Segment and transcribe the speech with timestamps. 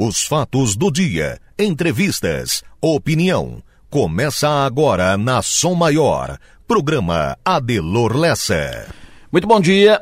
[0.00, 3.60] Os fatos do dia, entrevistas, opinião.
[3.90, 6.38] Começa agora na Som Maior.
[6.68, 8.94] Programa Adelor Lessa.
[9.32, 10.00] Muito bom dia.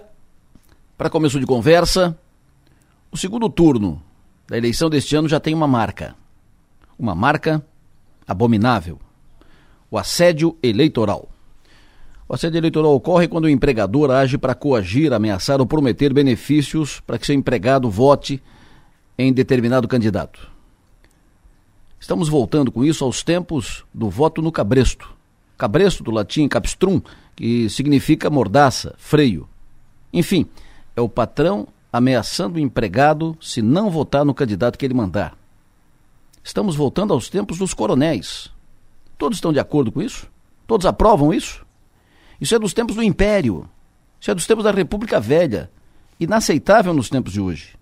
[0.98, 2.14] Para começo de conversa,
[3.10, 4.02] o segundo turno
[4.46, 6.14] da eleição deste ano já tem uma marca.
[6.98, 7.64] Uma marca
[8.28, 8.98] abominável.
[9.90, 11.26] O assédio eleitoral.
[12.28, 17.18] O assédio eleitoral ocorre quando o empregador age para coagir, ameaçar ou prometer benefícios para
[17.18, 18.42] que seu empregado vote
[19.18, 20.50] em determinado candidato.
[21.98, 25.14] Estamos voltando com isso aos tempos do voto no cabresto.
[25.56, 27.00] Cabresto, do latim capstrum,
[27.34, 29.48] que significa mordaça, freio.
[30.12, 30.46] Enfim,
[30.94, 35.36] é o patrão ameaçando o empregado se não votar no candidato que ele mandar.
[36.44, 38.50] Estamos voltando aos tempos dos coronéis.
[39.18, 40.30] Todos estão de acordo com isso?
[40.66, 41.64] Todos aprovam isso?
[42.40, 43.68] Isso é dos tempos do Império.
[44.20, 45.70] Isso é dos tempos da República Velha.
[46.20, 47.76] Inaceitável nos tempos de hoje.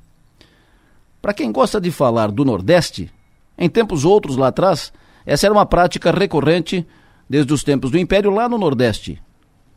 [1.25, 3.11] Para quem gosta de falar do Nordeste,
[3.57, 4.93] em tempos outros lá atrás,
[5.25, 6.87] essa era uma prática recorrente
[7.27, 9.23] desde os tempos do Império lá no Nordeste,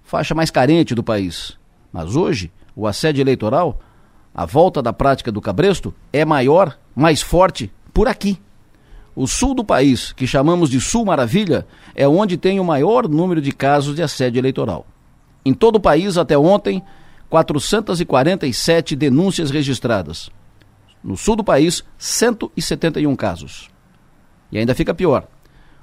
[0.03, 1.57] faixa mais carente do país.
[1.89, 3.79] Mas hoje, o assédio eleitoral,
[4.35, 8.37] a volta da prática do cabresto, é maior, mais forte por aqui.
[9.15, 13.39] O sul do país, que chamamos de Sul Maravilha, é onde tem o maior número
[13.39, 14.85] de casos de assédio eleitoral.
[15.45, 16.83] Em todo o país, até ontem,
[17.29, 20.29] 447 denúncias registradas.
[21.07, 23.69] No sul do país, 171 casos.
[24.51, 25.25] E ainda fica pior.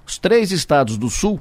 [0.07, 1.41] Os três estados do sul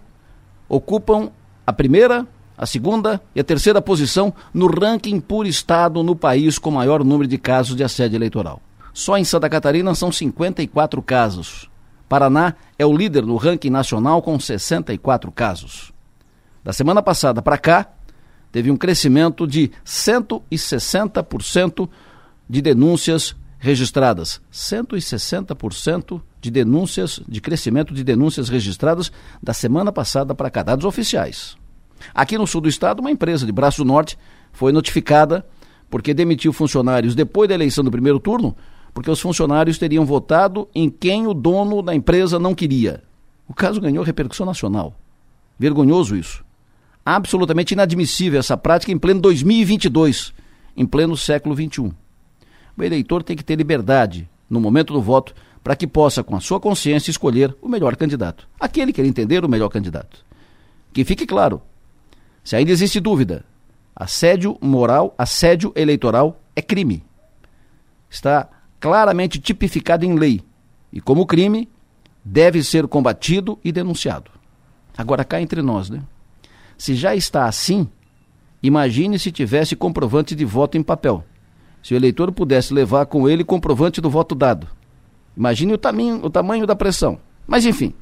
[0.69, 1.29] ocupam
[1.67, 2.25] a primeira,
[2.57, 7.27] a segunda e a terceira posição no ranking por estado no país com maior número
[7.27, 8.61] de casos de assédio eleitoral.
[8.93, 11.69] Só em Santa Catarina são 54 casos.
[12.07, 15.91] Paraná é o líder no ranking nacional com 64 casos.
[16.63, 17.89] Da semana passada para cá,
[18.49, 21.89] teve um crescimento de 160%
[22.49, 24.41] de denúncias registradas.
[24.51, 29.09] 160% de denúncias, de crescimento de denúncias registradas
[29.41, 31.55] da semana passada para cá, dados oficiais.
[32.13, 34.17] Aqui no sul do estado, uma empresa de Braço Norte
[34.51, 35.45] foi notificada
[35.89, 38.53] porque demitiu funcionários depois da eleição do primeiro turno
[38.93, 43.01] porque os funcionários teriam votado em quem o dono da empresa não queria.
[43.47, 44.93] O caso ganhou repercussão nacional.
[45.57, 46.43] Vergonhoso isso.
[47.05, 50.33] Absolutamente inadmissível essa prática em pleno 2022,
[50.75, 52.02] em pleno século XXI.
[52.77, 56.41] O eleitor tem que ter liberdade, no momento do voto, para que possa, com a
[56.41, 58.47] sua consciência, escolher o melhor candidato.
[58.59, 60.25] Aquele que ele entender o melhor candidato.
[60.91, 61.61] Que fique claro,
[62.43, 63.45] se ainda existe dúvida,
[63.95, 67.03] assédio moral, assédio eleitoral é crime.
[68.09, 70.41] Está claramente tipificado em lei
[70.91, 71.69] e, como crime,
[72.23, 74.29] deve ser combatido e denunciado.
[74.97, 76.03] Agora, cá entre nós, né?
[76.77, 77.87] Se já está assim,
[78.61, 81.23] imagine se tivesse comprovante de voto em papel.
[81.83, 84.67] Se o eleitor pudesse levar com ele comprovante do voto dado.
[85.35, 87.19] Imagine o tamanho, o tamanho da pressão.
[87.45, 87.93] Mas, enfim,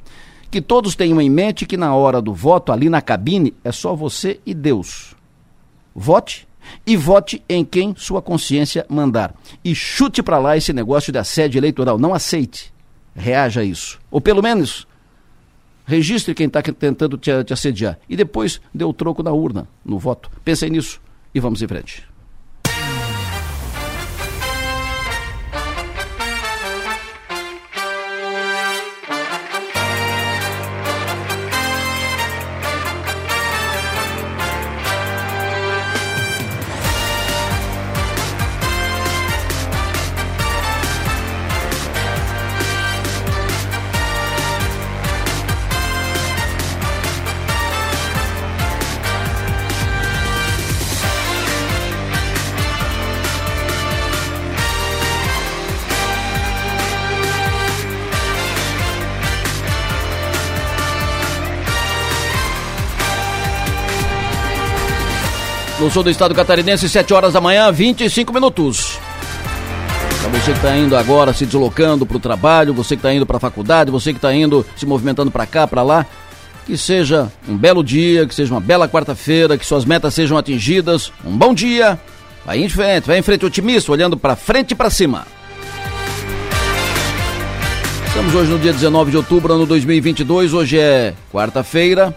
[0.50, 3.94] que todos tenham em mente que na hora do voto, ali na cabine, é só
[3.94, 5.16] você e Deus.
[5.94, 6.46] Vote
[6.86, 9.34] e vote em quem sua consciência mandar.
[9.64, 11.98] E chute para lá esse negócio de assédio eleitoral.
[11.98, 12.72] Não aceite.
[13.16, 13.98] Reaja a isso.
[14.10, 14.86] Ou pelo menos
[15.84, 17.98] registre quem está tentando te, te assediar.
[18.08, 20.30] E depois dê o troco na urna, no voto.
[20.44, 21.00] Pensem nisso
[21.34, 22.11] e vamos em frente.
[65.92, 68.98] Sul do estado catarinense, 7 horas da manhã, 25 minutos.
[70.22, 73.26] Para você que está indo agora, se deslocando para o trabalho, você que está indo
[73.26, 76.06] para a faculdade, você que está indo se movimentando para cá, para lá,
[76.64, 81.12] que seja um belo dia, que seja uma bela quarta-feira, que suas metas sejam atingidas.
[81.22, 82.00] Um bom dia.
[82.46, 85.26] Vai em frente, vai em frente otimista, olhando para frente e para cima.
[88.06, 90.54] Estamos hoje no dia 19 de outubro, ano 2022.
[90.54, 92.16] Hoje é quarta-feira.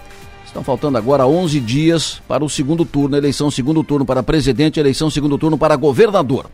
[0.55, 5.09] Estão faltando agora 11 dias para o segundo turno, eleição segundo turno para presidente, eleição
[5.09, 6.45] segundo turno para governador.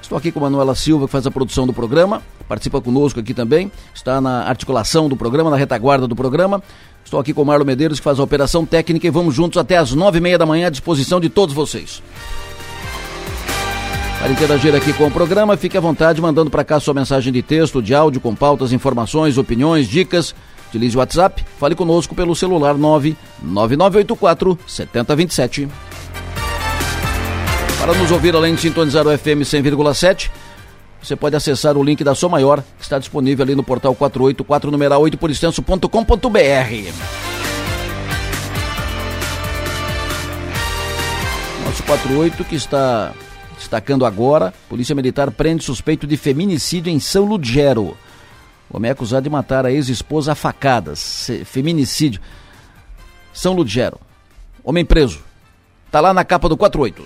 [0.00, 3.34] Estou aqui com a Manuela Silva, que faz a produção do programa, participa conosco aqui
[3.34, 6.62] também, está na articulação do programa, na retaguarda do programa.
[7.04, 9.76] Estou aqui com o Marlon Medeiros, que faz a operação técnica, e vamos juntos até
[9.76, 12.02] as nove e meia da manhã à disposição de todos vocês.
[14.18, 17.42] Para interagir aqui com o programa, fique à vontade mandando para cá sua mensagem de
[17.42, 20.34] texto, de áudio, com pautas, informações, opiniões, dicas.
[20.72, 25.68] Utilize o WhatsApp, fale conosco pelo celular 99984 7027.
[27.78, 30.30] Para nos ouvir além de sintonizar o FM 100,7,
[31.02, 34.70] você pode acessar o link da Som Maior, que está disponível ali no portal 484
[34.70, 35.88] numeral 8 por extenso.com.br.
[41.66, 43.12] Nosso 48 que está
[43.58, 47.94] destacando agora, Polícia Militar prende suspeito de feminicídio em São Ludgero.
[48.72, 51.30] Homem é acusado de matar a ex-esposa a facadas.
[51.44, 52.20] Feminicídio.
[53.32, 54.00] São Ludgero.
[54.64, 55.20] Homem preso.
[55.90, 57.04] Tá lá na capa do 48.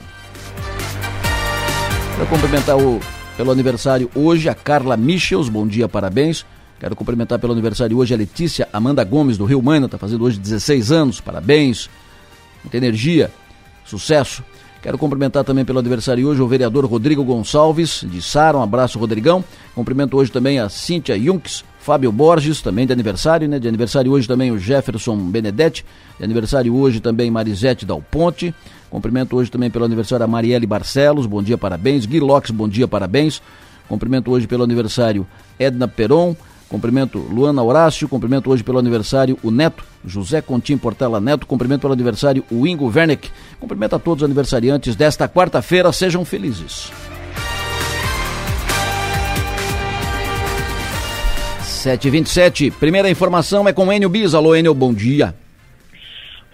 [2.14, 3.00] Quero cumprimentar o,
[3.36, 5.48] pelo aniversário hoje a Carla Michels.
[5.48, 6.46] Bom dia, parabéns.
[6.78, 9.86] Quero cumprimentar pelo aniversário hoje a Letícia Amanda Gomes do Rio Mano.
[9.86, 11.20] Está fazendo hoje 16 anos.
[11.20, 11.90] Parabéns.
[12.62, 13.30] Muita energia.
[13.84, 14.44] Sucesso.
[14.86, 18.56] Quero cumprimentar também pelo aniversário hoje o vereador Rodrigo Gonçalves, de Sara.
[18.56, 19.42] Um abraço, Rodrigão.
[19.74, 23.58] Cumprimento hoje também a Cíntia Junks, Fábio Borges, também de aniversário, né?
[23.58, 25.84] De aniversário hoje também o Jefferson Benedetti.
[26.16, 28.54] De aniversário hoje também Marisete Dal Ponte.
[28.88, 31.26] Cumprimento hoje também pelo aniversário a Marielle Barcelos.
[31.26, 32.06] Bom dia, parabéns.
[32.06, 32.20] Gui
[32.54, 33.42] bom dia, parabéns.
[33.88, 35.26] Cumprimento hoje pelo aniversário
[35.58, 36.36] Edna Peron.
[36.68, 41.92] Cumprimento Luana Horácio, cumprimento hoje pelo aniversário o Neto, José Contim Portela Neto, cumprimento pelo
[41.92, 43.30] aniversário o Ingo Werneck.
[43.60, 46.90] Cumprimento a todos os aniversariantes desta quarta-feira, sejam felizes.
[51.62, 54.34] 7h27, primeira informação é com Enio Bis.
[54.34, 55.34] Alô, Enio, bom dia.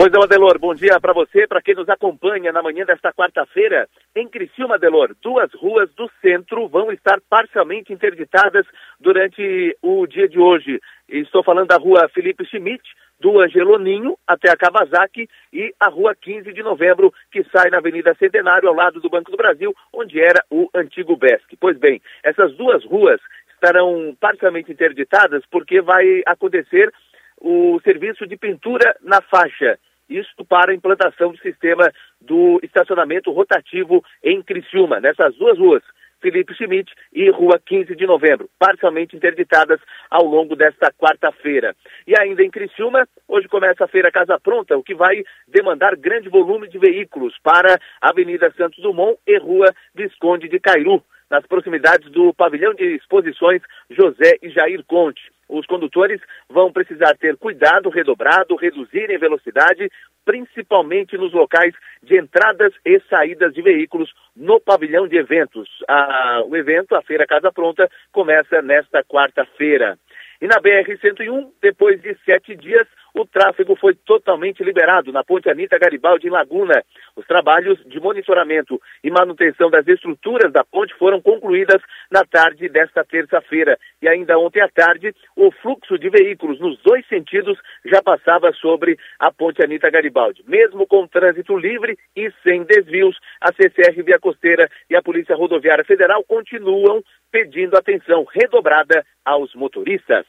[0.03, 3.89] Pois não, Adelor, bom dia para você, para quem nos acompanha na manhã desta quarta-feira.
[4.17, 8.67] Em Criciúma, Adelor, duas ruas do centro vão estar parcialmente interditadas
[8.99, 10.81] durante o dia de hoje.
[11.09, 12.83] Estou falando da rua Felipe Schmidt,
[13.21, 18.13] do Angeloninho até a Kawasaki e a rua 15 de novembro, que sai na Avenida
[18.19, 21.57] Centenário, ao lado do Banco do Brasil, onde era o antigo BESC.
[21.61, 23.21] Pois bem, essas duas ruas
[23.55, 26.93] estarão parcialmente interditadas porque vai acontecer
[27.41, 29.79] o serviço de pintura na faixa.
[30.09, 31.91] Isso para a implantação do sistema
[32.21, 35.83] do estacionamento rotativo em Criciúma, nessas duas ruas,
[36.23, 41.75] Felipe Schmidt e Rua 15 de Novembro, parcialmente interditadas ao longo desta quarta-feira.
[42.07, 46.29] E ainda em Criciúma, hoje começa a Feira Casa Pronta, o que vai demandar grande
[46.29, 52.11] volume de veículos para a Avenida Santos Dumont e Rua Visconde de Cairu, nas proximidades
[52.11, 55.23] do pavilhão de exposições José e Jair Conte
[55.53, 59.91] os condutores vão precisar ter cuidado redobrado, reduzirem velocidade,
[60.25, 65.69] principalmente nos locais de entradas e saídas de veículos no pavilhão de eventos.
[65.89, 69.99] Ah, o evento, a Feira Casa Pronta, começa nesta quarta-feira.
[70.41, 75.79] E na BR-101, depois de sete dias, o tráfego foi totalmente liberado na ponte Anitta
[75.79, 76.83] Garibaldi, em Laguna.
[77.15, 83.05] Os trabalhos de monitoramento e manutenção das estruturas da ponte foram concluídas na tarde desta
[83.05, 83.79] terça-feira.
[84.01, 88.99] E ainda ontem à tarde, o fluxo de veículos nos dois sentidos já passava sobre
[89.19, 90.43] a ponte Anitta Garibaldi.
[90.47, 95.85] Mesmo com trânsito livre e sem desvios, a CCR Via Costeira e a Polícia Rodoviária
[95.85, 100.27] Federal continuam pedindo atenção redobrada aos motoristas.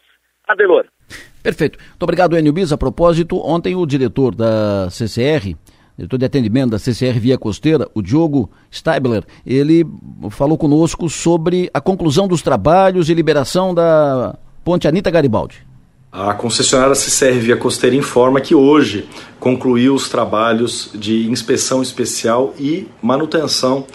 [0.48, 0.93] Adelor.
[1.42, 1.78] Perfeito.
[1.78, 2.72] Muito obrigado, Enio Bis.
[2.72, 5.56] A propósito, ontem o diretor da CCR,
[5.98, 9.86] diretor de atendimento da CCR Via Costeira, o Diogo Steibler, ele
[10.30, 15.66] falou conosco sobre a conclusão dos trabalhos e liberação da ponte Anita Garibaldi.
[16.12, 22.88] A concessionária CCR Via Costeira informa que hoje concluiu os trabalhos de inspeção especial e
[23.02, 23.86] manutenção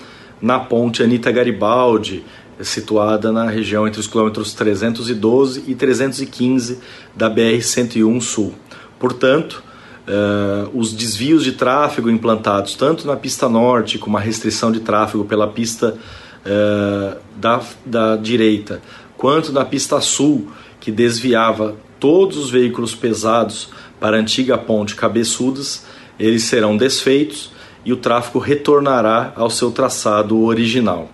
[0.43, 2.25] na ponte Anita Garibaldi,
[2.63, 6.79] situada na região entre os quilômetros 312 e 315
[7.15, 8.55] da BR-101 Sul.
[8.99, 9.63] Portanto,
[10.07, 15.25] uh, os desvios de tráfego implantados tanto na pista norte, com uma restrição de tráfego
[15.25, 18.83] pela pista uh, da, da direita,
[19.17, 20.49] quanto na pista sul,
[20.81, 25.85] que desviava todos os veículos pesados para a antiga ponte Cabeçudas,
[26.19, 27.53] eles serão desfeitos
[27.85, 31.11] e o tráfego retornará ao seu traçado original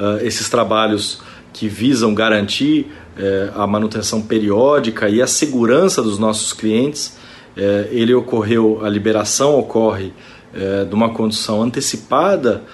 [0.00, 1.20] uh, esses trabalhos
[1.52, 7.18] que visam garantir uh, a manutenção periódica e a segurança dos nossos clientes.
[7.56, 10.12] Uh, ele ocorreu, a liberação ocorre
[10.52, 12.64] eh, de uma condição antecipada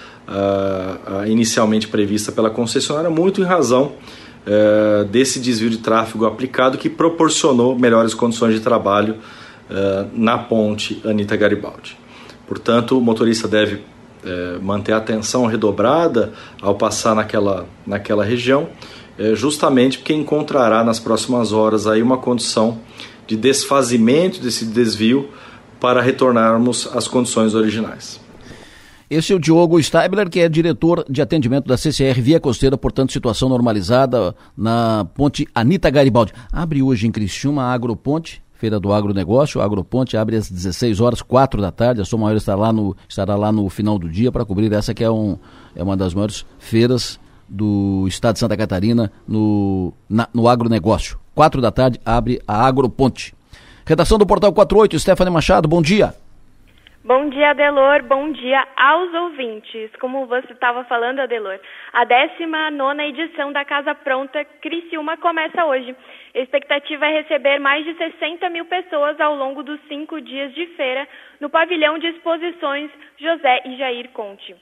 [1.27, 3.93] inicialmente prevista pela concessionária, muito em razão
[5.09, 9.17] desse desvio de tráfego aplicado que proporcionou melhores condições de trabalho
[10.11, 11.97] na ponte Anita Garibaldi.
[12.47, 13.79] Portanto, o motorista deve
[14.23, 18.69] é, manter a atenção redobrada ao passar naquela, naquela região,
[19.17, 22.79] é, justamente porque encontrará nas próximas horas aí uma condição
[23.25, 25.29] de desfazimento desse desvio
[25.79, 28.19] para retornarmos às condições originais.
[29.09, 33.13] Esse é o Diogo Steibler, que é diretor de atendimento da CCR Via Costeira, portanto,
[33.13, 36.33] situação normalizada na ponte Anita Garibaldi.
[36.51, 39.61] Abre hoje em Criciúma a Agroponte, Feira do Agronegócio.
[39.61, 42.01] Agroponte abre às 16 horas, 4 da tarde.
[42.01, 44.93] A Som Maior estará lá no, estará lá no final do dia para cobrir essa
[44.93, 45.37] que é, um,
[45.75, 51.19] é uma das maiores feiras do estado de Santa Catarina no, na, no agronegócio.
[51.35, 53.33] 4 da tarde abre a Agroponte.
[53.85, 56.13] Redação do Portal 48, Stephanie Machado, bom dia.
[57.07, 58.03] Bom dia, Adelor.
[58.03, 59.89] Bom dia aos ouvintes.
[60.01, 61.57] Como você estava falando, Adelor,
[61.93, 65.95] a 19 edição da Casa Pronta Criciúma começa hoje.
[66.37, 70.67] A expectativa é receber mais de 60 mil pessoas ao longo dos cinco dias de
[70.75, 71.07] feira
[71.39, 74.55] no pavilhão de exposições José e Jair Conte.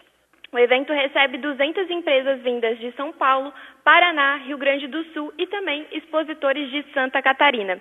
[0.53, 3.53] O evento recebe 200 empresas vindas de São Paulo,
[3.84, 7.77] Paraná, Rio Grande do Sul e também expositores de Santa Catarina.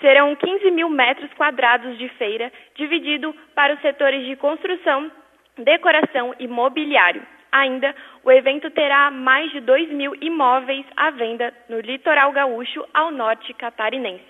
[0.00, 5.10] Serão 15 mil metros quadrados de feira, dividido para os setores de construção,
[5.58, 7.26] decoração e mobiliário.
[7.50, 13.10] Ainda, o evento terá mais de 2 mil imóveis à venda no litoral gaúcho ao
[13.10, 14.24] norte catarinense.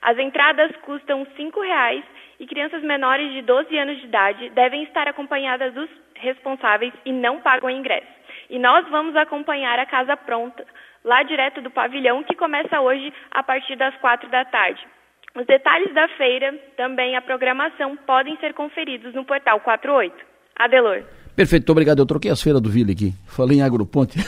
[0.00, 2.02] As entradas custam R$ 5,00
[2.40, 7.40] e crianças menores de 12 anos de idade devem estar acompanhadas dos responsáveis e não
[7.40, 8.06] pagam ingresso.
[8.48, 10.64] E nós vamos acompanhar a Casa Pronta,
[11.04, 14.86] lá direto do pavilhão, que começa hoje a partir das quatro da tarde.
[15.34, 20.14] Os detalhes da feira, também a programação, podem ser conferidos no portal 48.
[20.56, 21.21] Adelor.
[21.34, 21.98] Perfeito, obrigado.
[21.98, 23.14] Eu troquei as feiras do Vile aqui.
[23.26, 24.18] Falei em Agroponte.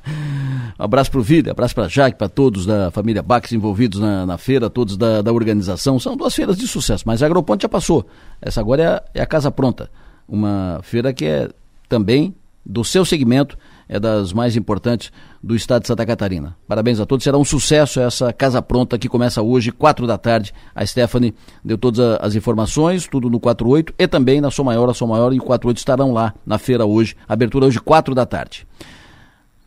[0.78, 4.36] abraço para o Vile, abraço para Jaque, para todos da família Bax envolvidos na, na
[4.36, 5.98] feira, todos da, da, organização.
[5.98, 8.06] São duas feiras de sucesso, mas a Agroponte já passou.
[8.42, 9.90] Essa agora é a, é a Casa Pronta.
[10.28, 11.48] Uma feira que é
[11.88, 12.34] também
[12.66, 13.56] do seu segmento
[13.88, 15.12] é das mais importantes
[15.42, 16.56] do estado de Santa Catarina.
[16.66, 20.52] Parabéns a todos, será um sucesso essa Casa Pronta que começa hoje, quatro da tarde.
[20.74, 24.94] A Stephanie deu todas as informações, tudo no 48 e também na Som Maior, a
[24.94, 28.66] Som Maior e o 48 estarão lá na feira hoje, abertura hoje, quatro da tarde.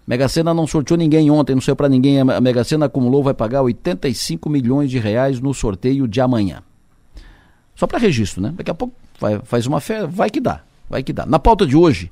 [0.07, 2.21] Mega Sena não sorteou ninguém ontem, não saiu para ninguém.
[2.21, 6.63] A Mega Sena acumulou, vai pagar 85 milhões de reais no sorteio de amanhã.
[7.75, 8.53] Só para registro, né?
[8.55, 11.25] Daqui a pouco vai, faz uma fé, vai que dá, vai que dá.
[11.25, 12.09] Na pauta de hoje,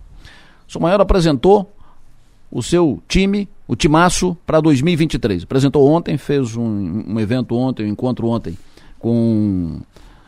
[0.68, 1.72] Som Maior apresentou
[2.52, 5.44] o seu time, o timaço, para 2023.
[5.44, 8.58] Apresentou ontem, fez um, um, evento ontem, um encontro ontem
[9.00, 9.82] com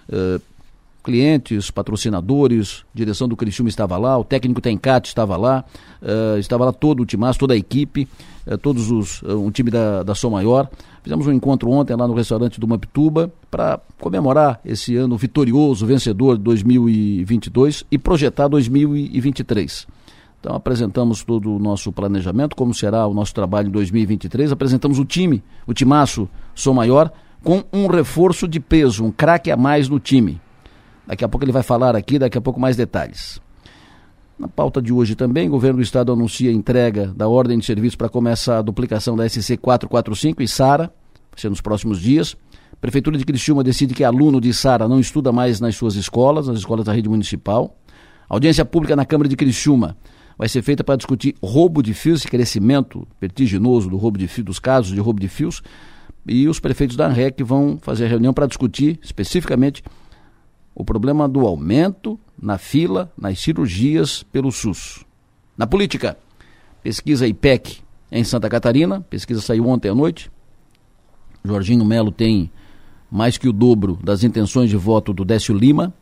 [0.09, 0.41] uh,
[1.03, 5.63] clientes, patrocinadores, direção do Criciúma estava lá, o técnico Tencate estava lá,
[6.01, 8.07] uh, estava lá todo o timaço, toda a equipe,
[8.45, 10.69] uh, todos os, um time da, da Som Maior.
[11.01, 16.37] Fizemos um encontro ontem lá no restaurante do Mapituba para comemorar esse ano vitorioso, vencedor
[16.37, 19.87] de 2022 e projetar 2023.
[20.39, 25.05] Então apresentamos todo o nosso planejamento, como será o nosso trabalho em 2023, apresentamos o
[25.05, 27.11] time, o timaço Sou Maior,
[27.43, 30.39] com um reforço de peso, um craque a mais no time.
[31.05, 33.41] Daqui a pouco ele vai falar aqui, daqui a pouco mais detalhes.
[34.37, 37.65] Na pauta de hoje também, o governo do estado anuncia a entrega da ordem de
[37.65, 40.93] serviço para começar a duplicação da SC 445 e SARA,
[41.31, 42.35] vai ser nos próximos dias.
[42.79, 46.59] Prefeitura de Criciúma decide que aluno de SARA não estuda mais nas suas escolas, nas
[46.59, 47.75] escolas da rede municipal.
[48.29, 49.97] Audiência pública na Câmara de Criciúma
[50.37, 54.45] vai ser feita para discutir roubo de fios, esse crescimento vertiginoso do roubo de fios,
[54.45, 55.63] dos casos de roubo de fios,
[56.27, 59.83] e os prefeitos da ANREC vão fazer reunião para discutir especificamente
[60.75, 65.03] o problema do aumento na fila nas cirurgias pelo SUS.
[65.57, 66.17] Na política,
[66.83, 67.79] pesquisa IPEC
[68.11, 70.29] em Santa Catarina, pesquisa saiu ontem à noite.
[71.43, 72.51] Jorginho Melo tem
[73.09, 75.93] mais que o dobro das intenções de voto do Décio Lima.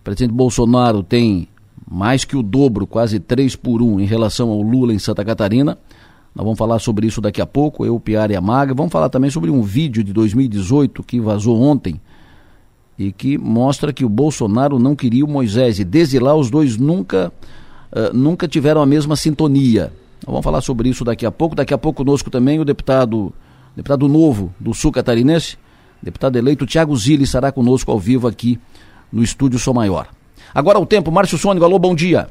[0.00, 1.48] O presidente Bolsonaro tem
[1.90, 5.76] mais que o dobro, quase 3 por 1 em relação ao Lula em Santa Catarina.
[6.32, 8.72] Nós vamos falar sobre isso daqui a pouco, eu, Piara e a Maga.
[8.72, 12.00] Vamos falar também sobre um vídeo de 2018 que vazou ontem
[12.96, 16.76] e que mostra que o Bolsonaro não queria o Moisés e desde lá os dois
[16.76, 17.32] nunca,
[17.90, 19.92] uh, nunca tiveram a mesma sintonia.
[20.24, 21.56] Nós vamos falar sobre isso daqui a pouco.
[21.56, 23.32] Daqui a pouco conosco também o deputado,
[23.74, 25.56] deputado novo do Sul Catarinense,
[26.00, 28.60] deputado eleito Tiago Zilli estará conosco ao vivo aqui
[29.10, 30.19] no Estúdio Sou Maior.
[30.54, 32.28] Agora o tempo, Márcio Sônico, alô, bom dia.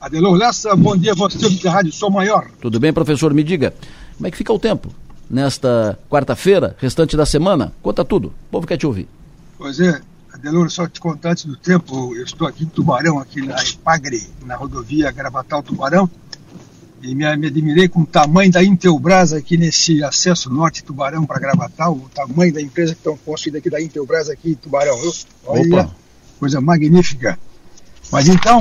[0.00, 2.48] Adelor Lessa, bom dia, você da Rádio Sol Maior.
[2.60, 3.32] Tudo bem, professor?
[3.32, 3.72] Me diga,
[4.16, 4.92] como é que fica o tempo
[5.30, 7.72] nesta quarta-feira, restante da semana?
[7.82, 9.08] Conta tudo, o povo quer te ouvir.
[9.56, 10.00] Pois é,
[10.32, 14.28] Adelor, só te contar antes do tempo, eu estou aqui em Tubarão, aqui na Ipagre,
[14.44, 16.10] na rodovia Gravatal Tubarão,
[17.02, 21.40] e me, me admirei com o tamanho da Intelbras aqui nesse acesso norte Tubarão para
[21.40, 24.96] Gravatal, o tamanho da empresa que estão construindo aqui da Intelbras aqui em Tubarão.
[25.46, 25.90] Olha, Opa.
[26.38, 27.38] coisa magnífica.
[28.10, 28.60] Mas então,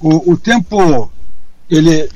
[0.00, 1.10] o, o tempo,
[1.68, 2.08] ele,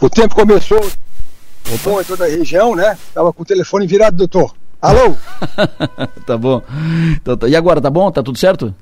[0.00, 2.00] o tempo começou Opa.
[2.00, 2.96] em toda a região, né?
[3.12, 4.54] Tava com o telefone virado, doutor.
[4.80, 5.16] Alô?
[6.24, 6.62] tá bom.
[7.16, 7.48] Então, tá.
[7.48, 8.10] E agora, tá bom?
[8.12, 8.72] Tá tudo certo?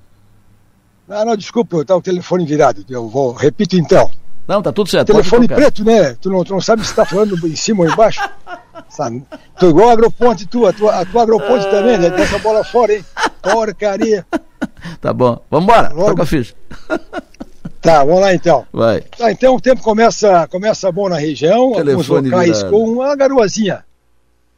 [1.08, 2.84] Não, não, desculpa, tá o telefone virado.
[2.90, 4.10] Eu vou, repito então.
[4.46, 5.08] Não, tá tudo certo.
[5.08, 6.14] Telefone preto, né?
[6.14, 8.20] Tu não, tu não sabe se tá falando em cima ou embaixo.
[8.88, 9.24] Sabe?
[9.58, 12.10] Tu igual a agroponte tu, a tua, a tua agroponte também, né?
[12.10, 13.04] Dessa bola fora, hein?
[13.42, 14.24] Porcaria.
[15.00, 15.38] Tá bom.
[15.50, 16.54] Vambora, toca a ficha.
[17.80, 18.66] Tá, vamos lá então.
[18.72, 19.00] Vai.
[19.00, 22.70] Tá, então o tempo começa, começa bom na região, Telefone alguns locais virado.
[22.70, 23.84] com uma garoazinha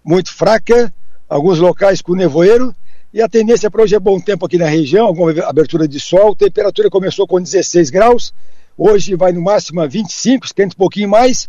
[0.03, 0.91] muito fraca,
[1.29, 2.75] alguns locais com nevoeiro,
[3.13, 6.35] e a tendência para hoje é bom tempo aqui na região, alguma abertura de sol,
[6.35, 8.33] temperatura começou com 16 graus,
[8.79, 11.49] hoje vai no máximo a 25, esquenta um pouquinho mais,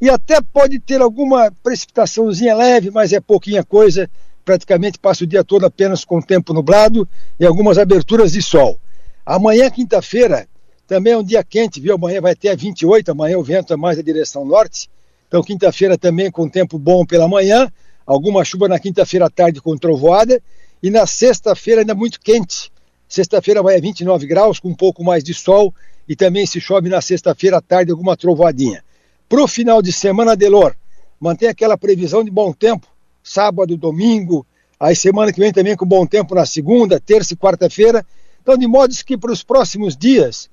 [0.00, 4.10] e até pode ter alguma precipitaçãozinha leve, mas é pouquinha coisa,
[4.46, 7.06] praticamente passa o dia todo apenas com tempo nublado
[7.38, 8.80] e algumas aberturas de sol.
[9.26, 10.48] Amanhã, quinta-feira,
[10.86, 11.94] também é um dia quente, viu?
[11.94, 14.88] Amanhã vai até 28, amanhã o vento é mais da direção norte.
[15.28, 17.70] Então, quinta-feira também com tempo bom pela manhã,
[18.06, 20.42] alguma chuva na quinta-feira à tarde com trovoada,
[20.82, 22.72] e na sexta-feira ainda muito quente.
[23.10, 25.74] Sexta-feira vai a 29 graus, com um pouco mais de sol,
[26.08, 28.84] e também se chove na sexta-feira à tarde alguma trovoadinha.
[29.28, 30.76] Para o final de semana, Delor,
[31.18, 32.86] mantém aquela previsão de bom tempo,
[33.20, 34.46] sábado, domingo,
[34.78, 38.06] aí semana que vem também com bom tempo na segunda, terça e quarta-feira.
[38.40, 40.48] Então, de modo que para os próximos dias,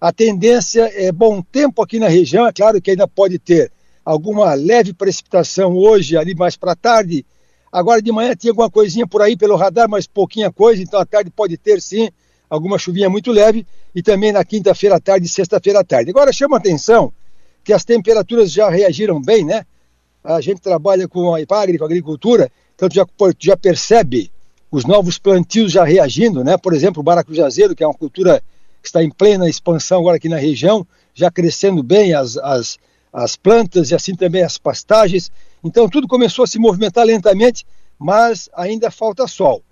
[0.00, 2.46] a tendência é bom tempo aqui na região.
[2.46, 3.70] É claro que ainda pode ter
[4.02, 7.26] alguma leve precipitação hoje, ali mais para tarde.
[7.72, 11.06] Agora de manhã tinha alguma coisinha por aí pelo radar, mas pouquinha coisa, então à
[11.06, 12.08] tarde pode ter sim
[12.48, 16.10] alguma chuvinha muito leve e também na quinta-feira à tarde e sexta-feira à tarde.
[16.10, 17.12] Agora chama atenção
[17.62, 19.64] que as temperaturas já reagiram bem, né?
[20.22, 23.06] A gente trabalha com a IPAGRE, com a agricultura, então já,
[23.38, 24.30] já percebe
[24.70, 26.56] os novos plantios já reagindo, né?
[26.56, 28.42] Por exemplo, o baracujazeiro, que é uma cultura
[28.82, 32.78] que está em plena expansão agora aqui na região, já crescendo bem as, as,
[33.12, 35.30] as plantas e assim também as pastagens.
[35.62, 37.66] Então tudo começou a se movimentar lentamente,
[37.98, 39.62] mas ainda falta sol.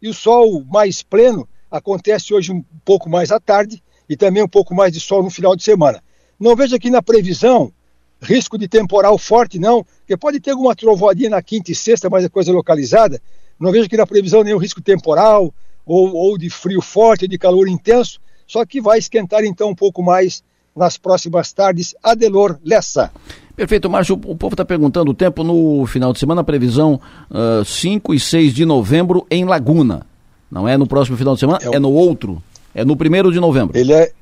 [0.00, 4.48] E o sol mais pleno acontece hoje um pouco mais à tarde e também um
[4.48, 6.02] pouco mais de sol no final de semana.
[6.38, 7.72] Não vejo aqui na previsão
[8.20, 12.24] risco de temporal forte, não, porque pode ter alguma trovoadinha na quinta e sexta, mas
[12.24, 13.20] é coisa localizada.
[13.58, 15.52] Não vejo aqui na previsão nenhum risco temporal
[15.86, 20.02] ou, ou de frio forte, de calor intenso, só que vai esquentar então um pouco
[20.02, 20.42] mais
[20.78, 21.94] nas próximas tardes.
[22.02, 23.10] Adelor Lessa.
[23.54, 24.14] Perfeito, Márcio.
[24.14, 28.54] O povo está perguntando o tempo no final de semana, previsão uh, 5 e 6
[28.54, 30.06] de novembro em Laguna.
[30.50, 32.42] Não é no próximo final de semana, é, é no outro.
[32.74, 33.76] É no primeiro de novembro.
[33.76, 34.12] Ele é,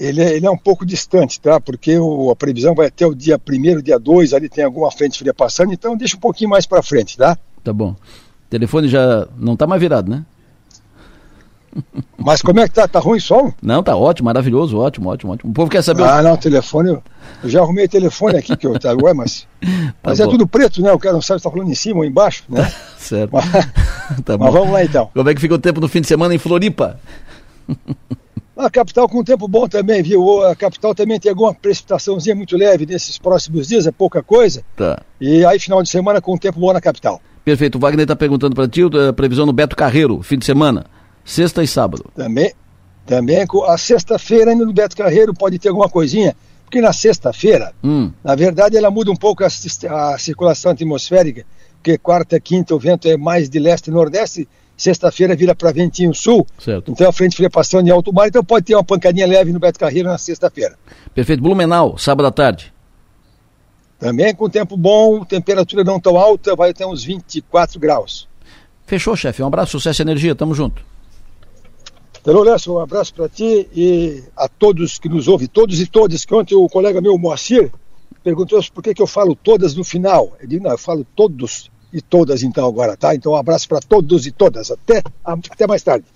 [0.00, 1.60] ele é, ele é um pouco distante, tá?
[1.60, 5.18] Porque o, a previsão vai até o dia 1 dia 2, ali tem alguma frente
[5.18, 7.36] fria passando, então deixa um pouquinho mais para frente, tá?
[7.62, 7.90] Tá bom.
[7.90, 10.24] O telefone já não tá mais virado, né?
[12.18, 12.86] Mas como é que tá?
[12.86, 13.52] Tá ruim o som?
[13.62, 15.50] Não, tá ótimo, maravilhoso, ótimo, ótimo, ótimo.
[15.50, 16.04] O povo quer saber.
[16.04, 16.22] Ah, o...
[16.22, 16.90] não, telefone.
[16.90, 17.02] Eu,
[17.42, 19.46] eu já arrumei telefone aqui que eu tá, ué, mas.
[20.02, 20.24] Tá mas bom.
[20.24, 20.92] é tudo preto, né?
[20.92, 22.70] O cara não sabe se tá falando em cima ou embaixo, né?
[22.98, 23.30] certo.
[23.32, 23.44] Mas,
[24.24, 25.08] tá mas vamos lá então.
[25.14, 26.98] Como é que fica o tempo no fim de semana em Floripa?
[28.56, 30.44] A capital com tempo bom também, viu?
[30.44, 34.62] A capital também tem alguma precipitaçãozinha muito leve nesses próximos dias, é pouca coisa.
[34.76, 35.00] Tá.
[35.20, 37.20] E aí, final de semana, com tempo bom na capital.
[37.44, 37.76] Perfeito.
[37.76, 40.86] O Wagner está perguntando para ti a previsão no Beto Carreiro, fim de semana,
[41.24, 42.10] sexta e sábado.
[42.14, 42.52] Também,
[43.06, 48.10] também a sexta-feira ainda no Beto Carreiro pode ter alguma coisinha, porque na sexta-feira, hum.
[48.22, 53.08] na verdade, ela muda um pouco a, a circulação atmosférica, porque quarta, quinta o vento
[53.08, 56.90] é mais de leste e nordeste, sexta-feira vira para ventinho sul, certo.
[56.90, 59.60] então a frente fria passando em alto mar, então pode ter uma pancadinha leve no
[59.60, 60.76] Beto Carreiro na sexta-feira.
[61.14, 61.42] Perfeito.
[61.42, 62.72] Blumenau, sábado à tarde.
[63.98, 68.28] Também com tempo bom, temperatura não tão alta, vai até uns 24 graus.
[68.84, 69.42] Fechou, chefe.
[69.42, 70.34] Um abraço, sucesso e energia.
[70.34, 70.82] Tamo junto.
[72.22, 76.24] Então, Lécio, um abraço para ti e a todos que nos ouvem, todos e todas,
[76.24, 77.68] que ontem o colega meu, Moacir,
[78.22, 80.32] perguntou por que, que eu falo todas no final.
[80.40, 83.12] Eu digo, não, eu falo todos e todas então agora, tá?
[83.12, 84.70] Então um abraço para todos e todas.
[84.70, 86.06] Até, até mais tarde.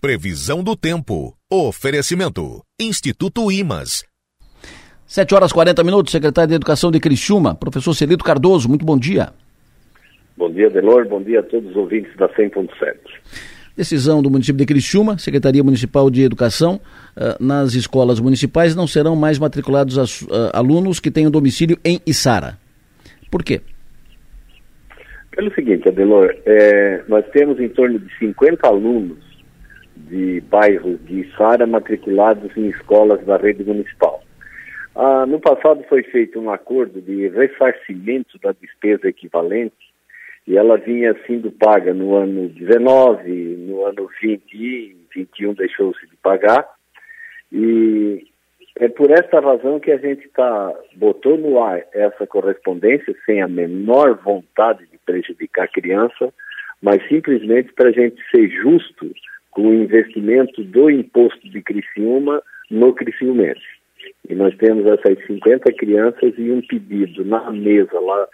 [0.00, 1.34] Previsão do tempo.
[1.52, 2.62] Oferecimento.
[2.80, 4.02] Instituto Imas.
[5.06, 9.32] 7 horas 40 minutos, secretário de Educação de Criciúma, professor Celito Cardoso, muito bom dia.
[10.36, 12.96] Bom dia, Delor, bom dia a todos os ouvintes da 100.7.
[13.76, 16.80] Decisão do município de Criciúma, Secretaria Municipal de Educação,
[17.16, 22.00] uh, nas escolas municipais não serão mais matriculados as, uh, alunos que tenham domicílio em
[22.06, 22.58] Içara.
[23.30, 23.60] Por quê?
[25.32, 29.18] Pelo seguinte, Adelor, é, nós temos em torno de 50 alunos
[29.94, 34.22] de bairros de Içara matriculados em escolas da rede municipal.
[34.94, 39.74] Ah, no passado foi feito um acordo de ressarcimento da despesa equivalente
[40.46, 46.16] e ela vinha sendo paga no ano 19, no ano 20 e 21 deixou-se de
[46.16, 46.66] pagar.
[47.50, 48.24] E
[48.76, 53.48] é por essa razão que a gente tá, botou no ar essa correspondência sem a
[53.48, 56.32] menor vontade de prejudicar a criança,
[56.80, 59.10] mas simplesmente para a gente ser justo
[59.50, 63.64] com o investimento do imposto de Criciúma no Criciúmense.
[64.28, 68.28] E nós temos essas 50 crianças e um pedido na mesa lá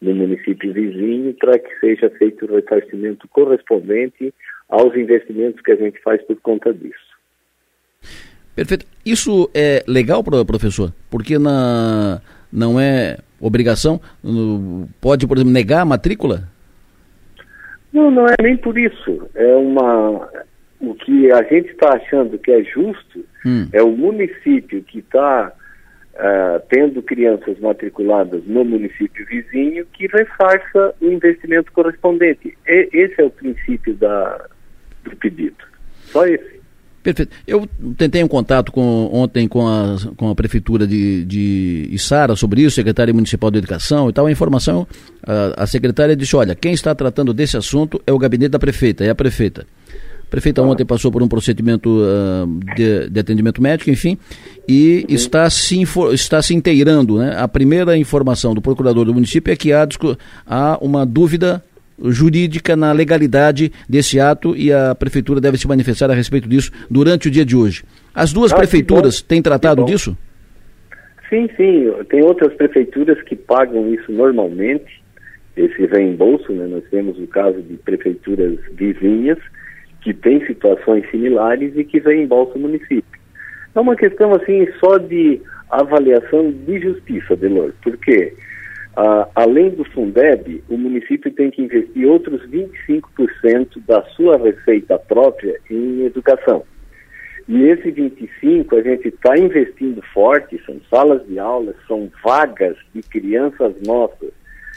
[0.00, 4.32] no município vizinho para que seja feito o ressarcimento correspondente
[4.68, 7.08] aos investimentos que a gente faz por conta disso.
[8.54, 8.86] Perfeito.
[9.04, 10.92] Isso é legal, professor?
[11.10, 12.20] Porque na,
[12.52, 14.00] não é obrigação?
[15.00, 16.48] Pode, por exemplo, negar a matrícula?
[17.92, 19.28] Não, não é nem por isso.
[19.34, 20.28] É uma.
[20.80, 23.68] O que a gente está achando que é justo hum.
[23.72, 25.52] é o município que está
[26.18, 32.56] uh, tendo crianças matriculadas no município vizinho que ressarça o investimento correspondente.
[32.66, 34.46] E, esse é o princípio da,
[35.04, 35.56] do pedido.
[36.04, 36.58] Só esse.
[37.02, 37.34] Perfeito.
[37.46, 42.62] Eu tentei um contato com, ontem com a, com a Prefeitura de, de Içara sobre
[42.62, 44.26] isso, Secretaria Municipal de Educação e tal.
[44.26, 44.86] A informação,
[45.22, 49.04] a, a secretária disse, olha, quem está tratando desse assunto é o gabinete da prefeita,
[49.04, 49.64] é a prefeita.
[50.30, 54.18] Prefeita ontem passou por um procedimento uh, de, de, atendimento médico, enfim,
[54.68, 57.18] e está, se está se inteirando.
[57.18, 57.34] Né?
[57.36, 59.88] A primeira informação do procurador do município é que há,
[60.46, 61.62] há uma dúvida
[62.04, 67.28] jurídica na legalidade desse ato e a prefeitura deve se manifestar a respeito disso durante
[67.28, 67.82] o dia de hoje.
[68.14, 70.16] As duas ah, prefeituras têm tratado disso?
[71.28, 71.90] Sim, sim.
[72.08, 75.02] Tem outras prefeituras que pagam isso normalmente,
[75.56, 76.66] esse reembolso, né?
[76.66, 79.38] Nós temos o caso de prefeituras vizinhas
[80.08, 83.20] que têm situações similares e que reembolsam o município.
[83.74, 85.38] É uma questão, assim, só de
[85.70, 88.32] avaliação de justiça, Delor, porque?
[88.96, 95.60] Ah, além do Fundeb, o município tem que investir outros 25% da sua receita própria
[95.70, 96.64] em educação.
[97.46, 103.02] E esse 25 a gente está investindo forte, são salas de aula, são vagas de
[103.02, 104.30] crianças nossas,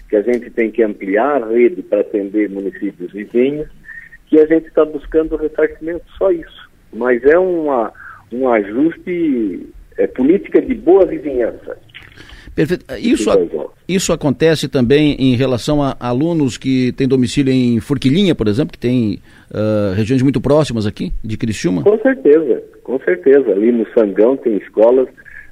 [0.10, 3.70] que a gente tem que ampliar a rede para atender municípios vizinhos,
[4.32, 6.72] que a gente está buscando ressarcimento, só isso.
[6.94, 7.92] Mas é uma,
[8.32, 9.68] um ajuste,
[9.98, 11.78] é política de boa vizinhança.
[12.56, 12.86] Perfeito.
[12.98, 13.30] Isso,
[13.88, 18.80] isso acontece também em relação a alunos que têm domicílio em Forquilinha, por exemplo, que
[18.80, 19.20] tem
[19.52, 21.84] uh, regiões muito próximas aqui, de Criciúma?
[21.84, 23.52] Com certeza, com certeza.
[23.52, 25.10] Ali no Sangão tem escolas,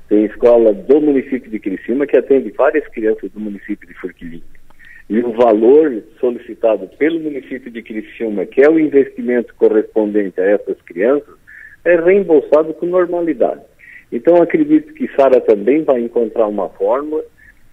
[0.08, 4.59] tem escola do município de Criciúma que atende várias crianças do município de Forquilinha.
[5.10, 10.80] E o valor solicitado pelo município de Criciúma, que é o investimento correspondente a essas
[10.84, 11.34] crianças,
[11.84, 13.62] é reembolsado com normalidade.
[14.12, 17.24] Então acredito que Sara também vai encontrar uma fórmula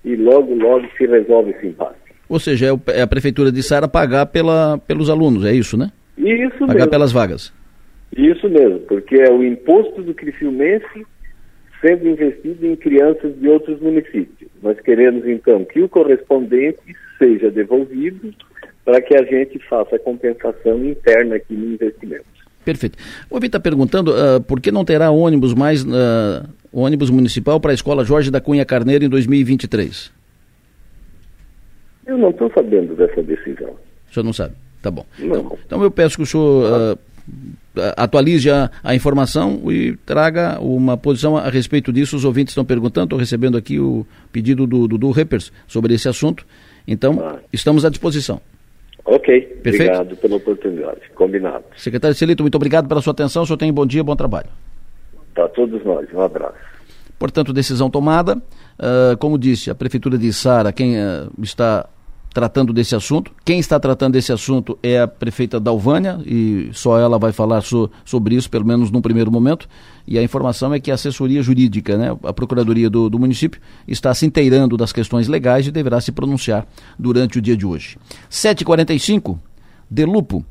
[0.04, 1.96] e logo, logo se resolve esse impasse.
[2.28, 5.90] Ou seja, é, é a prefeitura de Sara pagar pela, pelos alunos, é isso, né?
[6.16, 6.90] Isso pagar mesmo.
[6.90, 7.52] pelas vagas.
[8.16, 11.06] Isso mesmo, porque é o imposto do Criciumense
[11.80, 14.50] sendo investido em crianças de outros municípios.
[14.62, 18.34] Nós queremos então que o correspondente seja devolvido
[18.84, 22.24] para que a gente faça a compensação interna aqui no investimento.
[22.64, 22.98] Perfeito.
[23.30, 27.70] O Ouvinte está perguntando uh, por que não terá ônibus mais, uh, ônibus municipal para
[27.70, 30.12] a escola Jorge da Cunha Carneiro em 2023?
[32.06, 33.76] Eu não estou sabendo dessa decisão.
[34.10, 34.54] O senhor não sabe?
[34.82, 35.06] Tá bom.
[35.18, 36.98] Então, então, eu peço que o senhor uh,
[37.96, 42.16] atualize a, a, informação e traga uma posição a respeito disso.
[42.16, 46.46] Os ouvintes estão perguntando, estou recebendo aqui o pedido do Dudu Reppers sobre esse assunto.
[46.86, 47.38] Então, ah.
[47.52, 48.40] estamos à disposição.
[49.04, 49.92] Ok, Perfeito?
[49.92, 51.00] obrigado pela oportunidade.
[51.14, 51.64] Combinado.
[51.76, 53.44] Secretário Celito, muito obrigado pela sua atenção.
[53.44, 54.48] O senhor tem bom dia, bom trabalho.
[55.34, 56.56] Para todos nós, um abraço.
[57.18, 58.36] Portanto, decisão tomada.
[58.36, 61.88] Uh, como disse, a Prefeitura de Sara, quem uh, está
[62.36, 63.32] tratando desse assunto.
[63.46, 67.90] Quem está tratando desse assunto é a prefeita Dalvânia e só ela vai falar so,
[68.04, 69.66] sobre isso, pelo menos num primeiro momento.
[70.06, 74.12] E a informação é que a assessoria jurídica, né, a Procuradoria do, do município, está
[74.12, 76.66] se inteirando das questões legais e deverá se pronunciar
[76.98, 77.96] durante o dia de hoje.
[78.30, 79.38] 7h45,
[79.88, 80.44] Delupo.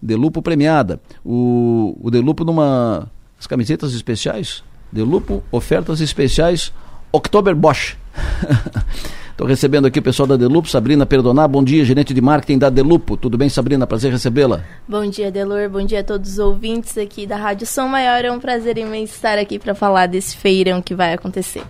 [0.00, 1.02] Delupo premiada.
[1.22, 3.10] O, o Delupo numa.
[3.38, 4.64] As camisetas especiais?
[4.90, 6.72] Delupo, ofertas especiais
[7.12, 7.98] Oktober Bosch.
[9.40, 11.48] Estou recebendo aqui o pessoal da Delupo, Sabrina Perdonar.
[11.48, 13.16] Bom dia, gerente de marketing da Delupo.
[13.16, 13.86] Tudo bem, Sabrina?
[13.86, 14.60] Prazer recebê-la.
[14.86, 15.70] Bom dia, Delor.
[15.70, 18.22] Bom dia a todos os ouvintes aqui da Rádio Som Maior.
[18.22, 21.62] É um prazer imenso estar aqui para falar desse feirão que vai acontecer.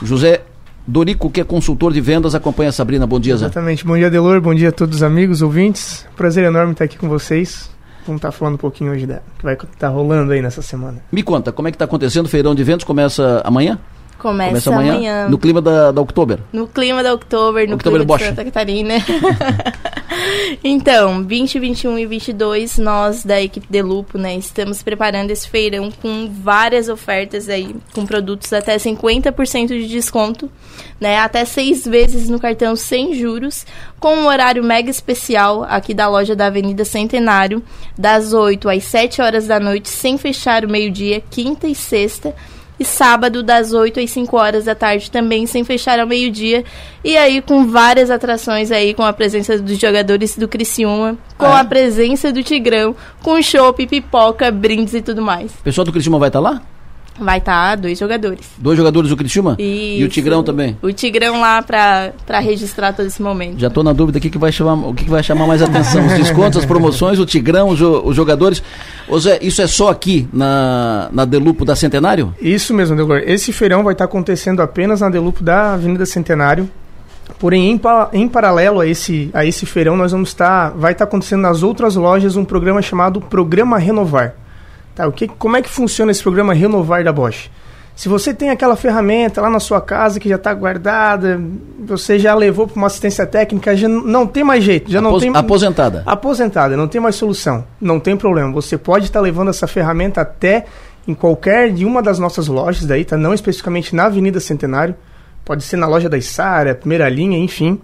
[0.00, 0.42] José
[0.86, 3.04] Dorico, que é consultor de vendas, acompanha a Sabrina.
[3.04, 3.46] Bom dia, Zé.
[3.46, 3.84] Exatamente.
[3.84, 4.40] Bom dia, Delor.
[4.40, 6.06] Bom dia a todos os amigos, ouvintes.
[6.14, 7.68] Prazer enorme estar aqui com vocês.
[8.06, 11.02] Vamos estar falando um pouquinho hoje da que vai estar rolando aí nessa semana.
[11.10, 12.84] Me conta, como é que está acontecendo o feirão de vendas?
[12.84, 13.76] Começa amanhã?
[14.18, 15.28] Começa, Começa amanhã, amanhã.
[15.28, 16.38] no clima da, da Oktober.
[16.52, 18.22] No clima da Oktober, no Oktober clima Bosch.
[18.22, 18.94] de Santa Catarina.
[20.62, 25.90] então, 20, 21 e 22, nós da equipe de Lupo, né, estamos preparando esse feirão
[26.02, 30.50] com várias ofertas aí, com produtos até 50% de desconto,
[31.00, 33.64] né, até seis vezes no cartão sem juros,
[34.00, 37.62] com um horário mega especial aqui da loja da Avenida Centenário,
[37.96, 42.34] das 8 às 7 horas da noite, sem fechar o meio-dia, quinta e sexta,
[42.78, 46.64] e sábado das 8 às 5 horas da tarde também, sem fechar ao meio-dia.
[47.02, 51.60] E aí com várias atrações aí, com a presença dos jogadores do Criciúma, com é?
[51.60, 55.52] a presença do Tigrão, com chopp, pipoca, brindes e tudo mais.
[55.52, 56.62] O pessoal do Criciúma vai estar lá?
[57.18, 58.46] Vai estar dois jogadores.
[58.58, 59.56] Dois jogadores do Criciúma?
[59.58, 60.08] E o Isso.
[60.10, 60.76] Tigrão também?
[60.80, 63.58] O Tigrão lá pra registrar todo esse momento.
[63.58, 65.60] Já estou na dúvida o que, que vai chamar, o que, que vai chamar mais
[65.62, 66.06] atenção.
[66.06, 68.62] Os descontos, as promoções, o Tigrão, os, os jogadores.
[69.08, 72.34] Ô Zé, isso é só aqui na, na Delupo da Centenário?
[72.40, 73.22] Isso mesmo, Delor.
[73.26, 76.68] Esse feirão vai estar acontecendo apenas na Delupo da Avenida Centenário.
[77.38, 80.70] Porém, em, pa- em paralelo a esse, a esse feirão, nós vamos estar.
[80.70, 84.34] Vai estar acontecendo nas outras lojas um programa chamado Programa Renovar.
[84.98, 87.48] Tá, o que, como é que funciona esse programa Renovar da Bosch?
[87.94, 91.40] Se você tem aquela ferramenta lá na sua casa que já está guardada,
[91.86, 95.22] você já levou para uma assistência técnica, já não tem mais jeito, já não Apos-
[95.22, 96.02] tem Aposentada.
[96.04, 98.52] aposentada, não tem mais solução, não tem problema.
[98.52, 100.64] Você pode estar levando essa ferramenta até
[101.06, 103.16] em qualquer de uma das nossas lojas daí, tá?
[103.16, 104.96] Não especificamente na Avenida Centenário,
[105.44, 107.80] pode ser na loja da Isara, primeira linha, enfim.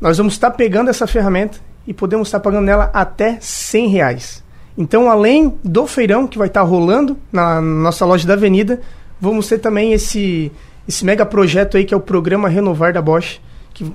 [0.00, 4.45] Nós vamos estar pegando essa ferramenta e podemos estar pagando nela até 100 reais.
[4.78, 8.80] Então, além do feirão que vai estar rolando na nossa loja da Avenida,
[9.20, 10.52] vamos ter também esse,
[10.86, 13.40] esse mega projeto aí que é o programa Renovar da Bosch,
[13.72, 13.90] que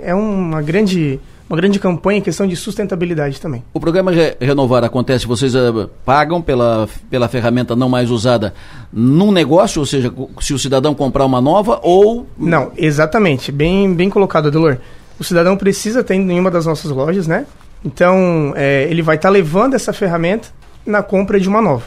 [0.00, 3.62] é uma grande, uma grande campanha em questão de sustentabilidade também.
[3.72, 5.60] O programa Re- Renovar acontece, vocês eh,
[6.04, 8.52] pagam pela, pela ferramenta não mais usada
[8.92, 12.26] num negócio, ou seja, se o cidadão comprar uma nova ou.
[12.36, 13.52] Não, exatamente.
[13.52, 14.78] Bem, bem colocado, Adelor.
[15.16, 17.46] O cidadão precisa ter em uma das nossas lojas, né?
[17.84, 20.48] Então, é, ele vai estar levando essa ferramenta
[20.86, 21.84] na compra de uma nova.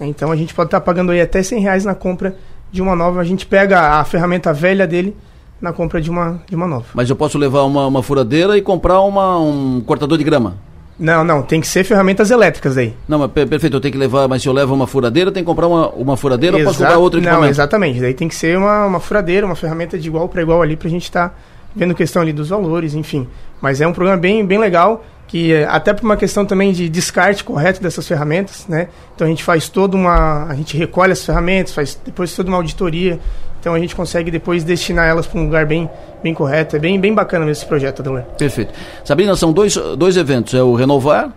[0.00, 2.36] Então, a gente pode estar pagando aí até 100 reais na compra
[2.70, 3.20] de uma nova.
[3.20, 5.16] A gente pega a ferramenta velha dele
[5.60, 6.86] na compra de uma, de uma nova.
[6.94, 10.56] Mas eu posso levar uma, uma furadeira e comprar uma, um cortador de grama.
[10.98, 12.94] Não, não, tem que ser ferramentas elétricas aí.
[13.08, 15.44] Não, mas per- perfeito, eu tenho que levar, mas se eu levo uma furadeira, tenho
[15.44, 17.50] que comprar uma, uma furadeira ou posso Exa- comprar outro Não, equipamento?
[17.52, 18.00] exatamente.
[18.00, 20.88] Daí tem que ser uma, uma furadeira, uma ferramenta de igual para igual ali pra
[20.90, 21.38] gente estar
[21.74, 23.28] vendo questão ali dos valores, enfim.
[23.60, 26.88] Mas é um programa bem, bem legal, que eh, até por uma questão também de
[26.88, 28.88] descarte correto dessas ferramentas, né?
[29.14, 30.46] Então a gente faz toda uma.
[30.46, 33.20] A gente recolhe as ferramentas, faz depois toda uma auditoria.
[33.60, 35.88] Então a gente consegue depois destinar elas para um lugar bem,
[36.22, 36.76] bem correto.
[36.76, 38.22] É bem, bem bacana mesmo esse projeto, Adelor.
[38.38, 38.72] Perfeito.
[39.04, 41.32] Sabrina, são dois, dois eventos, é o Renovar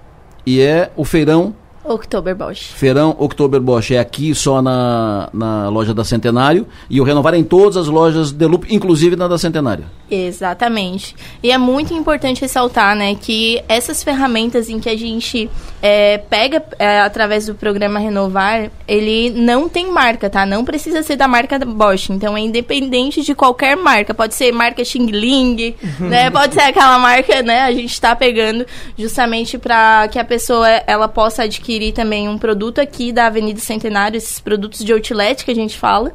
[0.45, 2.73] e é o Feirão Oktober Bosch.
[2.75, 7.37] Feirão Oktober Bosch é aqui só na, na loja da Centenário e o Renovar é
[7.37, 9.85] em todas as lojas de Loop, inclusive na da Centenário.
[10.11, 11.15] Exatamente.
[11.41, 15.49] E é muito importante ressaltar, né, que essas ferramentas em que a gente
[15.81, 20.45] é, pega é, através do programa Renovar, ele não tem marca, tá?
[20.45, 22.09] Não precisa ser da marca Bosch.
[22.09, 24.13] Então é independente de qualquer marca.
[24.13, 26.29] Pode ser marca Xing Ling, né?
[26.29, 27.61] Pode ser aquela marca, né?
[27.61, 28.65] A gente está pegando
[28.97, 34.17] justamente para que a pessoa ela possa adquirir também um produto aqui da Avenida Centenário,
[34.17, 36.11] esses produtos de outlet que a gente fala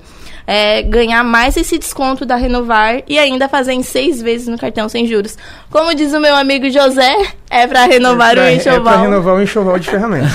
[0.47, 5.07] é, ganhar mais esse desconto da Renovar e ainda fazer seis vezes no cartão sem
[5.07, 5.37] juros.
[5.71, 7.15] Como diz o meu amigo José,
[7.51, 8.83] é para renovar é pra, o É enxoval.
[8.83, 10.33] para renovar o enxoval de ferramentas.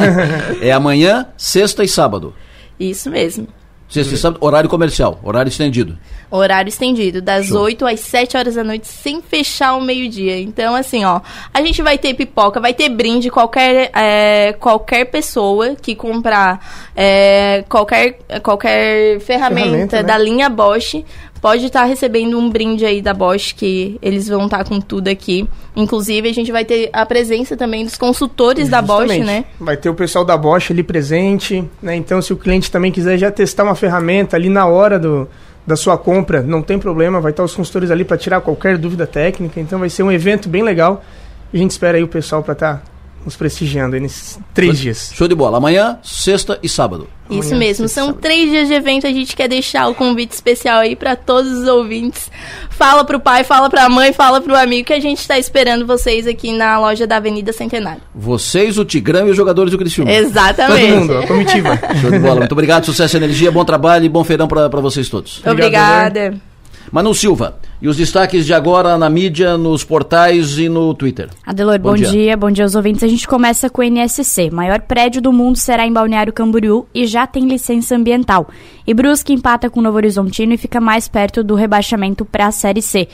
[0.60, 2.34] É amanhã, sexta e sábado.
[2.78, 3.48] Isso mesmo.
[3.88, 5.98] Sexta e sábado, horário comercial, horário estendido.
[6.30, 7.62] Horário estendido, das Show.
[7.62, 10.38] 8 às 7 horas da noite, sem fechar o meio-dia.
[10.38, 11.22] Então, assim, ó,
[11.54, 16.60] a gente vai ter pipoca, vai ter brinde, qualquer, é, qualquer pessoa que comprar
[16.94, 20.02] é, qualquer, qualquer ferramenta, Ferramenta, né?
[20.02, 21.02] da linha Bosch
[21.40, 25.48] pode estar recebendo um brinde aí da Bosch, que eles vão estar com tudo aqui.
[25.74, 29.26] Inclusive, a gente vai ter a presença também dos consultores da Bosch, Justamente.
[29.26, 29.44] né?
[29.58, 31.96] Vai ter o pessoal da Bosch ali presente, né?
[31.96, 35.28] Então, se o cliente também quiser já testar uma ferramenta ali na hora do,
[35.66, 39.06] da sua compra, não tem problema, vai estar os consultores ali para tirar qualquer dúvida
[39.06, 39.60] técnica.
[39.60, 41.04] Então, vai ser um evento bem legal.
[41.52, 42.82] E a gente espera aí o pessoal para estar
[43.24, 45.10] nos prestigiando aí nesses três dias.
[45.14, 45.58] Show de bola.
[45.58, 47.08] Amanhã, sexta e sábado.
[47.30, 48.22] Isso Amanhã, mesmo, são sábado.
[48.22, 49.06] três dias de evento.
[49.06, 52.30] A gente quer deixar o convite especial aí para todos os ouvintes.
[52.70, 56.26] Fala pro pai, fala pra mãe, fala pro amigo que a gente tá esperando vocês
[56.26, 58.00] aqui na loja da Avenida Centenário.
[58.14, 60.10] Vocês, o Tigrão e os jogadores do Criciúma.
[60.10, 60.92] Todo Exatamente.
[60.94, 61.78] mundo, a comitiva.
[62.00, 62.36] Show de bola.
[62.36, 65.38] Muito obrigado, sucesso e energia, bom trabalho e bom feirão para vocês todos.
[65.44, 66.47] Obrigado, Obrigada.
[66.90, 71.28] Manu Silva, e os destaques de agora na mídia, nos portais e no Twitter.
[71.46, 72.08] Adelor, bom, bom dia.
[72.08, 72.36] dia.
[72.36, 73.02] Bom dia aos ouvintes.
[73.02, 74.50] A gente começa com o NSC.
[74.50, 78.48] Maior prédio do mundo será em Balneário Camboriú e já tem licença ambiental.
[78.86, 82.52] E Brusque empata com o Novo Horizontino e fica mais perto do rebaixamento para a
[82.52, 83.08] Série C.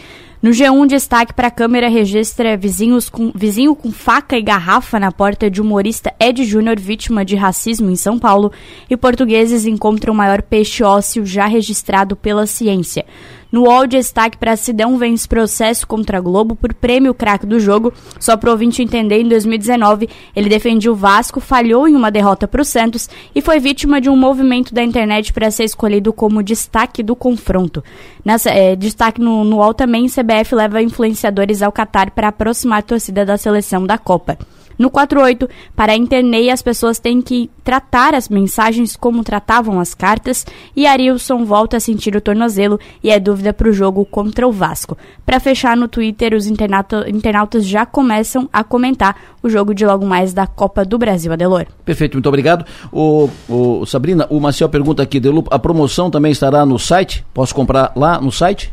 [0.45, 5.11] No G1, destaque para a câmera registra vizinhos com, vizinho com faca e garrafa na
[5.11, 8.53] porta de humorista Ed Júnior, vítima de racismo em São Paulo,
[8.91, 13.07] e portugueses encontram o maior peixe ósseo já registrado pela ciência.
[13.55, 17.93] No UOL, destaque para Sidão vence processo contra a Globo por prêmio craque do jogo.
[18.19, 22.61] Só para ouvinte entender, em 2019, ele defendia o Vasco, falhou em uma derrota para
[22.61, 27.01] o Santos e foi vítima de um movimento da internet para ser escolhido como destaque
[27.01, 27.81] do confronto.
[28.25, 32.83] Nessa, é, destaque no, no UOL também, CBF leva influenciadores ao Catar para aproximar a
[32.83, 34.37] torcida da seleção da Copa.
[34.79, 40.45] No 48, para Internei, as pessoas têm que tratar as mensagens como tratavam as cartas
[40.77, 44.53] e Arilson volta a sentir o tornozelo e é dúvida para o jogo contra o
[44.53, 44.97] Vasco.
[45.25, 50.33] Para fechar no Twitter, os internautas já começam a comentar o jogo de logo mais
[50.33, 51.67] da Copa do Brasil, Adelor.
[51.85, 52.65] Perfeito, muito obrigado.
[52.93, 57.25] O, o Sabrina, o Marcel pergunta aqui, a promoção também estará no site?
[57.33, 58.73] Posso comprar lá no site?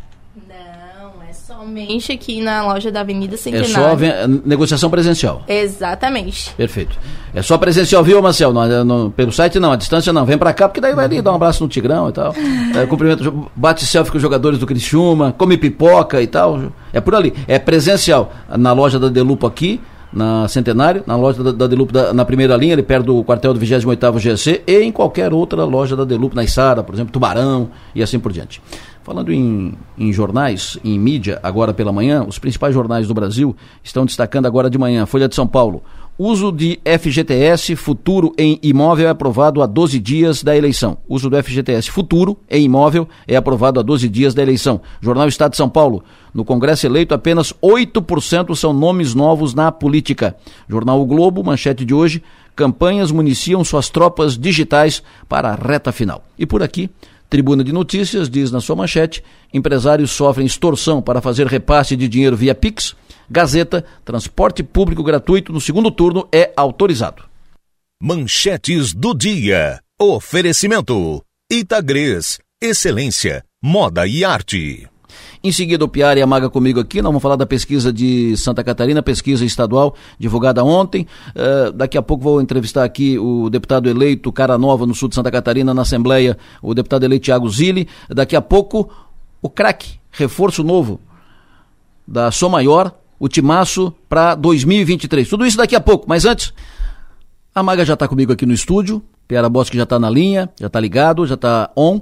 [1.62, 4.04] Somente aqui na loja da Avenida Centenário.
[4.04, 5.44] É só negociação presencial.
[5.48, 6.52] Exatamente.
[6.56, 6.98] Perfeito.
[7.36, 8.52] É só presencial, viu, Marcel?
[8.52, 10.26] Não, não, pelo site não, a distância não.
[10.26, 12.34] Vem pra cá, porque daí vai ali dar um abraço no Tigrão e tal.
[12.72, 16.72] É, cumprimento, bate selfie com os jogadores do Criciúma, come pipoca e tal.
[16.94, 17.34] É por ali.
[17.46, 18.32] É presencial.
[18.58, 22.56] Na loja da Delupo aqui, na Centenário, na loja da, da Delupo da, na primeira
[22.56, 26.34] linha, ele perto do quartel do 28º GC e em qualquer outra loja da Delupo,
[26.34, 28.62] na Isara, por exemplo, Tubarão e assim por diante.
[29.04, 34.06] Falando em, em, jornais, em mídia, agora pela manhã, os principais jornais do Brasil estão
[34.06, 35.08] destacando agora de manhã.
[35.08, 35.82] Folha de São Paulo.
[36.24, 41.00] Uso de FGTS futuro em imóvel é aprovado a 12 dias da eleição.
[41.10, 44.82] Uso do FGTS futuro em imóvel é aprovado a 12 dias da eleição.
[45.02, 46.04] Jornal Estado de São Paulo.
[46.32, 50.36] No Congresso eleito, apenas 8% são nomes novos na política.
[50.70, 52.22] Jornal o Globo, manchete de hoje.
[52.56, 56.24] Campanhas municiam suas tropas digitais para a reta final.
[56.38, 56.88] E por aqui,
[57.32, 62.36] Tribuna de Notícias diz na sua manchete: empresários sofrem extorsão para fazer repasse de dinheiro
[62.36, 62.94] via Pix.
[63.30, 67.24] Gazeta: transporte público gratuito no segundo turno é autorizado.
[68.04, 69.80] Manchetes do dia.
[69.98, 74.91] Oferecimento: Itagres, excelência, moda e arte.
[75.44, 77.02] Em seguida, o Piara e a Maga comigo aqui.
[77.02, 81.08] Nós vamos falar da pesquisa de Santa Catarina, pesquisa estadual divulgada ontem.
[81.30, 85.16] Uh, daqui a pouco vou entrevistar aqui o deputado eleito Cara Nova, no sul de
[85.16, 87.88] Santa Catarina, na Assembleia, o deputado eleito Tiago Zilli.
[88.08, 88.88] Daqui a pouco,
[89.42, 91.00] o craque, reforço novo
[92.08, 95.28] da Som Maior, o Timaço para 2023.
[95.28, 96.54] Tudo isso daqui a pouco, mas antes,
[97.56, 99.02] a Maga já está comigo aqui no estúdio.
[99.32, 102.02] Piara Bosque já está na linha, já está ligado, já está on.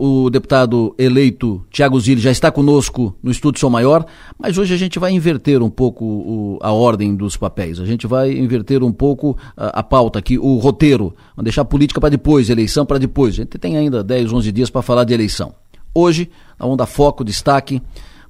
[0.00, 4.06] Uh, o deputado eleito Tiago Zilli já está conosco no Estúdio São Maior,
[4.38, 7.78] mas hoje a gente vai inverter um pouco o, a ordem dos papéis.
[7.78, 11.14] A gente vai inverter um pouco a, a pauta aqui, o roteiro.
[11.36, 13.34] Vamos deixar política para depois, eleição para depois.
[13.34, 15.52] A gente tem ainda 10, 11 dias para falar de eleição.
[15.92, 17.82] Hoje, nós vamos dar foco, destaque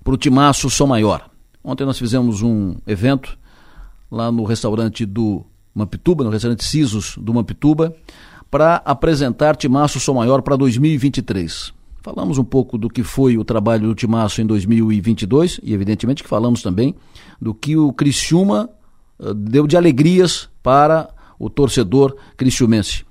[0.02, 1.30] para o Timaço São Maior.
[1.62, 3.38] Ontem nós fizemos um evento
[4.10, 5.44] lá no restaurante do
[5.76, 7.94] Mampituba, no restaurante Sisos do Mampituba,
[8.50, 11.74] para apresentar Timaço Som Maior para 2023.
[12.02, 16.28] Falamos um pouco do que foi o trabalho do Timaço em 2022 e, evidentemente, que
[16.28, 16.94] falamos também
[17.42, 18.70] do que o Criciúma
[19.18, 23.04] uh, deu de alegrias para o torcedor criciumense.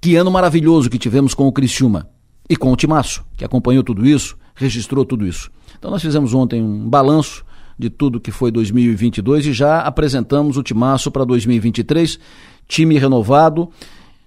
[0.00, 2.08] Que ano maravilhoso que tivemos com o Criciúma
[2.48, 5.50] e com o Timaço, que acompanhou tudo isso, registrou tudo isso.
[5.78, 7.44] Então, nós fizemos ontem um balanço
[7.78, 12.18] de tudo que foi 2022 e já apresentamos o timaço para 2023,
[12.66, 13.70] time renovado.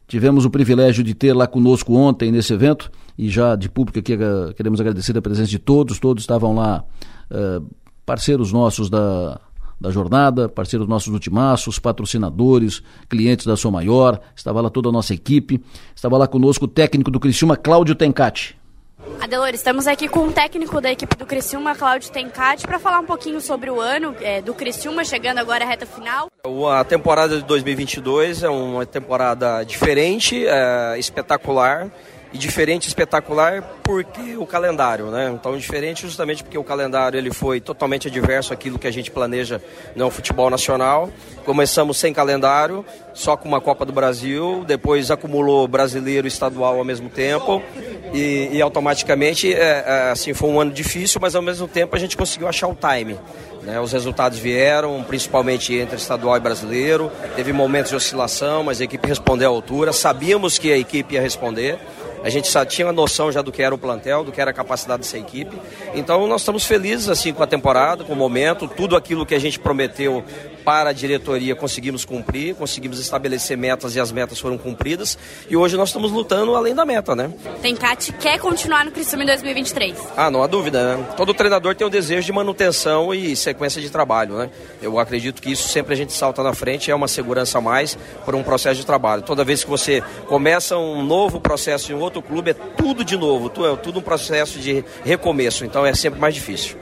[0.08, 4.18] Tivemos o privilégio de ter lá conosco ontem nesse evento e já de público aqui
[4.56, 6.84] queremos agradecer a presença de todos, todos estavam lá,
[7.30, 7.66] uh,
[8.06, 9.40] parceiros nossos da,
[9.80, 14.92] da jornada, parceiros nossos do Timaços, patrocinadores, clientes da Sua Maior, estava lá toda a
[14.92, 15.60] nossa equipe,
[15.96, 18.61] estava lá conosco o técnico do Criciúma, Cláudio Tencati.
[19.20, 23.06] Adelor, estamos aqui com o técnico da equipe do Criciúma, Cláudio Tencati, para falar um
[23.06, 26.30] pouquinho sobre o ano é, do Criciúma, chegando agora à reta final.
[26.72, 31.92] A temporada de 2022 é uma temporada diferente, é, espetacular
[32.34, 35.32] e diferente espetacular porque o calendário, né?
[35.34, 39.62] Então diferente justamente porque o calendário ele foi totalmente adverso àquilo que a gente planeja
[39.96, 41.10] no futebol nacional.
[41.46, 46.86] Começamos sem calendário, só com uma Copa do Brasil, depois acumulou brasileiro e estadual ao
[46.86, 47.62] mesmo tempo
[48.14, 52.00] e, e automaticamente é, é, assim foi um ano difícil, mas ao mesmo tempo a
[52.00, 53.18] gente conseguiu achar o time.
[53.64, 53.80] Né?
[53.80, 57.12] Os resultados vieram, principalmente entre estadual e brasileiro.
[57.36, 59.94] Teve momentos de oscilação, mas a equipe respondeu à altura.
[59.94, 61.78] Sabíamos que a equipe ia responder
[62.24, 64.52] A gente já tinha uma noção já do que era o plantel, do que era
[64.52, 65.56] a capacidade dessa equipe.
[65.94, 69.40] Então nós estamos felizes assim com a temporada, com o momento, tudo aquilo que a
[69.40, 70.24] gente prometeu
[70.64, 75.18] para a diretoria conseguimos cumprir, conseguimos estabelecer metas e as metas foram cumpridas.
[75.50, 77.32] E hoje nós estamos lutando além da meta, né?
[77.62, 79.98] Tencate quer continuar no Criciúma em 2023?
[80.16, 81.06] Ah, não há dúvida, né?
[81.18, 84.50] Todo treinador tem o desejo de manutenção e sequência de trabalho, né?
[84.82, 87.98] Eu acredito que isso sempre a gente salta na frente, é uma segurança a mais
[88.24, 89.24] por um processo de trabalho.
[89.24, 93.52] Toda vez que você começa um novo processo em outro clube, é tudo de novo,
[93.64, 96.78] é tudo um processo de recomeço, então é sempre mais difícil.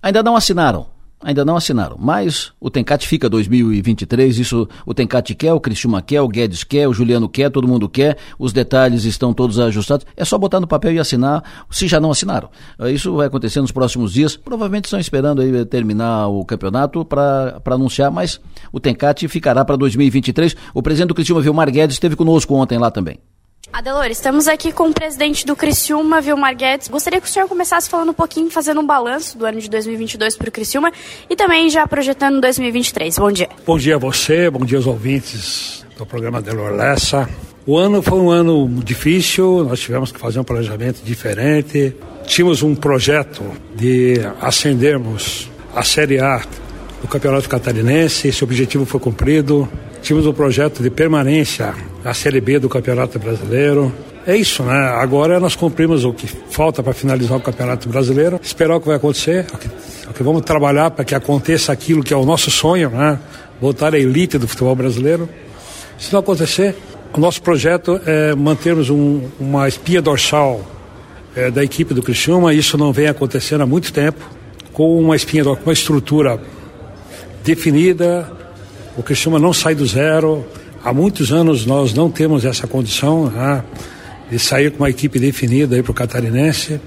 [0.00, 0.86] Ainda não assinaram
[1.26, 1.96] ainda não assinaram.
[1.98, 6.88] Mas o Tencate fica 2023, isso o Tencate quer, o Cristiuma quer, o Guedes quer,
[6.88, 10.06] o Juliano quer, todo mundo quer, os detalhes estão todos ajustados.
[10.16, 12.48] É só botar no papel e assinar, se já não assinaram.
[12.78, 14.36] Eh, isso vai acontecer nos próximos dias.
[14.36, 18.40] Provavelmente estão esperando aí terminar o campeonato para anunciar, mas
[18.72, 20.54] o Tencate ficará para 2023.
[20.74, 23.18] O presidente do Cristiuma, Vilmar Guedes, esteve conosco ontem lá também.
[23.76, 26.88] Adelor, estamos aqui com o presidente do Criciúma, Vilmar Guedes.
[26.88, 30.34] Gostaria que o senhor começasse falando um pouquinho, fazendo um balanço do ano de 2022
[30.34, 30.90] para o Criciúma
[31.28, 33.18] e também já projetando 2023.
[33.18, 33.50] Bom dia.
[33.66, 37.28] Bom dia a você, bom dia aos ouvintes do programa Adelor Lessa.
[37.66, 41.94] O ano foi um ano difícil, nós tivemos que fazer um planejamento diferente.
[42.26, 43.42] Tínhamos um projeto
[43.74, 46.42] de ascendermos a Série A
[47.02, 49.68] do Campeonato Catarinense, esse objetivo foi cumprido.
[50.06, 53.92] Tínhamos um projeto de permanência na Série B do Campeonato Brasileiro.
[54.24, 54.72] É isso, né?
[54.72, 58.38] Agora nós cumprimos o que falta para finalizar o Campeonato Brasileiro.
[58.40, 59.44] Esperar o que vai acontecer.
[60.08, 63.18] O que, vamos trabalhar para que aconteça aquilo que é o nosso sonho, né?
[63.60, 65.28] Voltar à elite do futebol brasileiro.
[65.98, 66.76] Se não acontecer,
[67.12, 70.64] o nosso projeto é mantermos um, uma espinha dorsal
[71.34, 72.54] é, da equipe do Criciúma.
[72.54, 74.24] Isso não vem acontecendo há muito tempo.
[74.72, 76.40] Com uma espinha, uma estrutura
[77.42, 78.35] definida,
[78.96, 80.44] o Criciúma não sai do zero.
[80.82, 83.62] Há muitos anos nós não temos essa condição né,
[84.30, 86.80] de sair com uma equipe definida para o catarinense.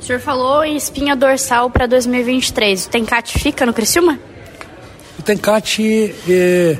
[0.00, 2.86] O senhor falou em espinha dorsal para 2023.
[2.86, 4.18] O Tencate fica no Criciúma?
[5.18, 6.78] O Tencate é,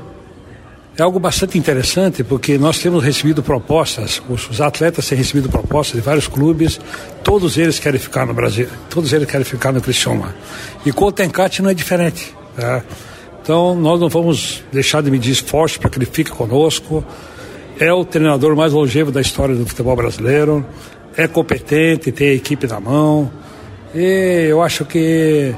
[0.96, 5.96] é, algo bastante interessante porque nós temos recebido propostas, os, os, atletas têm recebido propostas
[5.96, 6.80] de vários clubes,
[7.22, 10.34] todos eles querem ficar no Brasil, todos eles querem ficar no Criciúma.
[10.84, 12.34] E com o Tencate não é diferente.
[12.56, 12.82] Tá?
[13.42, 17.04] Então, nós não vamos deixar de medir esforço para que ele fique conosco.
[17.78, 20.64] É o treinador mais longevo da história do futebol brasileiro.
[21.16, 23.30] É competente, tem a equipe na mão.
[23.94, 25.54] E eu acho que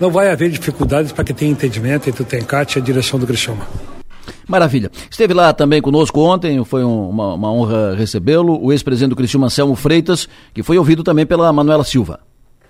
[0.00, 3.26] não vai haver dificuldades para que tenha entendimento entre o Tencate e a direção do
[3.26, 3.66] Criciúma.
[4.46, 4.90] Maravilha.
[5.10, 9.46] Esteve lá também conosco ontem, foi um, uma, uma honra recebê-lo, o ex-presidente do Criciúma,
[9.46, 12.20] Anselmo Freitas, que foi ouvido também pela Manuela Silva.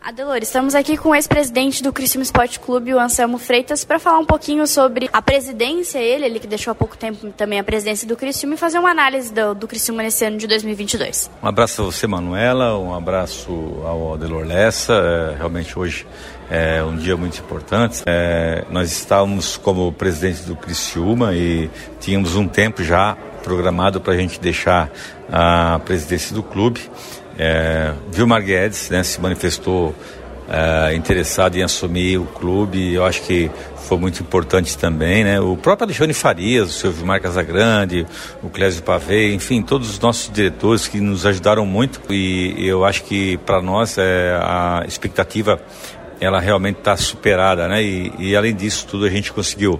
[0.09, 4.19] Adelor, estamos aqui com o ex-presidente do Criciúma Esporte Clube, o Anselmo Freitas, para falar
[4.19, 8.09] um pouquinho sobre a presidência, ele, ele que deixou há pouco tempo também a presidência
[8.09, 11.31] do Criciúma, e fazer uma análise do, do Criciúma nesse ano de 2022.
[11.43, 13.53] Um abraço a você, Manuela, um abraço
[13.85, 16.07] ao Adelor Lessa, é, realmente hoje
[16.51, 18.03] é um dia muito importante.
[18.07, 24.17] É, nós estávamos como presidente do Criciúma e tínhamos um tempo já programado para a
[24.17, 24.91] gente deixar
[25.31, 26.81] a presidência do clube.
[27.39, 29.95] É, Vilmar Guedes né, se manifestou
[30.49, 33.51] é, interessado em assumir o clube, eu acho que
[33.89, 35.41] foi muito importante também, né?
[35.41, 38.07] O próprio Alexandre Farias, o seu Vilmar Casagrande,
[38.43, 43.05] o Clésio Pavei, enfim, todos os nossos diretores que nos ajudaram muito e eu acho
[43.05, 45.61] que para nós é, a expectativa
[46.21, 47.83] ela realmente está superada, né?
[47.83, 49.79] E, e, além disso tudo a gente conseguiu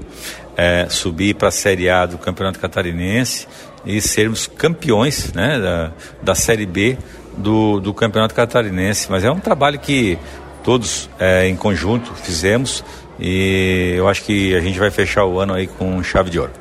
[0.57, 3.47] é, subir para a Série A do Campeonato Catarinense
[3.85, 5.59] e sermos campeões, né?
[5.59, 5.93] Da,
[6.23, 6.97] da Série B
[7.39, 9.11] do, do Campeonato Catarinense.
[9.11, 10.19] Mas é um trabalho que
[10.63, 12.85] todos é, em conjunto fizemos
[13.19, 16.53] e eu acho que a gente vai fechar o ano aí com chave de ouro.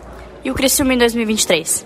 [0.44, 1.86] E o Criciúma em 2023?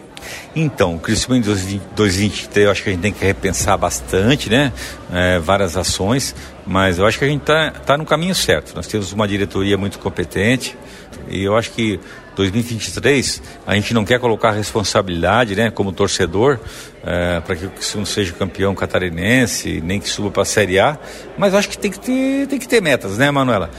[0.56, 4.72] Então, o Criciúma em 2023 eu acho que a gente tem que repensar bastante, né?
[5.12, 8.74] É, várias ações, mas eu acho que a gente está tá no caminho certo.
[8.76, 10.78] Nós temos uma diretoria muito competente
[11.30, 12.00] e eu acho que
[12.36, 16.60] 2023 a gente não quer colocar responsabilidade, né, como torcedor,
[17.04, 20.98] é, para que o Criciúma seja campeão catarinense, nem que suba para a Série A,
[21.38, 23.70] mas acho que tem que ter, tem que ter metas, né, Manuela?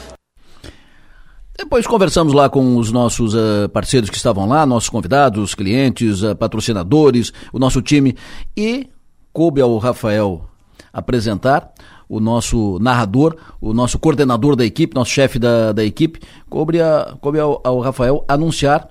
[1.63, 6.35] Depois conversamos lá com os nossos uh, parceiros que estavam lá, nossos convidados, clientes, uh,
[6.35, 8.17] patrocinadores, o nosso time
[8.57, 8.91] e
[9.33, 10.45] coube ao Rafael
[10.93, 11.73] apresentar
[12.09, 16.19] o nosso narrador, o nosso coordenador da equipe, nosso chefe da, da equipe,
[16.51, 18.89] coube, a, coube ao, ao Rafael anunciar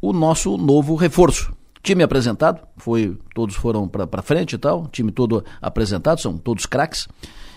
[0.00, 1.52] o nosso novo reforço.
[1.82, 7.08] Time apresentado, foi todos foram para frente e tal, time todo apresentado, são todos craques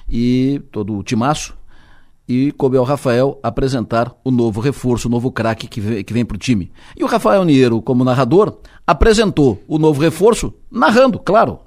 [0.09, 1.55] e todo o timaço.
[2.27, 6.39] E coube ao Rafael apresentar o novo reforço, o novo craque que vem, para o
[6.39, 6.71] time.
[6.95, 11.59] E o Rafael Niero, como narrador, apresentou o novo reforço, narrando, claro,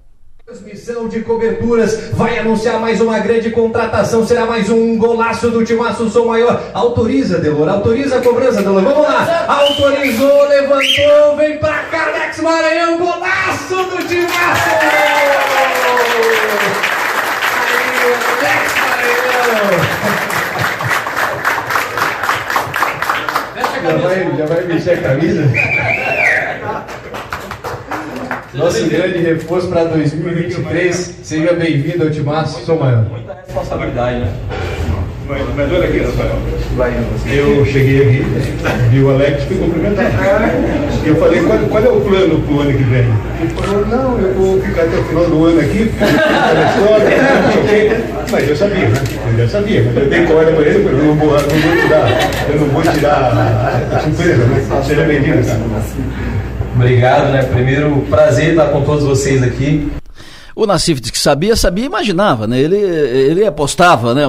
[0.50, 4.26] Transmissão de coberturas vai anunciar mais uma grande contratação.
[4.26, 6.60] Será mais um golaço do Timaço Sou Maior.
[6.74, 7.68] Autoriza, Delor.
[7.68, 8.82] Autoriza a cobrança, Delor.
[8.82, 9.44] Vamos lá.
[9.46, 11.36] Autorizou, levantou.
[11.36, 12.98] Vem pra cá, Alex Maranhão.
[12.98, 14.70] Golaço do Timaço.
[18.40, 20.39] Alex Maranhão.
[23.82, 25.42] Já vai, já vai mexer a camisa?
[28.52, 31.20] Nosso grande reforço para 2023.
[31.22, 33.04] Seja bem-vindo ao Timaço, sou maior.
[33.04, 34.32] Muita responsabilidade, né?
[35.30, 36.38] Mas, mas olha aqui, Rafael.
[37.32, 38.26] Eu cheguei aqui,
[38.90, 40.10] vi o Alex e fui cumprimentar.
[41.04, 43.04] E eu falei, qual, qual é o plano para o ano que vem?
[43.40, 47.60] Ele falou, não, eu vou ficar até o final do ano aqui, porque não sei
[47.60, 47.96] o quê.
[48.32, 49.02] Mas eu sabia, né?
[49.30, 49.84] Eu já sabia.
[49.84, 52.82] Mas eu dei corda para ele, eu não vou, não vou tirar, eu não vou
[52.82, 54.82] tirar a, a surpresa, né?
[54.84, 55.60] Seja bem-vindo, cara.
[56.74, 57.42] Obrigado, né?
[57.44, 59.92] Primeiro, prazer estar com todos vocês aqui.
[60.54, 62.60] O Nassif disse que sabia, sabia e imaginava, né?
[62.60, 64.22] Ele, ele apostava, né?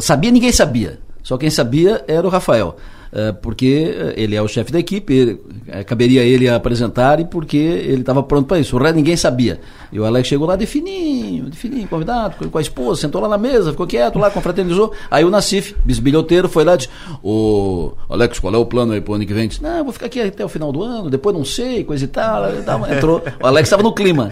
[0.00, 0.98] Sabia, ninguém sabia.
[1.22, 2.76] Só quem sabia era o Rafael.
[3.10, 8.00] É, porque ele é o chefe da equipe, é, caberia ele apresentar e porque ele
[8.00, 8.76] estava pronto para isso.
[8.76, 9.60] O resto ninguém sabia.
[9.90, 13.28] E o Alex chegou lá de fininho, de fininho, convidado, com a esposa, sentou lá
[13.28, 14.92] na mesa, ficou quieto lá, confraternizou.
[15.10, 16.90] Aí o Nassif, bisbilhoteiro, foi lá e disse:
[17.22, 19.48] Ô Alex, qual é o plano aí pro ano que vem?
[19.48, 22.08] Disse, não, vou ficar aqui até o final do ano, depois não sei, coisa e
[22.08, 22.44] tal.
[22.92, 23.22] Entrou.
[23.42, 24.30] O Alex estava no clima.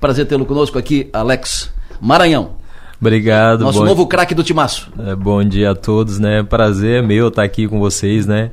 [0.00, 2.56] Prazer tê-lo conosco aqui, Alex Maranhão.
[3.00, 3.60] Obrigado.
[3.60, 4.90] Nosso novo craque do Timaço.
[4.98, 6.42] É, bom dia a todos, né?
[6.42, 8.50] Prazer meu estar aqui com vocês, né?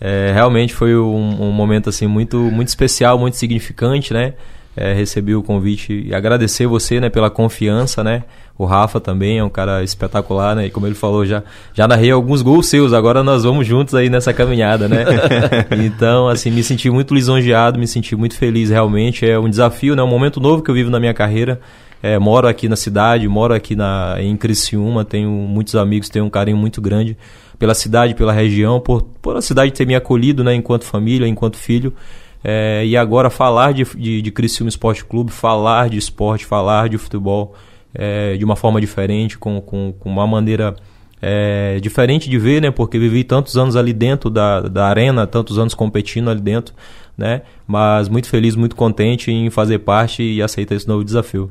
[0.00, 4.34] É, realmente foi um, um, momento assim muito muito especial, muito significante, né?
[4.76, 8.24] É, recebi o convite e agradecer você, né, pela confiança, né?
[8.56, 10.66] O Rafa também é um cara espetacular, né?
[10.66, 11.42] E como ele falou, já
[11.72, 15.04] já narrei alguns gols seus, agora nós vamos juntos aí nessa caminhada, né?
[15.84, 19.28] então, assim, me senti muito lisonjeado, me senti muito feliz realmente.
[19.28, 20.02] É um desafio, né?
[20.02, 21.60] Um momento novo que eu vivo na minha carreira.
[22.00, 26.30] É, moro aqui na cidade, moro aqui na, em Criciúma, tenho muitos amigos, tenho um
[26.30, 27.16] carinho muito grande
[27.58, 31.56] pela cidade, pela região, por, por a cidade ter me acolhido né, enquanto família, enquanto
[31.56, 31.94] filho.
[32.42, 36.98] É, e agora falar de, de, de Criciúma Esporte Clube, falar de esporte, falar de
[36.98, 37.54] futebol
[37.94, 40.74] é, de uma forma diferente, com, com, com uma maneira
[41.22, 42.70] é, diferente de ver, né?
[42.70, 46.74] Porque vivi tantos anos ali dentro da, da arena, tantos anos competindo ali dentro,
[47.16, 47.42] né?
[47.66, 51.50] Mas muito feliz, muito contente em fazer parte e aceitar esse novo desafio.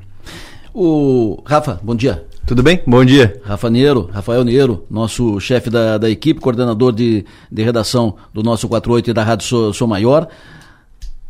[0.74, 2.26] O Rafa, bom dia.
[2.46, 2.82] Tudo bem?
[2.86, 3.40] Bom dia.
[3.46, 8.68] Rafa Neiro, Rafael Neiro, nosso chefe da, da equipe, coordenador de, de redação do nosso
[8.68, 10.28] 48 e da Rádio Sou, Sou Maior.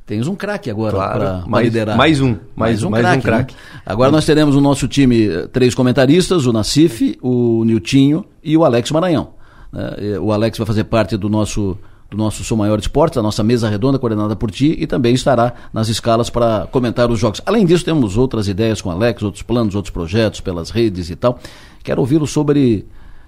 [0.06, 1.98] Tens um craque agora claro, para liderar.
[1.98, 3.18] Mais um, mais, mais um, mais craque.
[3.18, 3.54] Um craque.
[3.54, 3.82] Né?
[3.86, 8.66] Agora nós teremos no nosso time eh, três comentaristas, o Nacife, o Niltinho e o
[8.66, 9.30] Alex Maranhão.
[9.72, 10.20] Né?
[10.20, 11.78] O Alex vai fazer parte do nosso
[12.14, 15.52] do nosso Sou Maior Esportes, da nossa mesa redonda coordenada por ti e também estará
[15.74, 17.42] nas escalas para comentar os jogos.
[17.44, 21.16] Além disso, temos outras ideias com o Alex, outros planos, outros projetos pelas redes e
[21.16, 21.40] tal.
[21.84, 22.86] Quero ouvi-lo sobre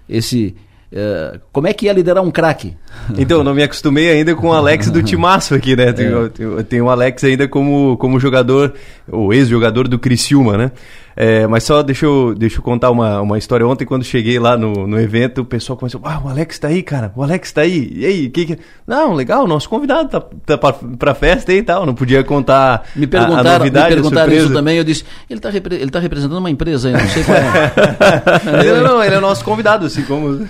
[0.07, 0.55] esse
[0.91, 2.75] Uh, como é que é liderar um craque?
[3.17, 5.91] Então, não me acostumei ainda com o Alex do Timaço aqui, né?
[5.91, 6.63] Tem, é.
[6.63, 8.73] tem o Alex ainda como, como jogador,
[9.11, 10.71] ou ex-jogador do Criciúma, né?
[11.17, 13.65] É, mas só deixa eu, deixa eu contar uma, uma história.
[13.65, 16.83] Ontem, quando cheguei lá no, no evento, o pessoal começou: Ah, o Alex tá aí,
[16.83, 17.89] cara, o Alex tá aí.
[17.95, 18.59] E aí, que que.
[18.85, 21.85] Não, legal, nosso convidado tá, tá pra, pra festa e tal.
[21.85, 22.85] Não podia contar.
[22.93, 24.77] Me perguntaram, a, a novidade, me perguntaram isso também.
[24.77, 28.65] Eu disse: ele tá, repre ele tá representando uma empresa aí, não sei qual é.
[28.67, 30.45] ele, não, ele é nosso convidado, assim como.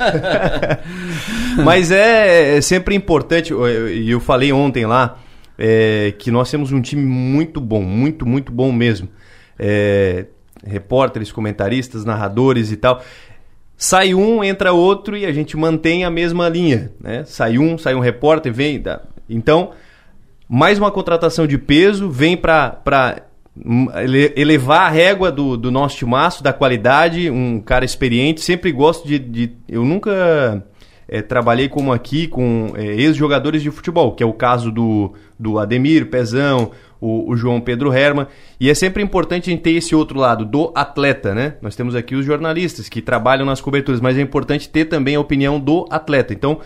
[1.63, 5.19] mas é, é sempre importante, e eu falei ontem lá,
[5.59, 9.07] é, que nós temos um time muito bom, muito, muito bom mesmo.
[9.59, 10.25] É,
[10.65, 13.01] repórteres, comentaristas, narradores e tal.
[13.77, 16.91] Sai um, entra outro e a gente mantém a mesma linha.
[16.99, 17.23] Né?
[17.25, 18.81] Sai um, sai um repórter, vem.
[19.29, 19.71] Então,
[20.47, 22.81] mais uma contratação de peso, vem para
[24.35, 28.41] elevar a régua do, do nosso timaço, da qualidade, um cara experiente.
[28.41, 29.19] Sempre gosto de.
[29.19, 30.63] de eu nunca
[31.07, 35.59] é, trabalhei como aqui com é, ex-jogadores de futebol, que é o caso do, do
[35.59, 38.27] Ademir, Pezão, o, o, João Pedro Herman.
[38.59, 41.55] E é sempre importante a gente ter esse outro lado do atleta, né?
[41.61, 45.19] Nós temos aqui os jornalistas que trabalham nas coberturas, mas é importante ter também a
[45.19, 46.33] opinião do atleta.
[46.33, 46.59] Então,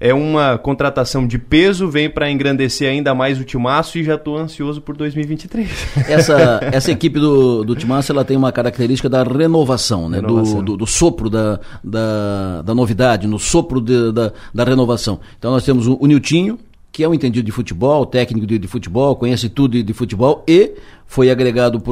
[0.00, 4.36] é uma contratação de peso, vem para engrandecer ainda mais o Timaço e já estou
[4.36, 5.68] ansioso por 2023.
[6.08, 10.18] Essa, essa equipe do, do Timaço ela tem uma característica da renovação, né?
[10.18, 10.56] Renovação.
[10.58, 15.20] Do, do, do, sopro da, da, da novidade, no sopro de, da, da renovação.
[15.38, 16.58] Então nós temos o, o Niltinho,
[16.94, 20.44] que é um entendido de futebol, técnico de, de futebol, conhece tudo de, de, futebol
[20.46, 20.74] e
[21.08, 21.82] foi agregado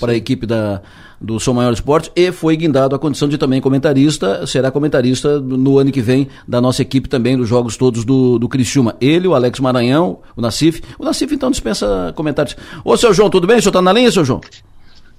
[0.00, 0.82] para a equipe da,
[1.20, 5.78] do São Maior Esporte e foi guindado a condição de também comentarista, será comentarista no
[5.78, 8.96] ano que vem da nossa equipe também, dos jogos todos do, do Criciúma.
[9.00, 10.82] Ele, o Alex Maranhão, o Nacif.
[10.98, 12.56] O Nacif então dispensa comentários.
[12.84, 13.58] Ô, seu João, tudo bem?
[13.58, 14.40] O senhor está na linha, seu João?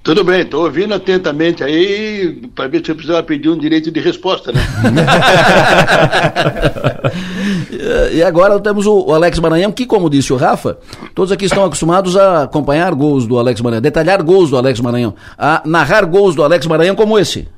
[0.02, 4.00] Tudo bem, estou ouvindo atentamente aí para ver se eu precisava pedir um direito de
[4.00, 4.62] resposta, né?
[8.14, 10.78] e agora temos o Alex Maranhão, que, como disse o Rafa,
[11.14, 15.16] todos aqui estão acostumados a acompanhar gols do Alex Maranhão, detalhar gols do Alex Maranhão,
[15.38, 17.50] a narrar gols do Alex Maranhão como esse.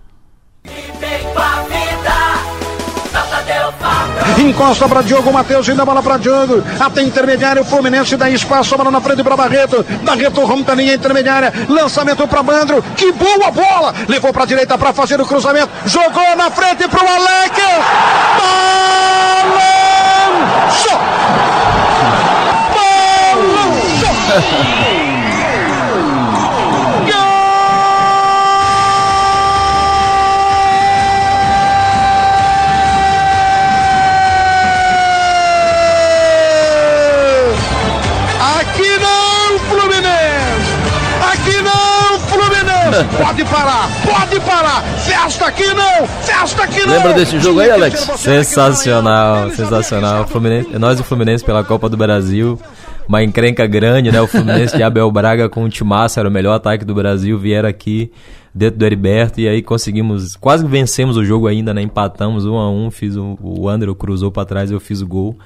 [4.37, 6.63] Encosta para Diogo Matheus, ainda bola para Diogo.
[6.79, 9.85] Até intermediário, Fluminense dá espaço, bola na frente para Barreto.
[10.03, 11.53] Barreto rompe a linha intermediária.
[11.69, 12.83] Lançamento para Bandro.
[12.95, 13.93] Que boa bola!
[14.07, 15.69] Levou para a direita para fazer o cruzamento.
[15.85, 17.61] Jogou na frente para o Alec.
[20.67, 20.99] Balançou!
[23.53, 24.81] Balançou!
[42.91, 44.83] Pode parar, pode parar.
[44.97, 46.93] Festa aqui não, festa aqui não.
[46.93, 47.99] Lembra desse jogo aí, Alex?
[48.17, 50.27] Sensacional, sensacional.
[50.27, 52.59] Fluminense, nós e o Fluminense pela Copa do Brasil.
[53.07, 54.21] Uma encrenca grande, né?
[54.21, 57.69] O Fluminense de Abel Braga com o Timassa, era o melhor ataque do Brasil, vieram
[57.69, 58.11] aqui
[58.53, 61.81] dentro do Heriberto e aí conseguimos, quase vencemos o jogo ainda, né?
[61.81, 65.37] Empatamos um a um, fiz o, o André cruzou para trás, eu fiz o gol.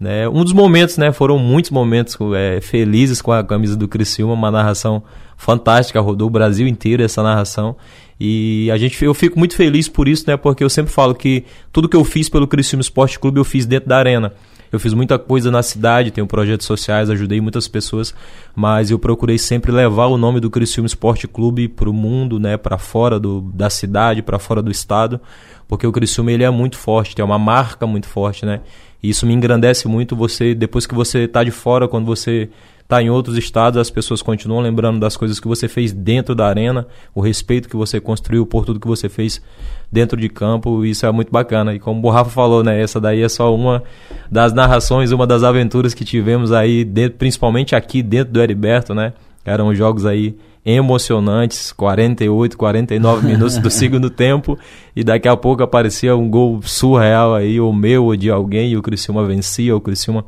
[0.00, 0.26] Né?
[0.28, 1.12] Um dos momentos, né?
[1.12, 5.02] Foram muitos momentos é, felizes com a camisa do Criciúma, uma narração
[5.36, 7.76] fantástica, rodou o Brasil inteiro essa narração.
[8.18, 10.36] E a gente, eu fico muito feliz por isso, né?
[10.36, 13.66] Porque eu sempre falo que tudo que eu fiz pelo Criciúma Esporte Clube eu fiz
[13.66, 14.32] dentro da arena.
[14.74, 18.12] Eu fiz muita coisa na cidade, tenho projetos sociais, ajudei muitas pessoas,
[18.56, 22.56] mas eu procurei sempre levar o nome do Criciúma Esporte Clube para o mundo, né,
[22.56, 25.20] para fora do, da cidade, para fora do estado,
[25.68, 28.62] porque o Criciúma ele é muito forte, tem uma marca muito forte, né?
[29.00, 32.48] E isso me engrandece muito você depois que você está de fora, quando você
[32.84, 36.46] está em outros estados, as pessoas continuam lembrando das coisas que você fez dentro da
[36.46, 39.42] arena, o respeito que você construiu por tudo que você fez
[39.90, 41.74] dentro de campo, isso é muito bacana.
[41.74, 43.82] E como o Rafa falou, né, essa daí é só uma
[44.30, 49.14] das narrações, uma das aventuras que tivemos aí, dentro, principalmente aqui dentro do Heriberto, né?
[49.44, 54.58] Eram jogos aí emocionantes, 48, 49 minutos do segundo tempo,
[54.96, 58.76] e daqui a pouco aparecia um gol surreal aí, o meu ou de alguém, e
[58.76, 60.24] o Criciúma vencia, o Criciúma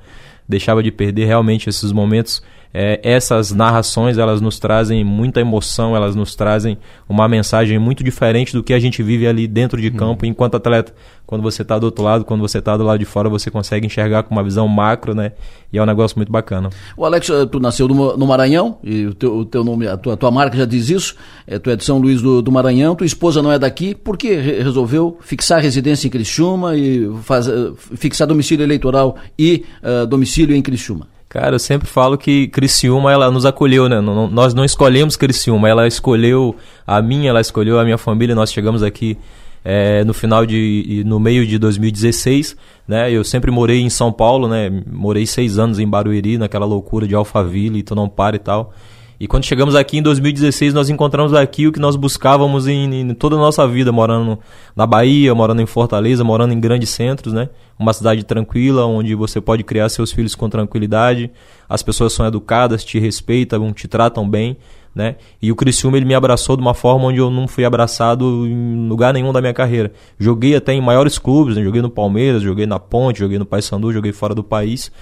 [0.48, 2.42] deixava de perder realmente esses momentos
[2.72, 8.52] é, essas narrações elas nos trazem muita emoção, elas nos trazem uma mensagem muito diferente
[8.52, 10.30] do que a gente vive ali dentro de campo uhum.
[10.30, 10.92] enquanto atleta.
[11.26, 13.86] Quando você está do outro lado, quando você está do lado de fora, você consegue
[13.86, 15.32] enxergar com uma visão macro, né?
[15.72, 16.70] E é um negócio muito bacana.
[16.96, 20.14] O Alex, eh, tu nasceu no Maranhão, e o teu, o teu nome, a tua,
[20.14, 22.94] a tua marca já diz isso, é, tu é de São Luís do, do Maranhão,
[22.94, 27.72] tua esposa não é daqui, por que resolveu fixar residência em Criciúma e faz, eh,
[27.96, 31.15] fixar domicílio eleitoral e uh, domicílio em Criciúma?
[31.36, 34.00] Cara, eu sempre falo que Criciúma, ela nos acolheu, né?
[34.00, 36.56] Nós não escolhemos Criciúma, ela escolheu
[36.86, 39.18] a minha, ela escolheu a minha família, nós chegamos aqui
[39.62, 41.02] é, no final de...
[41.04, 42.56] no meio de 2016,
[42.88, 43.12] né?
[43.12, 44.72] Eu sempre morei em São Paulo, né?
[44.90, 48.72] Morei seis anos em Barueri, naquela loucura de Alphaville, Tu Não Para e tal.
[49.18, 53.14] E quando chegamos aqui em 2016, nós encontramos aqui o que nós buscávamos em, em,
[53.14, 54.38] toda a nossa vida, morando
[54.74, 57.48] na Bahia, morando em Fortaleza, morando em grandes centros, né?
[57.78, 61.30] Uma cidade tranquila, onde você pode criar seus filhos com tranquilidade,
[61.66, 64.58] as pessoas são educadas, te respeitam, te tratam bem,
[64.94, 65.16] né?
[65.40, 68.86] E o Criciúma ele me abraçou de uma forma onde eu não fui abraçado em
[68.86, 69.92] lugar nenhum da minha carreira.
[70.18, 71.62] Joguei até em maiores clubes, né?
[71.62, 74.92] joguei no Palmeiras, joguei na Ponte, joguei no Paysandu, joguei fora do país.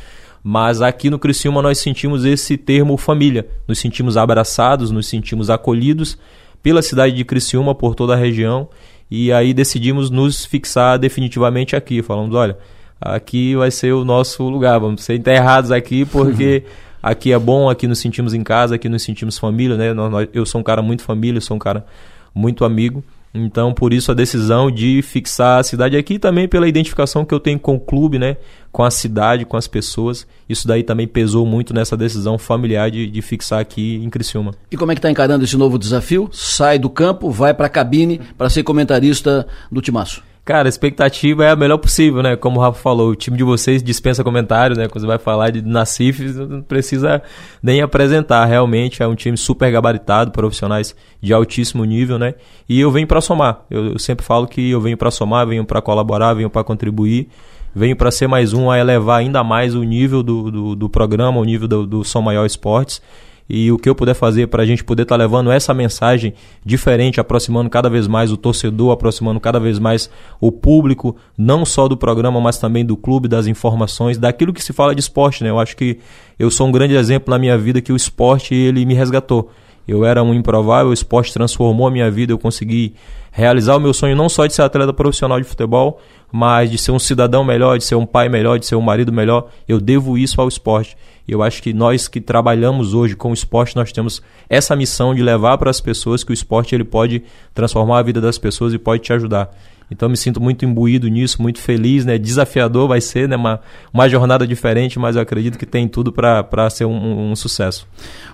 [0.46, 3.48] Mas aqui no Criciúma nós sentimos esse termo família.
[3.66, 6.18] Nos sentimos abraçados, nos sentimos acolhidos
[6.62, 8.68] pela cidade de Criciúma, por toda a região.
[9.10, 12.02] E aí decidimos nos fixar definitivamente aqui.
[12.02, 12.58] Falamos, olha,
[13.00, 16.64] aqui vai ser o nosso lugar, vamos ser enterrados aqui porque
[17.02, 19.94] aqui é bom, aqui nos sentimos em casa, aqui nos sentimos família, né?
[20.34, 21.86] Eu sou um cara muito família, sou um cara
[22.34, 23.02] muito amigo.
[23.34, 27.40] Então, por isso a decisão de fixar a cidade aqui também pela identificação que eu
[27.40, 28.36] tenho com o clube, né?
[28.70, 30.24] Com a cidade, com as pessoas.
[30.48, 34.52] Isso daí também pesou muito nessa decisão familiar de, de fixar aqui em Criciúma.
[34.70, 36.28] E como é que está encarando esse novo desafio?
[36.32, 40.22] Sai do campo, vai para a cabine para ser comentarista do Timaço.
[40.44, 42.36] Cara, a expectativa é a melhor possível, né?
[42.36, 44.88] Como o Rafa falou, o time de vocês dispensa comentários, né?
[44.88, 47.22] Quando você vai falar de Nacif, não precisa
[47.62, 48.44] nem apresentar.
[48.44, 52.34] Realmente é um time super gabaritado, profissionais de altíssimo nível, né?
[52.68, 53.64] E eu venho para somar.
[53.70, 57.26] Eu, eu, sempre falo que eu venho para somar, venho para colaborar, venho para contribuir,
[57.74, 61.40] venho para ser mais um a elevar ainda mais o nível do, do, do programa,
[61.40, 63.00] o nível do, do Som Maior Esportes
[63.48, 66.32] e o que eu puder fazer para a gente poder estar tá levando essa mensagem
[66.64, 71.86] diferente, aproximando cada vez mais o torcedor, aproximando cada vez mais o público, não só
[71.86, 75.50] do programa, mas também do clube, das informações, daquilo que se fala de esporte, né?
[75.50, 75.98] Eu acho que
[76.38, 79.50] eu sou um grande exemplo na minha vida que o esporte ele me resgatou.
[79.86, 82.94] Eu era um improvável, o esporte transformou a minha vida, eu consegui
[83.30, 86.00] realizar o meu sonho não só de ser atleta profissional de futebol,
[86.32, 89.12] mas de ser um cidadão melhor, de ser um pai melhor, de ser um marido
[89.12, 89.50] melhor.
[89.68, 90.96] Eu devo isso ao esporte.
[91.26, 95.14] E eu acho que nós que trabalhamos hoje com o esporte, nós temos essa missão
[95.14, 97.22] de levar para as pessoas que o esporte ele pode
[97.54, 99.50] transformar a vida das pessoas e pode te ajudar.
[99.90, 102.18] Então me sinto muito imbuído nisso, muito feliz, né?
[102.18, 103.36] Desafiador vai ser, né?
[103.36, 103.60] Uma,
[103.92, 107.86] uma jornada diferente, mas eu acredito que tem tudo para ser um, um, sucesso.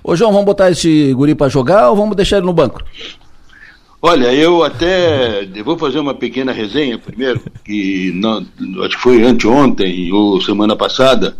[0.02, 2.82] Ô João, vamos botar esse guri para jogar ou vamos deixar ele no banco?
[4.02, 8.46] Olha, eu até vou fazer uma pequena resenha primeiro, que não,
[8.84, 11.36] acho que foi anteontem ou semana passada,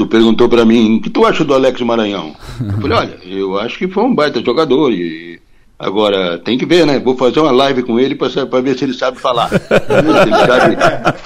[0.00, 2.34] tu perguntou para mim, o que tu acha do Alex Maranhão?
[2.58, 5.38] Eu falei, olha, eu acho que foi um baita jogador e
[5.78, 6.98] agora tem que ver, né?
[6.98, 10.76] Vou fazer uma live com ele para ver se ele sabe falar, se ele sabe,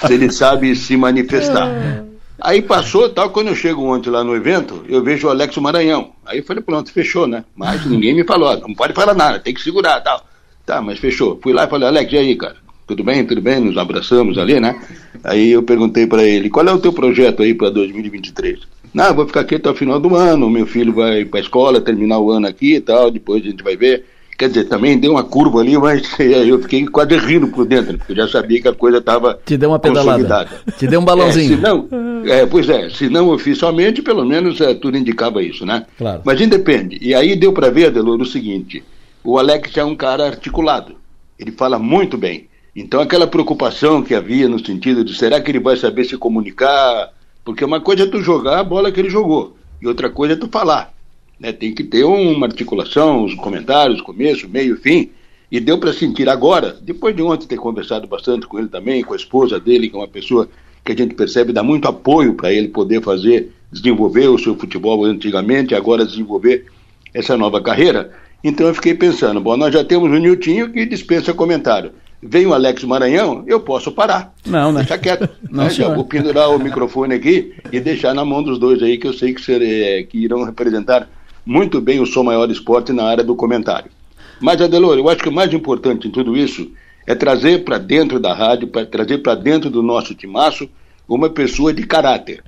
[0.05, 2.03] se ele sabe se manifestar.
[2.41, 6.11] Aí passou, tal, quando eu chego ontem lá no evento, eu vejo o Alex Maranhão.
[6.25, 7.45] Aí eu falei, pronto, fechou, né?
[7.55, 10.21] Mas ninguém me falou, não pode falar nada, tem que segurar, tal.
[10.65, 11.39] Tá, mas fechou.
[11.41, 12.57] Fui lá e falei, Alex, e aí, cara?
[12.87, 13.25] Tudo bem?
[13.25, 13.59] Tudo bem?
[13.59, 14.79] Nos abraçamos ali, né?
[15.23, 18.59] Aí eu perguntei para ele, qual é o teu projeto aí para 2023?
[18.93, 21.81] Não, vou ficar aqui até o final do ano, meu filho vai para a escola,
[21.81, 24.05] terminar o ano aqui e tal, depois a gente vai ver.
[24.37, 28.11] Quer dizer, também deu uma curva ali, mas eu fiquei quase rindo por dentro, porque
[28.11, 30.47] eu já sabia que a coisa estava Te deu uma pedalada.
[30.77, 31.53] Te deu um balãozinho.
[31.53, 31.89] É, se não,
[32.25, 35.85] é, pois é, se não oficialmente, pelo menos é, tudo indicava isso, né?
[35.97, 36.21] Claro.
[36.23, 36.97] Mas independe.
[37.01, 38.83] E aí deu para ver, Adelor, o seguinte,
[39.23, 40.95] o Alex é um cara articulado,
[41.39, 42.47] ele fala muito bem.
[42.75, 47.13] Então aquela preocupação que havia no sentido de será que ele vai saber se comunicar?
[47.43, 50.37] Porque uma coisa é tu jogar a bola que ele jogou, e outra coisa é
[50.37, 50.93] tu falar.
[51.39, 51.53] Né?
[51.53, 55.09] Tem que ter uma articulação, os comentários, começo, meio, fim.
[55.49, 59.13] E deu para sentir agora, depois de ontem ter conversado bastante com ele também, com
[59.13, 60.49] a esposa dele, que é uma pessoa
[60.83, 65.05] que a gente percebe dá muito apoio para ele poder fazer, desenvolver o seu futebol
[65.05, 66.65] antigamente, agora desenvolver
[67.13, 68.11] essa nova carreira.
[68.43, 71.91] Então eu fiquei pensando, bom, nós já temos o Niltinho que dispensa comentário.
[72.21, 74.33] Vem o Alex Maranhão, eu posso parar.
[74.45, 74.79] Não, né?
[74.79, 75.29] Deixa quieto.
[75.49, 75.69] Não, né?
[75.69, 79.13] Já vou pendurar o microfone aqui e deixar na mão dos dois aí, que eu
[79.13, 81.07] sei que, ser, é, que irão representar
[81.45, 83.91] muito bem o Som Maior Esporte na área do comentário.
[84.39, 86.71] Mas, Adelor, eu acho que o mais importante em tudo isso
[87.05, 90.67] é trazer para dentro da rádio, para trazer para dentro do nosso timaço
[91.07, 92.43] uma pessoa de caráter.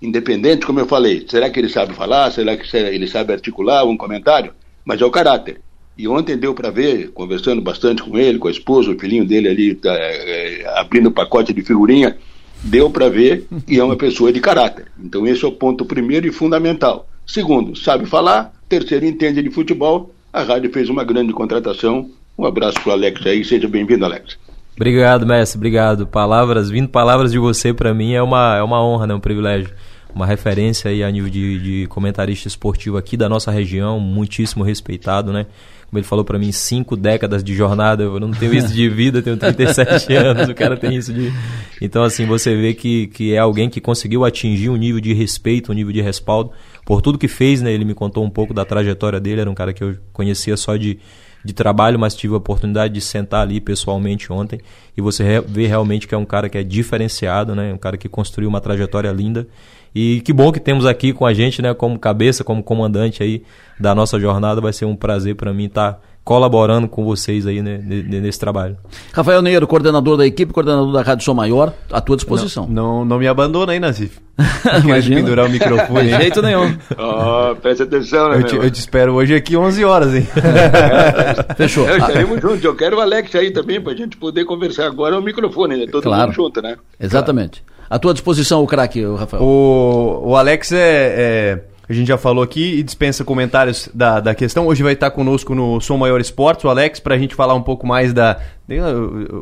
[0.00, 2.30] Independente, como eu falei, será que ele sabe falar?
[2.30, 4.52] Será que ele sabe articular um comentário?
[4.84, 5.60] Mas é o caráter.
[5.98, 9.48] E ontem deu para ver, conversando bastante com ele, com a esposa, o filhinho dele
[9.48, 12.16] ali tá, é, abrindo o pacote de figurinha,
[12.62, 14.86] deu para ver que é uma pessoa de caráter.
[15.02, 17.08] Então esse é o ponto primeiro e fundamental.
[17.26, 18.52] Segundo, sabe falar.
[18.68, 20.14] Terceiro, entende de futebol.
[20.32, 22.08] A rádio fez uma grande contratação.
[22.38, 23.44] Um abraço para o Alex aí.
[23.44, 24.38] Seja bem-vindo, Alex.
[24.76, 25.58] Obrigado, mestre.
[25.58, 26.06] Obrigado.
[26.06, 29.14] Palavras, vindo palavras de você para mim é uma, é uma honra, né?
[29.14, 29.70] um privilégio.
[30.14, 35.32] Uma referência aí a nível de, de comentarista esportivo aqui da nossa região, muitíssimo respeitado,
[35.32, 35.46] né?
[35.88, 39.22] Como ele falou para mim, cinco décadas de jornada, eu não tenho isso de vida,
[39.22, 41.32] tenho 37 anos, o cara tem isso de...
[41.80, 45.72] Então, assim, você vê que, que é alguém que conseguiu atingir um nível de respeito,
[45.72, 46.50] um nível de respaldo,
[46.84, 47.72] por tudo que fez, né?
[47.72, 50.76] Ele me contou um pouco da trajetória dele, era um cara que eu conhecia só
[50.76, 50.98] de,
[51.42, 54.60] de trabalho, mas tive a oportunidade de sentar ali pessoalmente ontem,
[54.94, 57.72] e você vê realmente que é um cara que é diferenciado, né?
[57.72, 59.48] Um cara que construiu uma trajetória linda,
[59.94, 63.42] e que bom que temos aqui com a gente, né, como cabeça, como comandante aí
[63.78, 64.60] da nossa jornada.
[64.60, 68.76] Vai ser um prazer para mim estar tá colaborando com vocês aí né, nesse trabalho.
[69.14, 72.66] Rafael Neiro, coordenador da equipe, coordenador da Rádio Som Maior, à tua disposição.
[72.66, 74.20] Não, não, não me abandona aí, Nazif.
[74.84, 75.16] Imagina.
[75.16, 76.10] pendurar o microfone.
[76.10, 76.76] De jeito nenhum.
[76.98, 80.28] Oh, presta atenção, né, eu te, eu te, espero hoje aqui 11 horas, hein?
[81.56, 81.88] Fechou.
[81.88, 82.62] É, estaremos juntos.
[82.62, 85.86] Eu quero o Alex aí também, para a gente poder conversar agora no microfone, né?
[85.90, 86.26] Todo claro.
[86.26, 86.76] mundo junto, né?
[87.00, 87.62] Exatamente.
[87.62, 87.77] Claro.
[87.90, 89.42] À tua disposição, o craque, Rafael.
[89.42, 94.34] O, o Alex é, é, A gente já falou aqui e dispensa comentários da, da
[94.34, 94.66] questão.
[94.66, 97.62] Hoje vai estar conosco no Som Maior Esportes, o Alex, para a gente falar um
[97.62, 98.38] pouco mais da.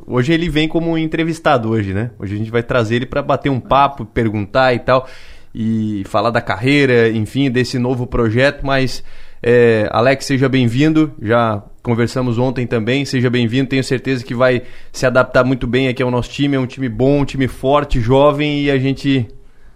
[0.07, 2.12] Hoje ele vem como entrevistado hoje, né?
[2.18, 5.09] Hoje a gente vai trazer ele para bater um papo, perguntar e tal.
[5.53, 9.03] E falar da carreira, enfim, desse novo projeto, mas.
[9.43, 11.12] É, Alex, seja bem-vindo.
[11.20, 13.05] Já conversamos ontem também.
[13.05, 13.68] Seja bem-vindo.
[13.68, 14.62] Tenho certeza que vai
[14.93, 16.57] se adaptar muito bem aqui ao nosso time.
[16.57, 19.26] É um time bom, um time forte, jovem e a gente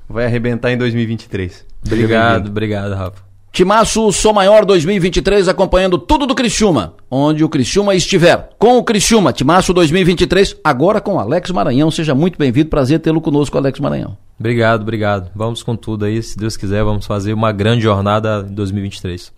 [0.09, 1.67] vai arrebentar em 2023.
[1.87, 3.31] Obrigado, obrigado, Rafa.
[3.53, 8.51] Timaço Sou Maior 2023 acompanhando tudo do Criciúma, onde o Criciúma estiver.
[8.57, 11.91] Com o Criciúma, Timaço 2023, agora com Alex Maranhão.
[11.91, 14.17] Seja muito bem-vindo, prazer tê-lo conosco, Alex Maranhão.
[14.39, 15.33] Obrigado, obrigado.
[15.35, 19.33] Vamos com tudo aí, se Deus quiser, vamos fazer uma grande jornada em 2023.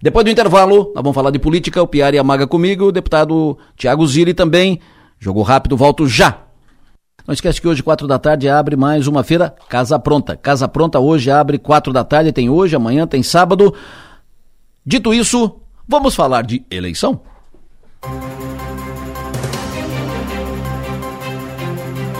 [0.00, 4.06] Depois do intervalo, nós vamos falar de política, o Piari amaga comigo, o deputado Tiago
[4.06, 4.80] Zilli também.
[5.18, 6.42] Jogo rápido, volto já.
[7.26, 10.36] Não esquece que hoje, quatro da tarde, abre mais uma feira Casa Pronta.
[10.36, 13.74] Casa Pronta hoje abre quatro da tarde, tem hoje, amanhã, tem sábado.
[14.84, 17.20] Dito isso, Vamos falar de eleição?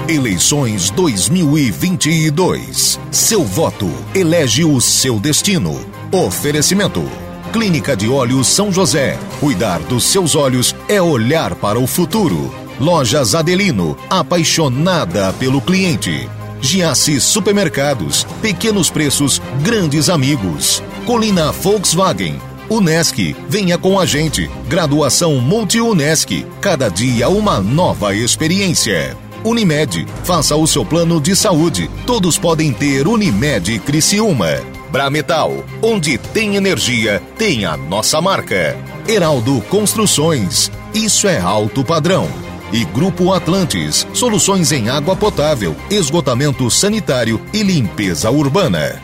[0.09, 3.01] Eleições 2022.
[3.11, 5.75] Seu voto elege o seu destino.
[6.13, 7.26] Oferecimento.
[7.57, 9.19] Clínica de Olhos São José.
[9.41, 12.55] Cuidar dos seus olhos é olhar para o futuro.
[12.79, 16.29] Lojas Adelino, apaixonada pelo cliente.
[16.61, 20.83] Giasse Supermercados, pequenos preços, grandes amigos.
[21.07, 22.39] Colina Volkswagen.
[22.69, 24.51] Unesc, venha com a gente.
[24.69, 26.45] Graduação Multi-Unesc.
[26.61, 29.17] Cada dia uma nova experiência.
[29.43, 31.91] Unimed, faça o seu plano de saúde.
[32.05, 34.76] Todos podem ter Unimed Criciúma.
[34.97, 38.75] Brametal, onde tem energia, tem a nossa marca.
[39.07, 42.27] Heraldo Construções, isso é alto padrão.
[42.73, 48.99] E Grupo Atlantes, soluções em água potável, esgotamento sanitário e limpeza urbana.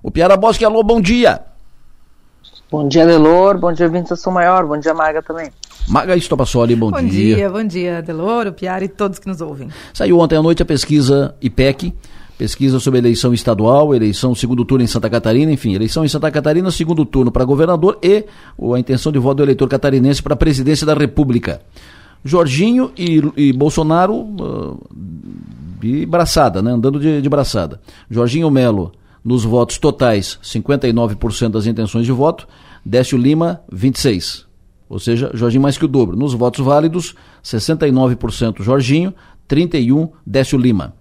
[0.00, 1.42] O Piara Bosque, alô, bom dia.
[2.70, 3.58] Bom dia, Delor.
[3.58, 4.66] Bom dia, Vintes São Maior.
[4.66, 5.50] Bom dia, Maga também.
[5.88, 7.34] Maga Estopassoli, bom, bom dia.
[7.34, 9.68] Bom dia, bom dia, Deloro, Piara e todos que nos ouvem.
[9.92, 11.92] Saiu ontem à noite a pesquisa IPEC,
[12.38, 16.70] pesquisa sobre eleição estadual, eleição segundo turno em Santa Catarina, enfim, eleição em Santa Catarina,
[16.70, 18.24] segundo turno para governador e
[18.74, 21.60] a intenção de voto do eleitor catarinense para a presidência da República.
[22.24, 24.80] Jorginho e, e Bolsonaro uh,
[25.80, 27.80] de braçada, né, andando de, de braçada.
[28.08, 28.92] Jorginho Melo,
[29.24, 32.46] nos votos totais, 59% das intenções de voto,
[32.84, 34.46] Décio Lima, 26%.
[34.88, 36.16] Ou seja, Jorginho mais que o dobro.
[36.16, 37.14] Nos votos válidos,
[37.44, 39.12] 69% Jorginho,
[39.46, 40.94] 31% Décio Lima.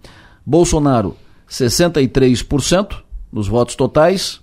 [0.46, 1.16] Bolsonaro,
[1.50, 4.42] 63% nos votos totais,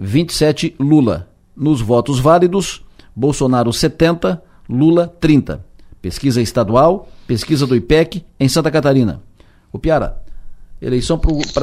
[0.00, 1.28] 27% Lula.
[1.54, 2.82] Nos votos válidos,
[3.14, 5.60] Bolsonaro 70%, Lula 30%.
[6.00, 9.22] Pesquisa estadual, pesquisa do IPEC em Santa Catarina.
[9.72, 10.20] O Piara,
[10.80, 11.20] eleição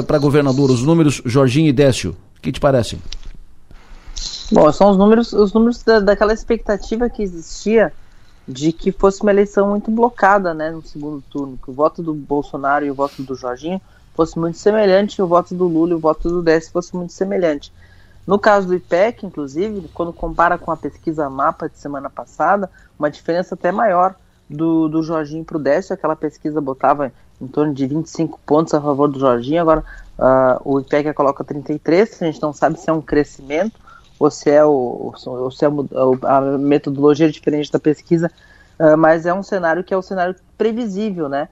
[0.08, 3.00] para governador, os números Jorginho e Décio, que te parecem?
[4.52, 7.92] Bom, são os números, os números da, daquela expectativa que existia
[8.48, 12.14] de que fosse uma eleição muito blocada, né, no segundo turno, que o voto do
[12.14, 13.80] Bolsonaro e o voto do Jorginho
[14.20, 17.72] fosse muito semelhante, o voto do Lula e o voto do Décio fosse muito semelhante.
[18.28, 23.10] No caso do IPEC, inclusive, quando compara com a pesquisa Mapa de semana passada, uma
[23.10, 24.14] diferença até maior
[24.50, 28.82] do, do Jorginho para o Décio, aquela pesquisa botava em torno de 25 pontos a
[28.82, 29.86] favor do Jorginho, agora
[30.18, 33.80] uh, o IPEC coloca 33, a gente não sabe se é um crescimento
[34.20, 38.30] ou se é, o, ou se é a metodologia diferente da pesquisa,
[38.78, 41.48] uh, mas é um cenário que é um cenário previsível, né?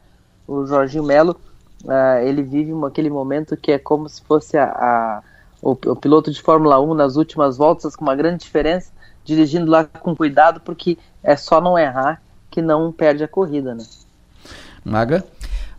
[0.46, 1.40] O Jorginho Melo,
[1.88, 5.24] uh, ele vive aquele momento que é como se fosse a, a
[5.62, 8.92] o, o, piloto de Fórmula 1 nas últimas voltas, com uma grande diferença,
[9.26, 12.22] dirigindo lá com cuidado, porque é só não errar
[12.52, 13.84] que não perde a corrida, né?
[14.86, 15.26] Maga?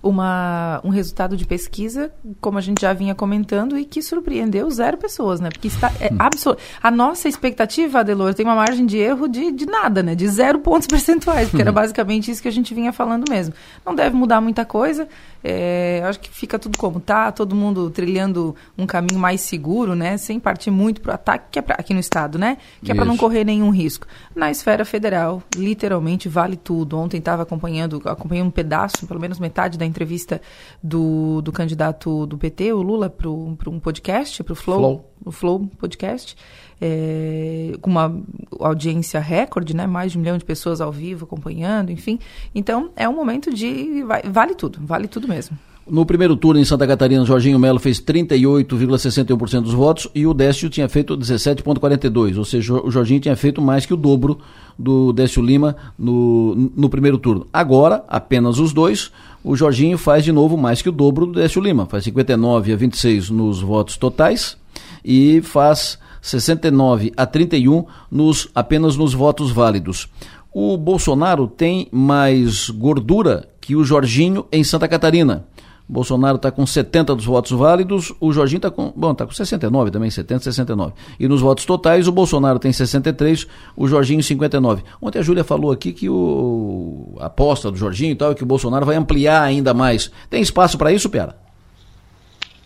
[0.03, 4.97] Uma, um resultado de pesquisa, como a gente já vinha comentando, e que surpreendeu zero
[4.97, 5.49] pessoas, né?
[5.51, 6.17] Porque está é hum.
[6.19, 6.63] absoluto.
[6.83, 10.15] A nossa expectativa, Adelor, tem uma margem de erro de, de nada, né?
[10.15, 13.55] De zero pontos percentuais, porque era basicamente isso que a gente vinha falando mesmo.
[13.85, 15.09] Não deve mudar muita coisa.
[15.43, 20.17] É, acho que fica tudo como tá, todo mundo trilhando um caminho mais seguro, né?
[20.17, 22.59] Sem partir muito para o ataque, que é pra, aqui no estado, né?
[22.83, 24.07] Que é para não correr nenhum risco.
[24.35, 26.99] Na esfera federal, literalmente vale tudo.
[26.99, 30.41] Ontem estava acompanhando, acompanhei um pedaço, pelo menos metade da entrevista
[30.83, 35.33] do, do candidato do PT, o Lula, para um podcast, para o Flow, Flow, o
[35.33, 36.37] Flow Podcast
[36.81, 38.23] é, com uma
[38.61, 39.87] audiência recorde, né?
[39.87, 42.19] Mais de um milhão de pessoas ao vivo acompanhando, enfim.
[42.55, 44.05] Então, é um momento de.
[44.31, 45.59] Vale tudo, vale tudo mesmo.
[45.91, 50.69] No primeiro turno em Santa Catarina, Jorginho Melo fez 38,61% dos votos e o Décio
[50.69, 52.37] tinha feito 17,42%.
[52.37, 54.39] Ou seja, o Jorginho tinha feito mais que o dobro
[54.79, 57.47] do Décio Lima no, no primeiro turno.
[57.53, 59.11] Agora, apenas os dois,
[59.43, 61.87] o Jorginho faz de novo mais que o dobro do Décio Lima.
[61.87, 64.59] Faz 59 a 26 nos votos totais
[65.03, 70.09] e faz 69 a 31 nos, apenas nos votos válidos.
[70.53, 75.47] O Bolsonaro tem mais gordura que o Jorginho em Santa Catarina.
[75.89, 79.91] Bolsonaro está com 70 dos votos válidos, o Jorginho está com, bom, tá com 69
[79.91, 80.93] também, 70, 69.
[81.19, 84.83] E nos votos totais, o Bolsonaro tem 63, o Jorginho 59.
[85.01, 88.43] Ontem a Júlia falou aqui que o a aposta do Jorginho e tal, é que
[88.43, 90.11] o Bolsonaro vai ampliar ainda mais.
[90.29, 91.37] Tem espaço para isso, Piara?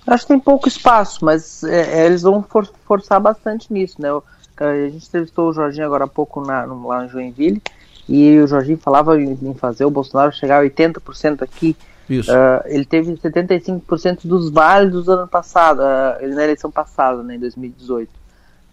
[0.07, 4.09] Acho que tem pouco espaço, mas é, é, eles vão for, forçar bastante nisso, né?
[4.57, 7.62] A gente entrevistou o Jorginho agora há pouco na, lá em Joinville
[8.09, 11.77] e o Jorginho falava em, em fazer o Bolsonaro chegar a 80% aqui.
[12.09, 12.31] Isso.
[12.31, 17.39] Uh, ele teve 75% dos válidos do ano passado, uh, na eleição passada, né, em
[17.39, 18.23] 2018.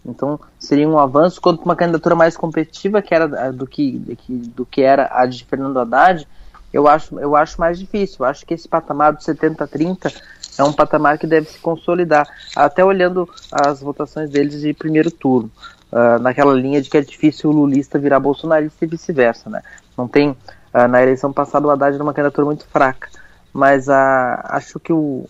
[0.04, 4.82] Então seria um avanço quanto uma candidatura mais competitiva que era do que, do que,
[4.82, 6.26] era a de Fernando Haddad.
[6.72, 8.16] Eu acho, eu acho mais difícil.
[8.20, 10.14] Eu acho que esse patamar do 70-30
[10.58, 15.50] é um patamar que deve se consolidar, até olhando as votações deles de primeiro turno.
[15.92, 19.62] uh, naquela linha de que é difícil o lulista virar bolsonarista e vice-versa, né?
[19.96, 20.36] Não tem,
[20.72, 23.08] na eleição passada o Haddad era uma candidatura muito fraca,
[23.52, 25.26] mas uh, acho que o,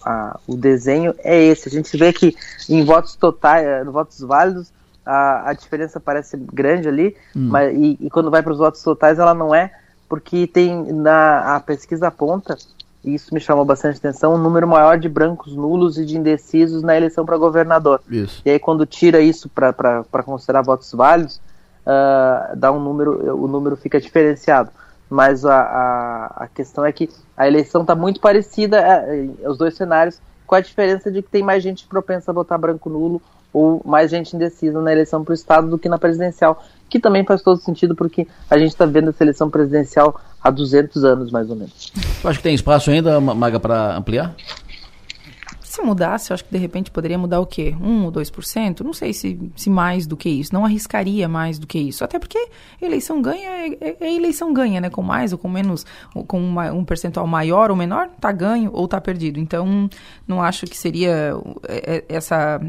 [0.47, 1.68] o desenho é esse.
[1.68, 2.36] A gente vê que
[2.68, 4.70] em votos totais, eh, votos válidos,
[5.05, 7.49] a, a diferença parece grande ali, hum.
[7.51, 9.72] mas, e, e quando vai para os votos totais ela não é,
[10.09, 12.57] porque tem na a pesquisa aponta
[13.03, 16.82] e isso me chamou bastante atenção, um número maior de brancos nulos e de indecisos
[16.82, 18.01] na eleição para governador.
[18.11, 18.43] Isso.
[18.45, 21.41] E aí quando tira isso para considerar votos válidos,
[21.86, 24.70] uh, dá um número, o número fica diferenciado.
[25.11, 29.75] Mas a, a, a questão é que a eleição está muito parecida, é, os dois
[29.75, 33.21] cenários, com a diferença de que tem mais gente propensa a votar branco nulo
[33.53, 37.25] ou mais gente indecisa na eleição para o Estado do que na presidencial, que também
[37.25, 41.51] faz todo sentido porque a gente está vendo essa eleição presidencial há 200 anos, mais
[41.51, 41.93] ou menos.
[42.23, 44.35] Eu acho que tem espaço ainda, Maga, para ampliar?
[45.71, 47.77] Se mudasse, eu acho que de repente poderia mudar o quê?
[47.81, 48.81] 1 ou 2%?
[48.81, 50.53] Não sei se, se mais do que isso.
[50.53, 52.03] Não arriscaria mais do que isso.
[52.03, 52.49] Até porque
[52.83, 54.91] eleição ganha é, é, é eleição ganha, né?
[54.91, 55.87] Com mais ou com menos,
[56.27, 59.39] com uma, um percentual maior ou menor, tá ganho ou tá perdido.
[59.39, 59.89] Então,
[60.27, 61.35] não acho que seria
[61.68, 62.61] é, é, essa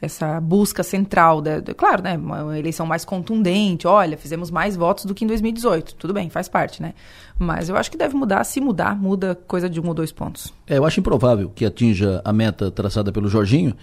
[0.00, 5.06] essa busca central, da, da, claro, né, uma eleição mais contundente, olha, fizemos mais votos
[5.06, 6.92] do que em 2018, tudo bem, faz parte, né,
[7.38, 10.52] mas eu acho que deve mudar, se mudar, muda coisa de um ou dois pontos.
[10.66, 13.74] É, eu acho improvável que atinja a meta traçada pelo Jorginho,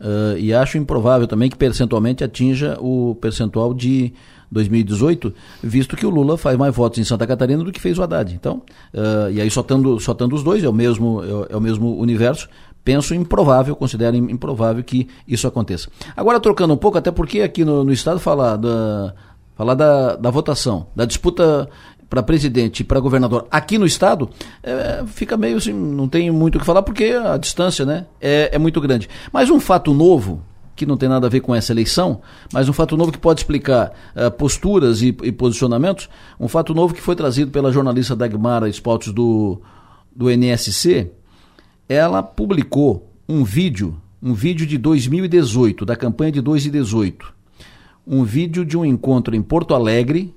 [0.00, 4.12] uh, e acho improvável também que percentualmente atinja o percentual de
[4.50, 5.32] 2018,
[5.62, 8.34] visto que o Lula faz mais votos em Santa Catarina do que fez o Haddad.
[8.34, 8.62] Então,
[8.94, 11.96] uh, e aí só estando só os dois, é o mesmo, é, é o mesmo
[11.98, 12.48] universo,
[12.84, 15.88] penso improvável, considero improvável que isso aconteça.
[16.16, 19.14] Agora, trocando um pouco, até porque aqui no, no Estado falar da,
[19.54, 21.68] falar da, da votação, da disputa
[22.10, 24.28] para presidente e para governador aqui no Estado,
[24.64, 28.50] é, fica meio assim, não tem muito o que falar, porque a distância né, é,
[28.52, 29.08] é muito grande.
[29.32, 30.42] Mas um fato novo,
[30.74, 32.20] que não tem nada a ver com essa eleição,
[32.52, 36.08] mas um fato novo que pode explicar uh, posturas e, e, posicionamentos,
[36.38, 39.62] um fato novo que foi trazido pela jornalista Dagmara Spaltos do,
[40.14, 41.12] do NSC,
[41.88, 47.32] ela publicou um vídeo, um vídeo de 2018, da campanha de 2018.
[48.04, 50.34] Um vídeo de um encontro em Porto Alegre.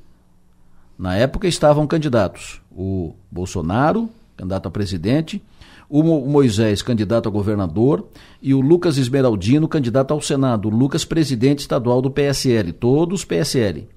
[0.97, 5.41] Na época estavam candidatos o Bolsonaro, candidato a presidente,
[5.89, 8.07] o Moisés, candidato a governador,
[8.41, 10.67] e o Lucas Esmeraldino, candidato ao Senado.
[10.67, 13.87] O Lucas, presidente estadual do PSL, todos PSL.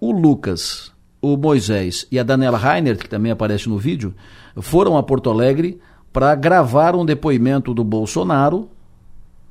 [0.00, 4.14] O Lucas, o Moisés e a Daniela Rainer, que também aparece no vídeo,
[4.56, 5.80] foram a Porto Alegre
[6.12, 8.68] para gravar um depoimento do Bolsonaro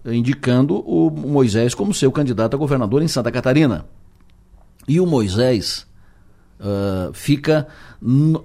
[0.06, 3.86] indicando o Moisés como seu candidato a governador em Santa Catarina.
[4.88, 5.87] E o Moisés
[6.60, 7.68] uh, fica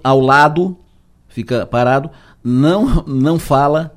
[0.03, 0.77] ao lado,
[1.27, 2.09] fica parado,
[2.43, 3.93] não, não fala,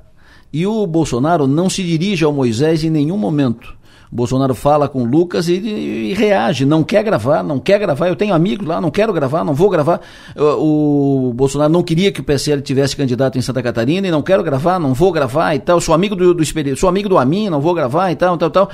[0.52, 3.76] e o Bolsonaro não se dirige ao Moisés em nenhum momento.
[4.10, 8.08] Bolsonaro fala com Lucas e, e, reage, não quer gravar, não quer gravar.
[8.08, 10.00] Eu tenho amigos lá, não quero gravar, não vou gravar.
[10.34, 14.22] O, o Bolsonaro não queria que o PSL tivesse candidato em Santa Catarina e não
[14.22, 15.80] quero gravar, não vou gravar e tal.
[15.80, 18.70] Sou amigo do, do sou amigo do Amin, não vou gravar e tal, tal, tal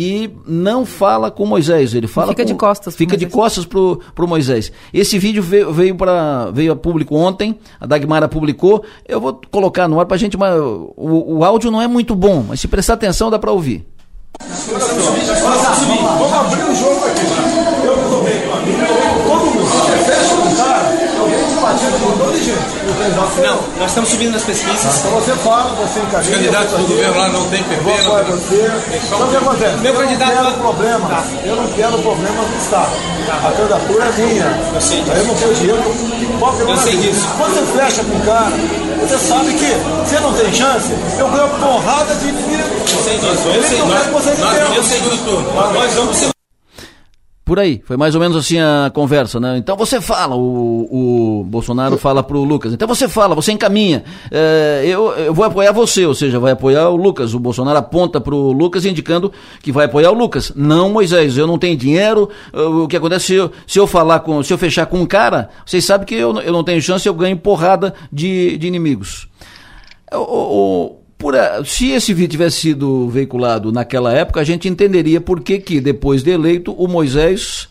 [0.00, 4.00] e não fala com Moisés, ele fala fica com, de costas fica de costas pro,
[4.14, 4.70] pro Moisés.
[4.94, 8.84] Esse vídeo veio veio para veio a público ontem, a Dagmara publicou.
[9.08, 12.44] Eu vou colocar no ar pra gente, mas o, o áudio não é muito bom,
[12.46, 13.84] mas se prestar atenção dá para ouvir.
[14.38, 17.37] Vamos abrir o jogo aqui.
[23.16, 24.98] Não, nós estamos subindo nas pesquisas.
[24.98, 26.20] Então você fala, você encaminha.
[26.20, 27.82] Os candidatos do governo lá não tem PP.
[27.82, 28.70] Vou apoiar você.
[29.04, 29.76] Então o que acontece?
[29.78, 30.34] Meu eu candidato.
[30.34, 31.08] Não quero problema.
[31.08, 31.24] Tá.
[31.44, 32.90] Eu não quero problema no Estado.
[33.26, 33.48] Tá.
[33.48, 34.60] A candidatura é minha.
[34.74, 35.16] Eu sei disso.
[35.16, 35.82] Eu não tenho dinheiro.
[36.68, 37.28] Eu sei disso.
[37.36, 38.52] Quando você fecha com o cara,
[39.00, 40.92] você sabe que você não tem chance.
[41.18, 42.68] Eu ganho porrada de inimigo.
[42.80, 43.48] Eu sei disso.
[43.48, 43.78] Eu sei.
[43.78, 44.06] Nós,
[44.76, 45.24] eu sei disso.
[45.54, 46.37] Nós vamos ser
[47.48, 49.56] por aí, foi mais ou menos assim a conversa, né?
[49.56, 54.82] Então você fala, o, o Bolsonaro fala pro Lucas, então você fala, você encaminha, é,
[54.84, 57.32] eu, eu vou apoiar você, ou seja, vai apoiar o Lucas.
[57.32, 59.32] O Bolsonaro aponta pro Lucas indicando
[59.62, 60.52] que vai apoiar o Lucas.
[60.54, 64.42] Não, Moisés, eu não tenho dinheiro, o que acontece se eu, se eu falar com,
[64.42, 67.14] se eu fechar com um cara, vocês sabem que eu, eu não tenho chance, eu
[67.14, 69.26] ganho porrada de, de inimigos.
[70.12, 75.40] O, o, por, se esse vídeo tivesse sido veiculado naquela época, a gente entenderia por
[75.40, 77.68] que, que depois de eleito, o Moisés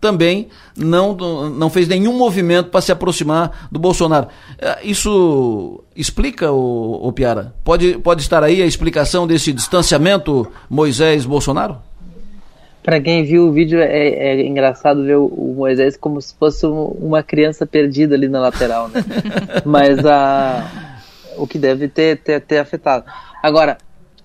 [0.00, 1.14] também não,
[1.50, 4.28] não fez nenhum movimento para se aproximar do Bolsonaro.
[4.58, 7.54] É, isso explica, o, o Piara?
[7.64, 11.78] Pode, pode estar aí a explicação desse distanciamento Moisés-Bolsonaro?
[12.82, 16.64] Para quem viu o vídeo, é, é engraçado ver o, o, Moisés como se fosse
[16.66, 19.04] uma criança perdida ali na lateral, né?
[19.66, 20.97] Mas a
[21.38, 23.04] o que deve ter, ter, ter afetado.
[23.42, 23.78] Agora,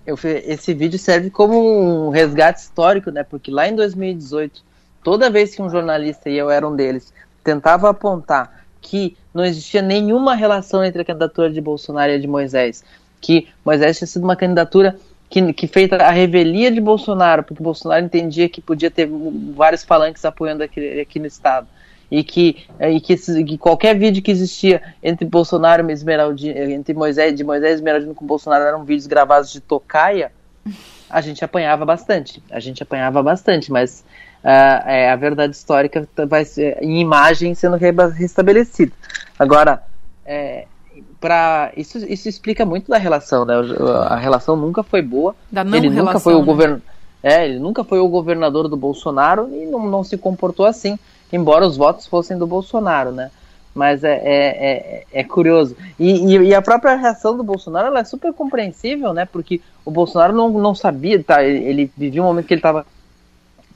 [0.06, 3.24] eu, esse vídeo serve como um resgate histórico, né?
[3.24, 4.62] Porque lá em 2018,
[5.04, 9.82] toda vez que um jornalista, e eu era um deles, tentava apontar que não existia
[9.82, 12.84] nenhuma relação entre a candidatura de Bolsonaro e a de Moisés,
[13.22, 14.98] que Moisés tinha sido uma candidatura
[15.30, 19.10] que, que feita a revelia de Bolsonaro, porque Bolsonaro entendia que podia ter
[19.56, 21.68] vários falantes apoiando aqui, aqui no estado
[22.14, 27.34] e que, e que, que, qualquer vídeo que existia entre Bolsonaro e Esmeraldino, entre Moisés,
[27.34, 30.32] de Moisés e Esmeraldino com Bolsonaro eram vídeos gravados de tocaia,
[31.10, 32.44] a gente apanhava bastante.
[32.52, 34.06] A gente apanhava bastante, mas
[34.44, 38.92] uh, é, a verdade histórica vai ser em imagem sendo restabelecida.
[39.40, 39.82] Agora,
[40.24, 40.68] é,
[41.20, 43.56] para isso, isso explica muito da relação, né?
[44.08, 45.36] A relação nunca foi boa.
[45.52, 46.46] Da não ele relação, nunca foi o né?
[46.46, 46.82] govern...
[47.24, 51.00] é, ele nunca foi o governador do Bolsonaro e não, não se comportou assim
[51.34, 53.32] embora os votos fossem do Bolsonaro, né?
[53.74, 55.76] Mas é, é, é, é curioso.
[56.00, 59.26] E, e, e, a própria reação do Bolsonaro ela é super compreensível, né?
[59.26, 61.44] Porque o Bolsonaro não, não sabia, tá?
[61.44, 62.86] Ele, vivia um momento que ele estava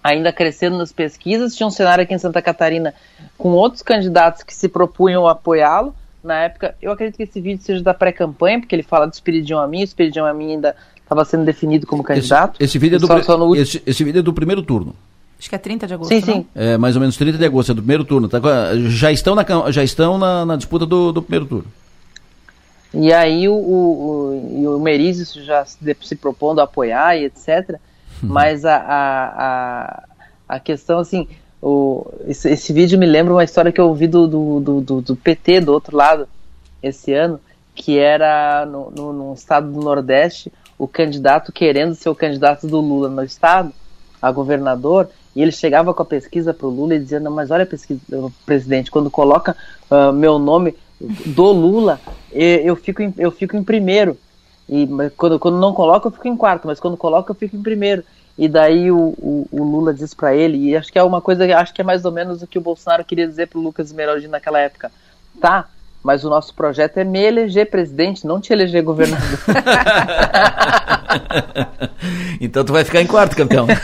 [0.03, 1.55] ainda crescendo nas pesquisas.
[1.55, 2.93] Tinha um cenário aqui em Santa Catarina
[3.39, 5.95] com outros candidatos que se propunham apoiá-lo.
[6.23, 9.59] Na época, eu acredito que esse vídeo seja da pré-campanha, porque ele fala do Espiridião
[9.59, 12.57] a mim, o Espiridião a mim ainda estava sendo definido como candidato.
[12.57, 13.55] Esse, esse vídeo, é do, só, só no...
[13.55, 14.93] esse, esse vídeo é do primeiro turno.
[15.39, 16.09] Acho que é 30 de agosto.
[16.09, 16.33] Sim, não?
[16.33, 16.45] sim.
[16.55, 18.27] É mais ou menos 30 de agosto, é do primeiro turno.
[18.27, 18.39] Tá?
[18.89, 21.67] Já estão na, já estão na, na disputa do, do primeiro turno.
[22.93, 27.77] E aí o, o, o, Merizes já se, se propondo a apoiar e etc.
[28.21, 30.03] Mas a, a, a,
[30.49, 31.27] a, questão, assim,
[31.61, 35.15] o, esse, esse, vídeo me lembra uma história que eu ouvi do, do, do, do
[35.15, 36.27] PT do outro lado
[36.81, 37.39] esse ano,
[37.75, 42.79] que era no, no, no estado do Nordeste, o candidato querendo ser o candidato do
[42.79, 43.71] Lula no estado,
[44.19, 47.51] a governador, e ele chegava com a pesquisa para o Lula e dizia, não, mas
[47.51, 48.01] olha pesquisa,
[48.43, 49.55] presidente, quando coloca
[49.91, 54.17] uh, meu nome do Lula, eu fico em, eu fico em primeiro.
[54.67, 57.61] E quando, quando não coloca, eu fico em quarto, mas quando coloca, eu fico em
[57.61, 58.03] primeiro.
[58.35, 61.45] E daí o, o, o Lula diz para ele, e acho que é uma coisa,
[61.55, 63.89] acho que é mais ou menos o que o Bolsonaro queria dizer para o Lucas
[63.89, 64.91] Esmeraldino naquela época.
[65.39, 65.69] Tá,
[66.07, 69.27] mas o nosso projeto é me eleger presidente, não te eleger governador.
[72.39, 73.67] então tu vai ficar em quarto, campeão.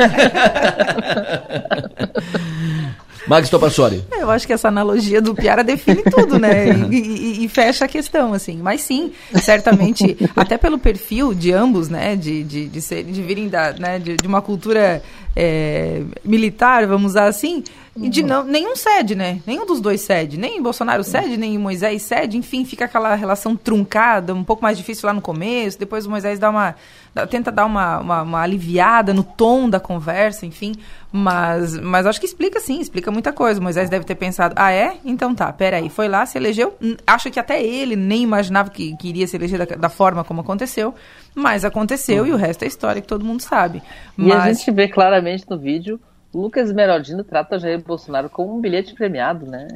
[3.28, 4.06] Max Topassori.
[4.12, 6.70] Eu acho que essa analogia do Piara define tudo, né?
[6.90, 8.60] E, e, e, fecha a questão, assim.
[8.62, 12.16] Mas sim, certamente, até pelo perfil de ambos, né?
[12.16, 14.00] De, de, de, ser, de virem da, né?
[14.00, 15.02] de, de uma cultura
[15.36, 17.64] é, militar, vamos usar assim,
[17.96, 19.40] e de não, nenhum cede, né?
[19.46, 20.36] Nenhum dos dois cede.
[20.38, 22.38] Nem Bolsonaro cede, nem Moisés cede.
[22.38, 25.78] Enfim, fica aquela relação truncada, um pouco mais difícil lá no começo.
[25.78, 26.76] Depois o Moisés dá uma,
[27.14, 30.74] dá, tenta dar uma, uma, uma, aliviada no tom da conversa, enfim.
[31.12, 33.60] Mas, mas acho que explica sim, explica muita coisa.
[33.60, 34.98] O Moisés deve ter pensado, ah, é?
[35.06, 35.88] Então tá, peraí.
[35.88, 36.76] Foi lá, se elegeu.
[37.06, 40.42] Acho que até ele nem imaginava que, que iria se eleger da, da forma como
[40.42, 40.96] aconteceu.
[41.36, 42.30] Mas aconteceu uhum.
[42.30, 43.84] e o resto é história que todo mundo sabe.
[44.18, 44.28] Mas...
[44.28, 46.00] E a gente vê claramente no vídeo
[46.34, 49.68] Lucas Esmeraldino trata Jair Bolsonaro como um bilhete premiado, né?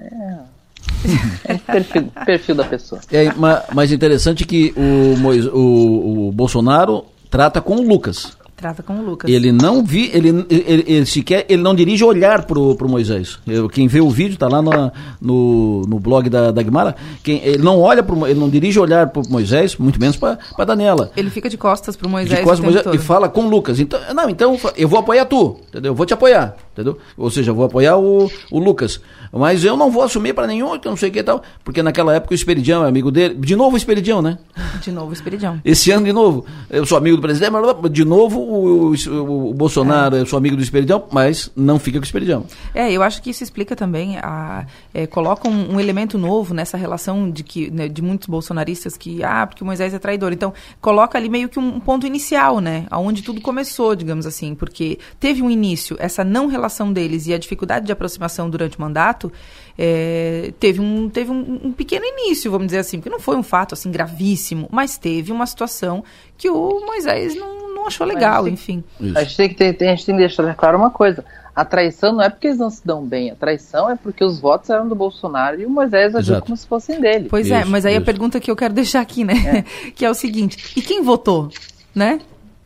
[1.46, 3.02] É, é perfil, perfil da pessoa.
[3.12, 3.26] É,
[3.74, 8.37] mas interessante que o, Mois, o, o Bolsonaro trata com o Lucas.
[8.58, 9.30] Trata com o Lucas.
[9.30, 13.38] Ele não vi, ele, ele, ele, sequer, ele não dirige olhar pro, pro Moisés.
[13.46, 14.92] Eu, quem vê o vídeo tá lá no,
[15.22, 16.96] no, no blog da, da Guimara.
[17.22, 21.12] Quem, ele não olha pro, ele não dirige olhar pro Moisés, muito menos para Daniela.
[21.16, 23.80] Ele fica de costas pro Moisés, de costas pro Moisés e fala com o Lucas.
[23.80, 25.92] Então, não, então eu vou apoiar tu, entendeu?
[25.92, 26.98] Eu vou te apoiar, entendeu?
[27.16, 29.00] Ou seja, eu vou apoiar o, o Lucas.
[29.32, 31.44] Mas eu não vou assumir para nenhum, que eu não sei o que e tal,
[31.64, 33.36] porque naquela época o Esperidião é amigo dele.
[33.36, 34.40] De novo o Esperidião, né?
[34.82, 35.62] De novo o Esperidião.
[35.64, 36.46] Esse ano de novo.
[36.70, 40.22] Eu sou amigo do presidente, mas de novo o, o, o Bolsonaro, é.
[40.22, 42.46] eu sou amigo do Esperidião, mas não fica com o Esperidião.
[42.74, 46.78] É, eu acho que isso explica também, a, é, coloca um, um, elemento novo nessa
[46.78, 50.32] relação de que né, de muitos bolsonaristas que, ah, porque o Moisés é traidor.
[50.32, 52.86] Então, coloca ali meio que um ponto inicial, né?
[52.90, 57.38] Aonde tudo começou, digamos assim, porque teve um início, essa não relação deles e a
[57.38, 59.32] dificuldade de aproximação durante o mandato,
[59.78, 63.44] é, teve, um, teve um, um, pequeno início, vamos dizer assim, porque não foi um
[63.44, 66.04] fato assim gravíssimo, mas teve uma situação
[66.36, 67.57] que o Moisés não,
[67.88, 68.84] não achou legal, tem, enfim.
[69.16, 71.24] A gente, tem que ter, a gente tem que deixar claro uma coisa.
[71.56, 74.40] A traição não é porque eles não se dão bem, a traição é porque os
[74.40, 77.28] votos eram do Bolsonaro e o Moisés agiu como se fossem dele.
[77.30, 78.04] Pois é, isso, é, mas aí isso.
[78.04, 79.66] a pergunta que eu quero deixar aqui, né?
[79.84, 79.90] É.
[79.92, 81.50] que é o seguinte: e quem votou?
[81.96, 82.20] Né?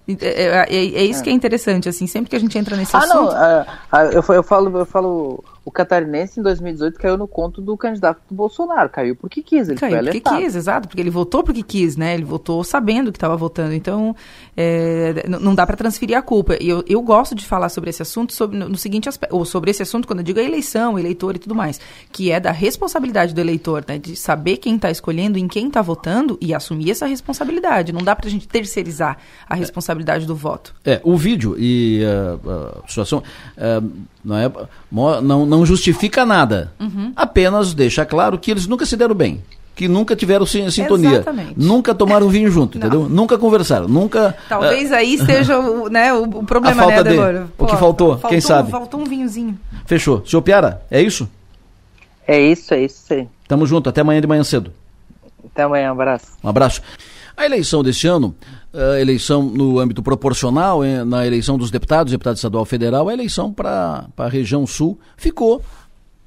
[0.08, 2.94] É, é, é, é, isso que é interessante, assim, sempre que a gente entra nesse
[2.94, 3.32] ah, assunto.
[3.32, 7.78] Ah, não, eu, eu, falo, eu falo O catarinense em 2018 caiu no conto do
[7.78, 10.38] candidato do Bolsonaro, caiu porque quis, ele Caiu foi porque alertado.
[10.38, 12.16] quis, exato, porque ele votou porque quis, né?
[12.16, 13.74] Ele votou sabendo que estava votando.
[13.74, 14.16] Então,
[14.58, 16.58] é, não dá para transferir a culpa.
[16.60, 19.46] E eu, eu gosto de falar sobre esse assunto sobre, no, no seguinte aspecto, ou
[19.46, 21.80] sobre esse assunto quando eu digo a eleição, eleitor e tudo mais,
[22.12, 24.00] que é da responsabilidade do eleitor, né?
[24.00, 27.94] De saber quem está escolhendo, em quem está votando e assumir essa responsabilidade.
[27.94, 30.74] Não dá para a gente terceirizar a responsabilidade do voto.
[30.84, 33.20] É, o vídeo e uh, a situação
[33.58, 33.92] uh,
[34.24, 34.52] não, é,
[35.22, 36.72] não, não justifica nada.
[36.80, 37.12] Uhum.
[37.16, 39.42] Apenas deixa claro que eles nunca se deram bem.
[39.76, 41.10] Que nunca tiveram sin- sintonia.
[41.16, 41.54] Exatamente.
[41.58, 43.08] Nunca tomaram vinho junto, entendeu?
[43.10, 43.88] Nunca conversaram.
[43.88, 44.36] Nunca.
[44.50, 47.48] Talvez uh, aí esteja o, né, o, o problema, A falta né, de- Adelor?
[47.58, 48.70] o que faltou, quem um- sabe?
[48.70, 49.58] Faltou um vinhozinho.
[49.86, 50.24] Fechou.
[50.26, 51.28] Senhor Piara, é isso?
[52.28, 53.28] É isso, é isso aí.
[53.48, 54.72] Tamo junto, até amanhã de manhã cedo.
[55.46, 56.28] Até amanhã, um abraço.
[56.44, 56.82] Um abraço.
[57.36, 58.36] A eleição deste ano,
[58.74, 63.52] a eleição no âmbito proporcional, eh, na eleição dos deputados, deputado estadual federal, a eleição
[63.52, 65.62] para a região sul ficou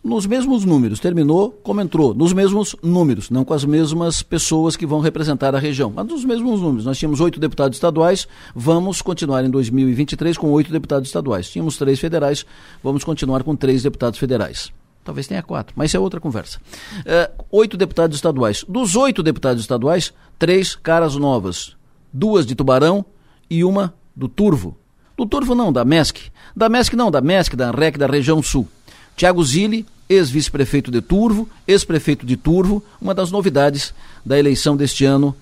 [0.05, 4.85] nos mesmos números, terminou como entrou, nos mesmos números, não com as mesmas pessoas que
[4.85, 6.85] vão representar a região, mas nos mesmos números.
[6.85, 11.49] Nós tínhamos oito deputados estaduais, vamos continuar em 2023 com oito deputados estaduais.
[11.49, 12.45] Tínhamos três federais,
[12.83, 14.71] vamos continuar com três deputados federais.
[15.03, 16.61] Talvez tenha quatro, mas isso é outra conversa.
[17.07, 18.65] É, oito deputados estaduais.
[18.69, 21.77] Dos oito deputados estaduais, três caras novas.
[22.15, 23.05] Duas de Tubarão
[23.51, 24.77] e uma do Turvo.
[25.16, 26.31] Do Turvo não, da MESC.
[26.55, 28.69] Da MESC não, da MESC, da REC da região sul.
[29.16, 33.93] Tiago Zilli, ex-vice-prefeito de Turvo, ex-prefeito de Turvo, uma das novidades
[34.24, 35.35] da eleição deste ano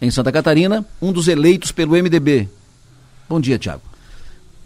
[0.00, 2.48] em Santa Catarina, um dos eleitos pelo MDB.
[3.28, 3.82] Bom dia, Tiago.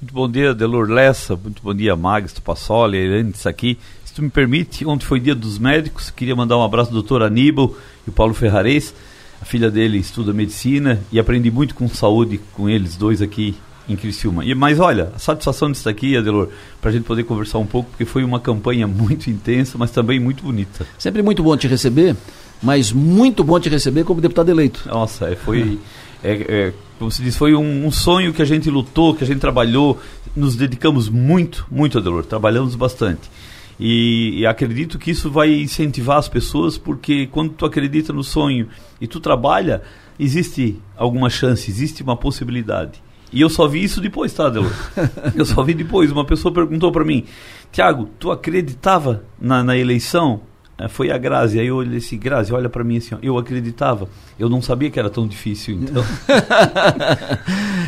[0.00, 1.36] Muito bom dia, Delor Lessa.
[1.36, 3.76] Muito bom dia, Magis Passoli, Elendes aqui.
[4.04, 6.10] Se tu me permite, ontem foi dia dos médicos.
[6.10, 7.74] Queria mandar um abraço ao doutor Aníbal
[8.06, 8.94] e o Paulo Ferrarez.
[9.40, 13.56] A filha dele estuda medicina e aprendi muito com saúde com eles dois aqui
[13.88, 14.44] em Criciúma.
[14.44, 16.48] E, mas olha, a satisfação disso aqui, Adelor,
[16.80, 20.20] para a gente poder conversar um pouco, porque foi uma campanha muito intensa, mas também
[20.20, 20.86] muito bonita.
[20.98, 22.16] Sempre muito bom te receber,
[22.62, 24.82] mas muito bom te receber como deputado eleito.
[24.86, 25.78] Nossa, é, foi.
[26.22, 29.26] É, é, como se diz, foi um, um sonho que a gente lutou, que a
[29.26, 29.98] gente trabalhou,
[30.36, 33.22] nos dedicamos muito, muito, Adelor, trabalhamos bastante.
[33.80, 38.68] E, e acredito que isso vai incentivar as pessoas, porque quando tu acredita no sonho
[39.00, 39.80] e tu trabalha,
[40.18, 43.02] existe alguma chance, existe uma possibilidade.
[43.32, 44.70] E eu só vi isso depois, tá, Adelor?
[45.34, 46.12] eu só vi depois.
[46.12, 47.24] Uma pessoa perguntou para mim,
[47.72, 50.42] Tiago, tu acreditava na, na eleição?
[50.80, 51.58] Eh, Foi a Grazi.
[51.60, 54.08] Aí eu olhei assim, Grazi, olha para mim assim, ó, eu acreditava.
[54.38, 56.02] Eu não sabia que era tão difícil, então.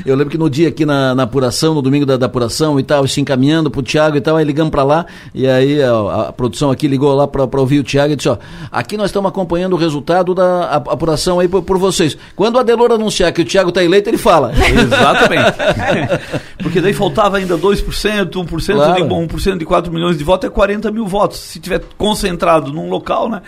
[0.05, 2.82] Eu lembro que no dia aqui na, na apuração, no domingo da, da apuração e
[2.82, 6.32] tal, se encaminhando pro Thiago e tal, aí ligamos pra lá, e aí a, a
[6.32, 8.36] produção aqui ligou lá pra, pra ouvir o Thiago e disse, ó,
[8.70, 12.16] aqui nós estamos acompanhando o resultado da a- apuração aí por, por vocês.
[12.35, 14.52] Quando o Adelor anunciar que o Thiago tá eleito, ele fala.
[14.59, 15.56] Exatamente.
[16.62, 19.05] Porque daí faltava ainda 2%, 1%, Claro.
[19.05, 21.39] bom, 1% de 4 milhões de votos é 40 mil votos.
[21.39, 23.42] Se tiver concentrado num local, né?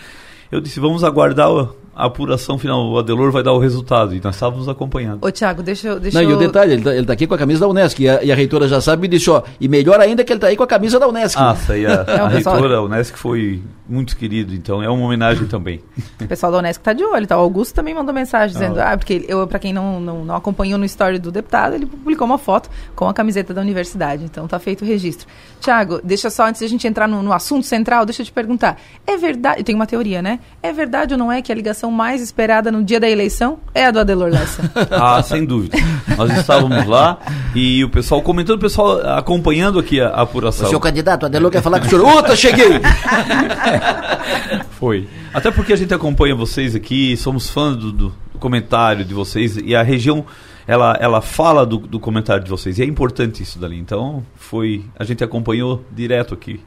[0.51, 2.85] Eu disse, vamos aguardar a, a apuração final.
[2.89, 4.13] O Adelor vai dar o resultado.
[4.15, 5.23] E nós estávamos acompanhando.
[5.25, 5.99] Ô, Tiago, deixa eu.
[5.99, 6.39] Deixa Não, e o eu...
[6.39, 8.35] detalhe, ele tá, ele tá aqui com a camisa da Unesc, e a, e a
[8.35, 10.67] reitora já sabe e disse, ó, e melhor ainda que ele tá aí com a
[10.67, 11.37] camisa da Unesc.
[11.39, 14.53] Ah, essa aí, a, É, a pessoal- reitora, a Unesc, foi muito querido.
[14.53, 15.81] Então é uma homenagem também.
[16.25, 17.37] O pessoal da Unesco tá de olho, tá?
[17.37, 20.35] O Augusto também mandou mensagem dizendo, ah, porque ele- eu, para quem não, não, não
[20.35, 24.47] acompanhou no story do deputado, ele publicou uma foto com a camiseta da universidade, então
[24.47, 25.27] tá feito o registro.
[25.61, 28.77] Tiago, deixa só, antes da gente entrar no, no assunto central, deixa eu te perguntar,
[29.05, 30.39] é verdade, tem uma teoria, né?
[30.63, 33.85] É verdade ou não é que a ligação mais esperada no dia da eleição é
[33.85, 34.69] a do Adelor Lessa?
[34.91, 35.77] Ah, sem dúvida.
[36.17, 37.17] Nós estávamos lá
[37.55, 40.69] e o pessoal comentando, o pessoal acompanhando aqui a, a apuração.
[40.69, 42.05] Seu candidato, o Adelor quer falar com o senhor.
[42.05, 42.79] Outra, cheguei!
[44.71, 45.07] Foi.
[45.33, 49.55] Até porque a gente acompanha vocês aqui, somos fãs do, do- do comentário de vocês
[49.57, 50.25] e a região
[50.67, 53.77] ela, ela fala do, do comentário de vocês e é importante isso dali.
[53.79, 56.59] Então foi, a gente acompanhou direto aqui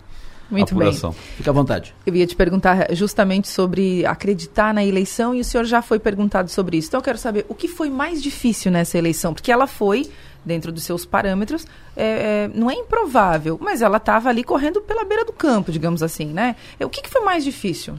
[0.51, 0.89] Muito a bem.
[0.89, 1.13] apuração.
[1.37, 1.95] Fica à vontade.
[2.07, 6.51] Eu ia te perguntar justamente sobre acreditar na eleição e o senhor já foi perguntado
[6.51, 6.89] sobre isso.
[6.89, 10.09] Então eu quero saber o que foi mais difícil nessa eleição, porque ela foi
[10.45, 15.05] dentro dos seus parâmetros, é, é, não é improvável, mas ela estava ali correndo pela
[15.05, 16.57] beira do campo, digamos assim, né?
[16.81, 17.95] É, O que, que foi mais difícil?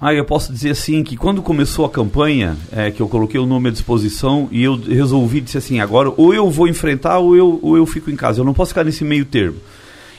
[0.00, 3.46] Ah, eu posso dizer assim que quando começou a campanha, é, que eu coloquei o
[3.46, 7.58] nome à disposição e eu resolvi dizer assim, agora ou eu vou enfrentar ou eu,
[7.62, 8.40] ou eu fico em casa.
[8.40, 9.56] Eu não posso ficar nesse meio termo.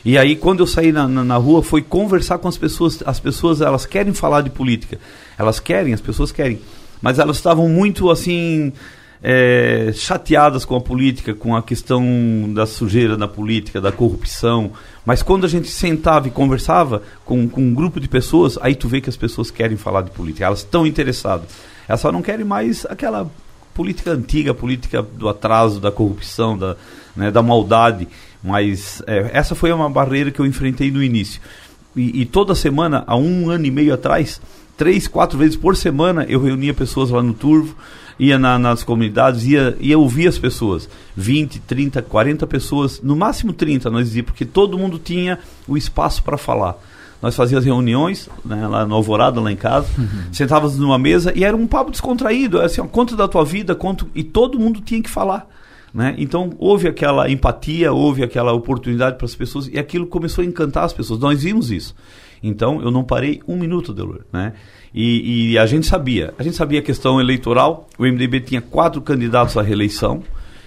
[0.06, 3.02] E aí quando eu saí na, na, na rua foi conversar com as pessoas.
[3.06, 4.99] As pessoas elas querem falar de política,
[5.38, 6.60] elas querem, as pessoas querem,
[7.02, 8.72] mas elas estavam muito assim
[9.23, 12.06] é, chateadas com a política, com a questão
[12.53, 14.72] da sujeira na política, da corrupção.
[15.03, 18.88] Mas quando a gente sentava e conversava com, com um grupo de pessoas, aí tu
[18.88, 21.49] vê que as pessoas querem falar de política, elas estão interessadas.
[21.88, 23.27] Elas só não querem mais aquela
[23.73, 26.77] política antiga, política do atraso, da corrupção, da,
[27.15, 28.07] né, da maldade.
[28.46, 31.42] Mas é, essa foi uma barreira que eu enfrentei no início.
[31.96, 34.40] E, e, toda semana, há um ano e meio atrás,
[34.78, 37.76] três, quatro vezes por semana, eu reunia pessoas lá no Turvo,
[38.20, 40.88] ia na, nas comunidades, ia, ia ouvir as pessoas.
[41.18, 46.22] 20, 30, 40 pessoas, no máximo 30, nós dizíamos, porque todo mundo tinha o espaço
[46.22, 46.78] para falar.
[47.22, 50.32] Nós fazíamos reuniões né, lá no Alvorada, lá em casa, uhum.
[50.32, 54.06] sentávamos numa mesa e era um papo descontraído, assim, ó, conta da tua vida, conta,
[54.14, 55.48] e todo mundo tinha que falar.
[55.96, 56.14] Né?
[56.18, 60.84] Então houve aquela empatia, houve aquela oportunidade para as pessoas e aquilo começou a encantar
[60.84, 61.22] as pessoas.
[61.22, 61.96] Nós vimos isso.
[62.44, 64.26] Então eu não parei um minuto, Delor.
[64.32, 64.52] Né?
[64.94, 67.88] E, e, a gente sabia, a gente sabia a questão eleitoral.
[67.98, 70.22] O MDB tinha quatro candidatos à reeleição,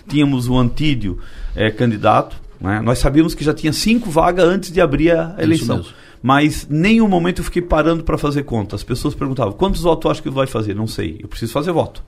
[0.08, 1.18] tínhamos o Antídio
[1.54, 2.40] é, candidato.
[2.58, 2.80] Né?
[2.80, 5.84] Nós sabíamos que já tinha cinco vagas antes de abrir a eleição.
[6.22, 8.76] Mas nenhum momento eu fiquei parando para fazer conta.
[8.76, 10.74] As pessoas perguntavam: quantos votos acho que vai fazer?
[10.74, 11.18] Não sei.
[11.22, 12.02] Eu preciso fazer voto.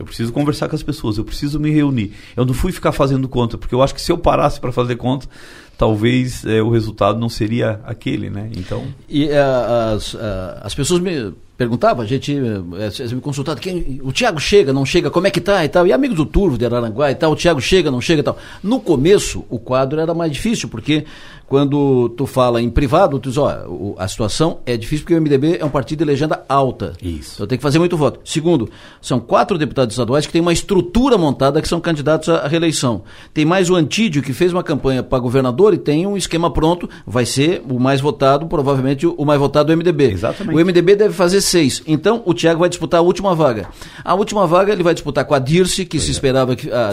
[0.00, 2.14] Eu preciso conversar com as pessoas, eu preciso me reunir.
[2.34, 4.96] Eu não fui ficar fazendo conta, porque eu acho que se eu parasse para fazer
[4.96, 5.28] conta,
[5.76, 8.50] talvez é, o resultado não seria aquele, né?
[8.56, 8.86] Então.
[9.06, 10.18] E uh, as, uh,
[10.62, 15.10] as pessoas me perguntavam, a gente uh, me consultava, quem, o Tiago chega, não chega,
[15.10, 15.86] como é que tá e tal.
[15.86, 18.38] E amigos do Turvo, de Araranguá e tal, o Tiago chega, não chega e tal.
[18.62, 21.04] No começo, o quadro era mais difícil, porque
[21.50, 25.58] quando tu fala em privado, tu diz, ó, a situação é difícil porque o MDB
[25.58, 26.92] é um partido de legenda alta.
[27.02, 27.32] Isso.
[27.34, 28.20] Então tem que fazer muito voto.
[28.24, 28.70] Segundo,
[29.02, 33.02] são quatro deputados estaduais que têm uma estrutura montada que são candidatos à reeleição.
[33.34, 36.88] Tem mais o Antídio, que fez uma campanha para governador e tem um esquema pronto,
[37.04, 40.12] vai ser o mais votado, provavelmente o mais votado do MDB.
[40.12, 40.56] Exatamente.
[40.56, 41.82] O MDB deve fazer seis.
[41.84, 43.70] Então o Tiago vai disputar a última vaga.
[44.04, 46.12] A última vaga ele vai disputar com a Dirce, que se é.
[46.12, 46.92] esperava que, a,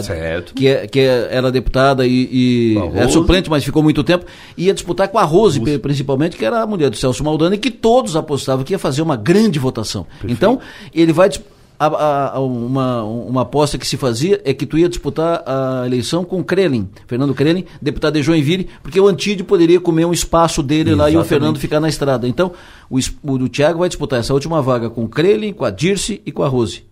[0.52, 4.26] que, é, que é, era deputada e, e é suplente, mas ficou muito tempo
[4.58, 7.70] ia disputar com a Rose, Rose, principalmente, que era a mulher do Celso Maldani, que
[7.70, 10.04] todos apostavam que ia fazer uma grande votação.
[10.04, 10.32] Perfeito.
[10.32, 10.58] Então,
[10.92, 11.30] ele vai
[11.78, 16.24] a, a, uma, uma aposta que se fazia é que tu ia disputar a eleição
[16.24, 20.90] com Krelin, Fernando Krelin, deputado de Joinville, porque o Antídio poderia comer um espaço dele
[20.90, 21.14] Exatamente.
[21.14, 22.26] lá e o Fernando ficar na estrada.
[22.26, 22.52] Então,
[22.90, 26.32] o, o, o Tiago vai disputar essa última vaga com Krelin, com a Dirce e
[26.32, 26.82] com a Rose.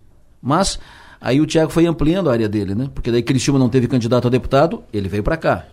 [0.41, 0.79] Mas
[1.19, 2.89] aí o Tiago foi ampliando a área dele, né?
[2.95, 5.65] Porque daí Cristiúma não teve candidato a deputado, ele veio para cá.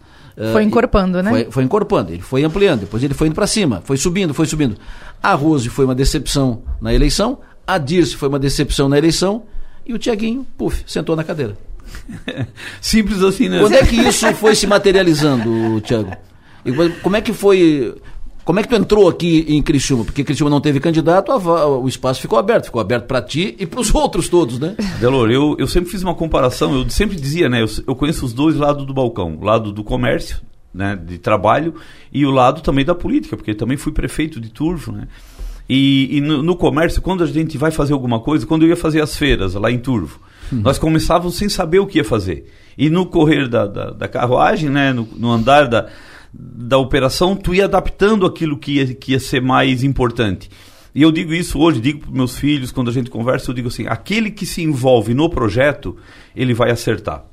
[0.52, 1.31] Foi uh, encorpando, né?
[1.31, 4.47] Foi, foi, encorpando, ele foi ampliando, depois ele foi indo para cima, foi subindo, foi
[4.47, 4.77] subindo.
[5.23, 9.44] A Rose foi uma decepção na eleição, a Dirce foi uma decepção na eleição,
[9.86, 11.56] e o Tiaguinho, puf, sentou na cadeira.
[12.81, 13.61] Simples assim, né?
[13.61, 16.11] Quando é que isso foi se materializando, Tiago?
[17.02, 17.94] Como é que foi
[18.45, 20.05] como é que tu entrou aqui em Criciúma?
[20.05, 22.66] Porque Criciúma não teve candidato, a, o espaço ficou aberto.
[22.66, 24.77] Ficou aberto para ti e para os outros todos, né?
[25.01, 27.62] Delor, eu, eu sempre fiz uma comparação, eu sempre dizia, né?
[27.62, 29.39] Eu, eu conheço os dois lados do balcão.
[29.41, 30.41] O lado do comércio,
[30.75, 31.75] né, de trabalho,
[32.12, 35.09] e o lado também da política, porque também fui prefeito de Turvo, né?
[35.66, 38.77] E, e no, no, comércio, quando a gente vai fazer alguma coisa, quando eu ia
[38.77, 40.21] fazer as feiras lá em Turvo,
[40.53, 40.61] hum.
[40.62, 42.53] nós começávamos sem saber o que ia fazer.
[42.77, 45.89] E no correr da, da, da carruagem, né, no, no andar da
[46.36, 50.51] da operação, tu ia adaptando aquilo que ia, que ia ser mais importante.
[50.94, 53.69] E eu digo isso hoje, digo para meus filhos, quando a gente conversa, eu digo
[53.69, 55.97] assim: aquele que se envolve no projeto,
[56.35, 57.24] ele vai acertar.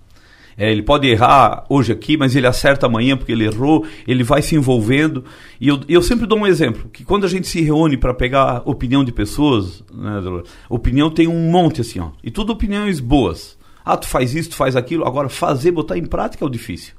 [0.58, 4.42] É, ele pode errar hoje aqui, mas ele acerta amanhã porque ele errou, ele vai
[4.42, 5.24] se envolvendo.
[5.60, 8.62] E eu, eu sempre dou um exemplo: que quando a gente se reúne para pegar
[8.66, 10.22] opinião de pessoas, né,
[10.70, 13.58] opinião tem um monte assim, ó, e tudo opiniões boas.
[13.84, 15.06] Ah, tu faz isso, tu faz aquilo.
[15.06, 16.94] Agora, fazer, botar em prática é o difícil.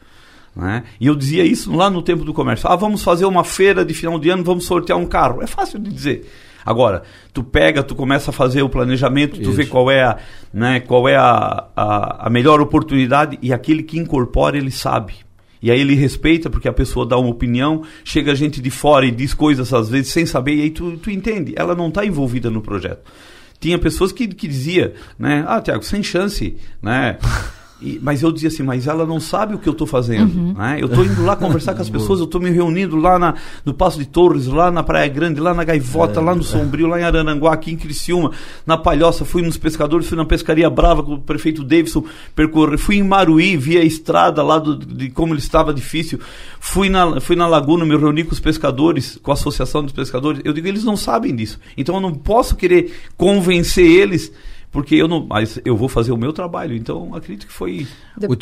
[0.55, 0.85] Né?
[1.01, 2.69] E eu dizia isso lá no tempo do comércio.
[2.69, 5.43] Ah, vamos fazer uma feira de final de ano, vamos sortear um carro.
[5.43, 6.27] É fácil de dizer.
[6.65, 7.03] Agora,
[7.33, 9.53] tu pega, tu começa a fazer o planejamento, tu isso.
[9.53, 10.19] vê qual é, a,
[10.53, 15.15] né, qual é a, a, a melhor oportunidade e aquele que incorpora, ele sabe.
[15.61, 19.11] E aí ele respeita, porque a pessoa dá uma opinião, chega gente de fora e
[19.11, 22.51] diz coisas às vezes sem saber, e aí tu, tu entende, ela não está envolvida
[22.51, 23.01] no projeto.
[23.61, 27.17] Tinha pessoas que, que dizia, né, ah, Tiago, sem chance, né?
[27.83, 30.33] E, mas eu dizia assim, mas ela não sabe o que eu estou fazendo.
[30.33, 30.55] Uhum.
[30.55, 30.79] Né?
[30.81, 33.35] Eu estou indo lá conversar com as pessoas, eu estou me reunindo lá na,
[33.65, 36.87] no Passo de Torres, lá na Praia Grande, lá na Gaivota, é, lá no Sombrio,
[36.87, 38.31] lá em Arananguá, aqui em Criciúma,
[38.65, 42.05] na Palhoça, fui nos pescadores, fui na Pescaria Brava com o prefeito Davidson,
[42.35, 46.21] percorrer, fui em Maruí, vi a estrada lá do, de como ele estava difícil,
[46.61, 50.41] fui na, fui na Laguna, me reuni com os pescadores, com a Associação dos Pescadores.
[50.45, 51.59] Eu digo, eles não sabem disso.
[51.77, 54.33] Então eu não posso querer convencer eles
[54.73, 55.25] porque eu não.
[55.25, 57.87] Mas eu vou fazer o meu trabalho, então acredito que foi.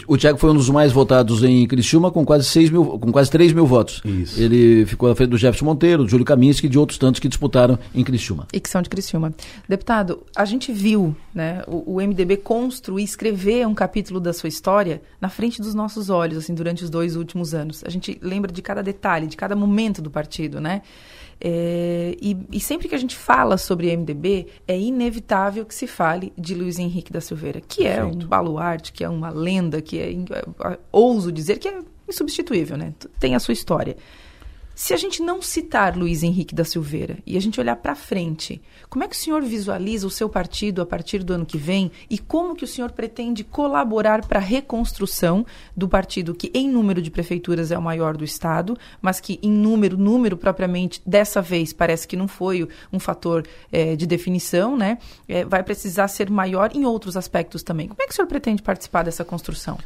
[0.06, 3.10] O, o Thiago foi um dos mais votados em Criciúma com quase 6 mil, com
[3.10, 4.00] quase 3 mil votos.
[4.04, 4.40] Isso.
[4.40, 7.28] Ele ficou à frente do Jefferson Monteiro, do Júlio Kaminski e de outros tantos que
[7.28, 8.46] disputaram em Criciúma.
[8.52, 9.34] E que são de Criciúma.
[9.68, 15.02] Deputado, a gente viu né, o, o MDB construir, escrever um capítulo da sua história
[15.20, 17.82] na frente dos nossos olhos, assim, durante os dois últimos anos.
[17.84, 20.82] A gente lembra de cada detalhe, de cada momento do partido, né?
[21.42, 26.32] É, e, e, sempre que a gente fala sobre MDB, é inevitável que se fale
[26.36, 28.00] de Luiz Henrique da Silveira, que Perfeito.
[28.00, 30.12] é um baluarte, que é uma lenda, que é,
[30.92, 32.92] ouso dizer que é insubstituível, né?
[33.18, 33.96] Tem a sua história.
[34.80, 38.62] Se a gente não citar Luiz Henrique da Silveira e a gente olhar para frente,
[38.88, 41.92] como é que o senhor visualiza o seu partido a partir do ano que vem
[42.08, 45.44] e como que o senhor pretende colaborar para a reconstrução
[45.76, 49.50] do partido que em número de prefeituras é o maior do estado, mas que em
[49.50, 54.96] número, número propriamente, dessa vez parece que não foi um fator eh, de definição, né?
[55.28, 57.86] Eh, vai precisar ser maior em outros aspectos também.
[57.86, 59.76] Como é que o senhor pretende participar dessa construção?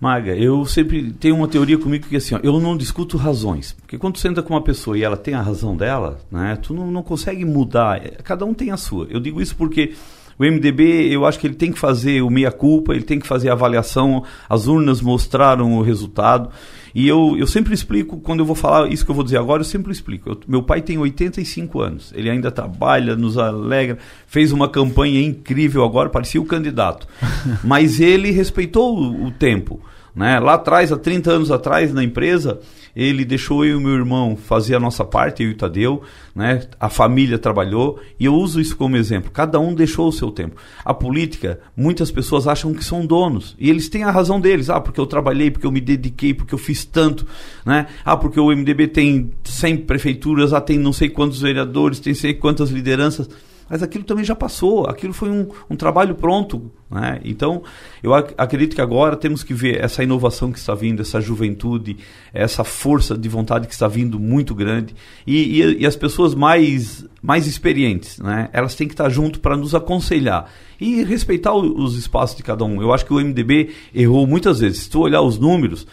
[0.00, 3.72] Maga, eu sempre tenho uma teoria comigo que assim, ó, eu não discuto razões.
[3.72, 6.74] Porque quando você anda com uma pessoa e ela tem a razão dela, né, tu
[6.74, 8.00] não, não consegue mudar.
[8.22, 9.06] Cada um tem a sua.
[9.08, 9.94] Eu digo isso porque
[10.38, 13.50] o MDB, eu acho que ele tem que fazer o meia-culpa, ele tem que fazer
[13.50, 16.50] a avaliação, as urnas mostraram o resultado.
[16.94, 19.60] E eu, eu sempre explico, quando eu vou falar isso que eu vou dizer agora,
[19.60, 20.30] eu sempre explico.
[20.30, 23.98] Eu, meu pai tem 85 anos, ele ainda trabalha, nos alegra,
[24.28, 27.08] fez uma campanha incrível agora, parecia o candidato.
[27.64, 29.80] Mas ele respeitou o, o tempo.
[30.14, 30.38] Né?
[30.38, 32.60] Lá atrás, há 30 anos atrás, na empresa,
[32.94, 36.02] ele deixou eu e meu irmão fazer a nossa parte, eu e o Tadeu,
[36.34, 36.66] né?
[36.78, 39.30] a família trabalhou, e eu uso isso como exemplo.
[39.30, 40.56] Cada um deixou o seu tempo.
[40.84, 44.70] A política, muitas pessoas acham que são donos, e eles têm a razão deles.
[44.70, 47.26] Ah, porque eu trabalhei, porque eu me dediquei, porque eu fiz tanto.
[47.64, 47.86] Né?
[48.04, 52.34] Ah, porque o MDB tem 100 prefeituras, ah, tem não sei quantos vereadores, tem sei
[52.34, 53.28] quantas lideranças
[53.68, 56.70] mas aquilo também já passou, aquilo foi um, um trabalho pronto.
[56.90, 57.20] Né?
[57.24, 57.62] Então,
[58.02, 61.96] eu ac acredito que agora temos que ver essa inovação que está vindo, essa juventude,
[62.32, 64.94] essa força de vontade que está vindo muito grande,
[65.26, 68.48] e, e, e as pessoas mais, mais experientes, né?
[68.52, 70.50] elas têm que estar junto para nos aconselhar
[70.80, 72.80] e respeitar o, os espaços de cada um.
[72.80, 74.80] Eu acho que o MDB errou muitas vezes.
[74.80, 75.86] Se tu olhar os números,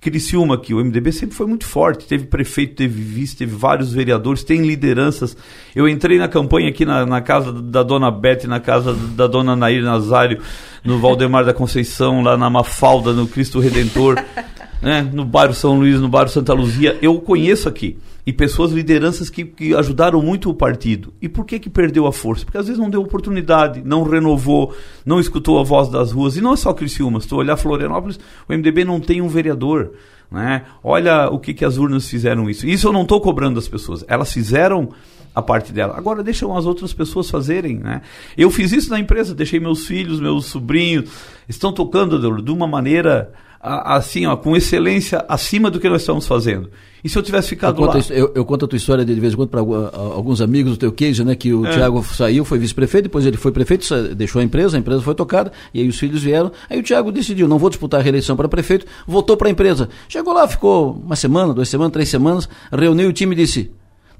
[0.00, 4.42] Criciúma aqui, o MDB sempre foi muito forte, teve prefeito, teve vice, teve vários vereadores,
[4.42, 5.36] tem lideranças.
[5.76, 9.54] Eu entrei na campanha aqui na, na casa da dona Beth, na casa da dona
[9.54, 10.40] Nair Nazário,
[10.82, 14.16] no Valdemar da Conceição, lá na Mafalda, no Cristo Redentor,
[14.80, 16.96] né, no bairro São Luís, no bairro Santa Luzia.
[17.02, 17.98] Eu conheço aqui
[18.30, 21.12] e pessoas, lideranças que, que ajudaram muito o partido.
[21.20, 22.44] E por que que perdeu a força?
[22.44, 24.72] Porque às vezes não deu oportunidade, não renovou,
[25.04, 26.36] não escutou a voz das ruas.
[26.36, 29.94] E não é só Criciúma, se tu olhar Florianópolis, o MDB não tem um vereador.
[30.30, 30.62] Né?
[30.80, 32.68] Olha o que, que as urnas fizeram isso.
[32.68, 34.04] Isso eu não estou cobrando das pessoas.
[34.06, 34.90] Elas fizeram
[35.34, 35.96] a parte dela.
[35.96, 38.02] Agora deixam as outras pessoas fazerem, né?
[38.38, 41.10] Eu fiz isso na empresa, deixei meus filhos, meus sobrinhos,
[41.48, 46.70] estão tocando de uma maneira assim, ó, com excelência acima do que nós estamos fazendo.
[47.02, 47.92] E se eu tivesse ficado eu lá?
[47.94, 50.72] Conto, eu, eu, conto a tua história de, de vez em quando para alguns amigos
[50.72, 51.34] do teu case, né?
[51.34, 51.72] Que o é.
[51.72, 55.52] Tiago saiu, foi vice-prefeito, depois ele foi prefeito, deixou a empresa, a empresa foi tocada,
[55.72, 56.52] e aí os filhos vieram.
[56.68, 59.88] Aí o Tiago decidiu, não vou disputar a reeleição para prefeito, voltou para a empresa.
[60.08, 63.70] Chegou lá, ficou uma semana, duas semanas, três semanas, reuniu o time e disse: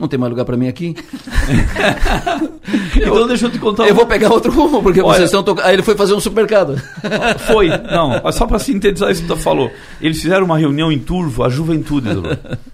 [0.01, 0.97] não tem mais lugar para mim aqui.
[2.97, 3.82] então deixa eu te contar.
[3.82, 3.97] Eu uma...
[3.97, 5.66] vou pegar outro rumo, porque Olha, vocês estão tocando.
[5.66, 6.81] Aí ele foi fazer um supermercado.
[7.47, 9.70] Foi, não, só para sintetizar isso que tu falou.
[10.01, 12.09] Eles fizeram uma reunião em Turvo, a juventude,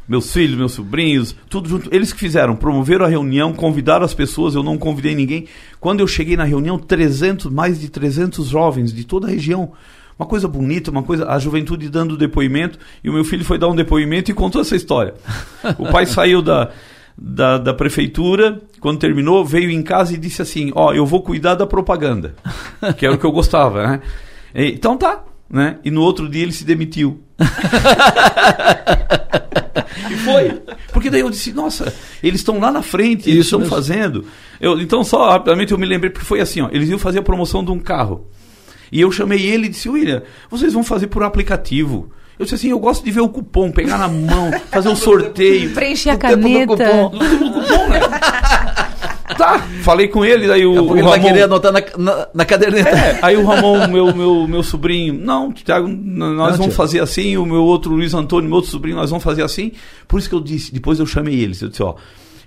[0.08, 1.92] meus filhos, meus sobrinhos, tudo junto.
[1.92, 5.46] Eles que fizeram, promoveram a reunião, convidaram as pessoas, eu não convidei ninguém.
[5.80, 9.72] Quando eu cheguei na reunião, 300, mais de 300 jovens de toda a região
[10.18, 13.68] uma coisa bonita, uma coisa, a juventude dando depoimento, e o meu filho foi dar
[13.68, 15.12] um depoimento e contou essa história.
[15.78, 16.70] O pai saiu da,
[17.16, 21.22] da, da prefeitura, quando terminou, veio em casa e disse assim: Ó, oh, eu vou
[21.22, 22.34] cuidar da propaganda,
[22.98, 24.00] que era o que eu gostava, né?
[24.54, 25.78] E, então tá, né?
[25.84, 27.22] E no outro dia ele se demitiu.
[30.10, 30.60] e foi.
[30.92, 34.24] Porque daí eu disse, nossa, eles estão lá na frente, eles estão fazendo.
[34.60, 37.22] Eu, então, só rapidamente eu me lembrei, porque foi assim, ó, eles iam fazer a
[37.22, 38.26] promoção de um carro.
[38.90, 42.10] E eu chamei ele e disse, William, vocês vão fazer por aplicativo.
[42.38, 45.72] Eu disse assim, eu gosto de ver o cupom, pegar na mão, fazer um sorteio.
[45.72, 46.76] Preencher a caneta.
[46.76, 48.00] Cupom, cupom, né?
[49.36, 51.10] Tá, falei com ele, daí o, o Ramon...
[51.10, 52.88] vai querer anotar na, na, na caderneta.
[52.88, 56.74] É, aí o Ramon, meu, meu, meu sobrinho, não, Thiago, nós não, vamos tia.
[56.74, 59.72] fazer assim, o meu outro Luiz Antônio, meu outro sobrinho, nós vamos fazer assim.
[60.08, 61.96] Por isso que eu disse, depois eu chamei eles, eu disse, ó,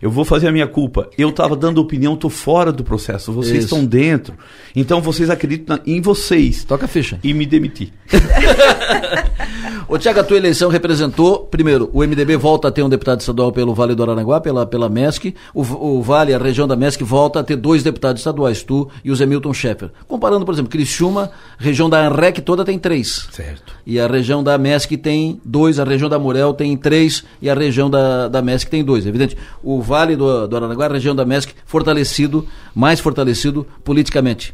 [0.01, 1.09] eu vou fazer a minha culpa.
[1.17, 3.33] Eu estava dando opinião, estou fora do processo.
[3.33, 3.65] Vocês Isso.
[3.65, 4.33] estão dentro.
[4.75, 6.63] Então vocês acreditam em vocês.
[6.63, 7.19] Toca a ficha.
[7.23, 7.91] E me demiti.
[9.87, 13.51] Ô, Tiago, a tua eleição representou, primeiro, o MDB volta a ter um deputado estadual
[13.51, 15.33] pelo Vale do Aranaguá, pela, pela MESC.
[15.51, 19.09] O, o Vale, a região da MESC, volta a ter dois deputados estaduais, tu e
[19.09, 19.89] o Zé Milton Schaeffer.
[20.07, 23.27] Comparando, por exemplo, Criciúma, região da ANREC toda tem três.
[23.31, 23.73] Certo.
[23.83, 27.55] E a região da MESC tem dois, a região da Morel tem três e a
[27.55, 29.07] região da, da MESC tem dois.
[29.07, 34.53] Evidente, o Vale do, do Aranaguá, região da MESC, fortalecido, mais fortalecido politicamente.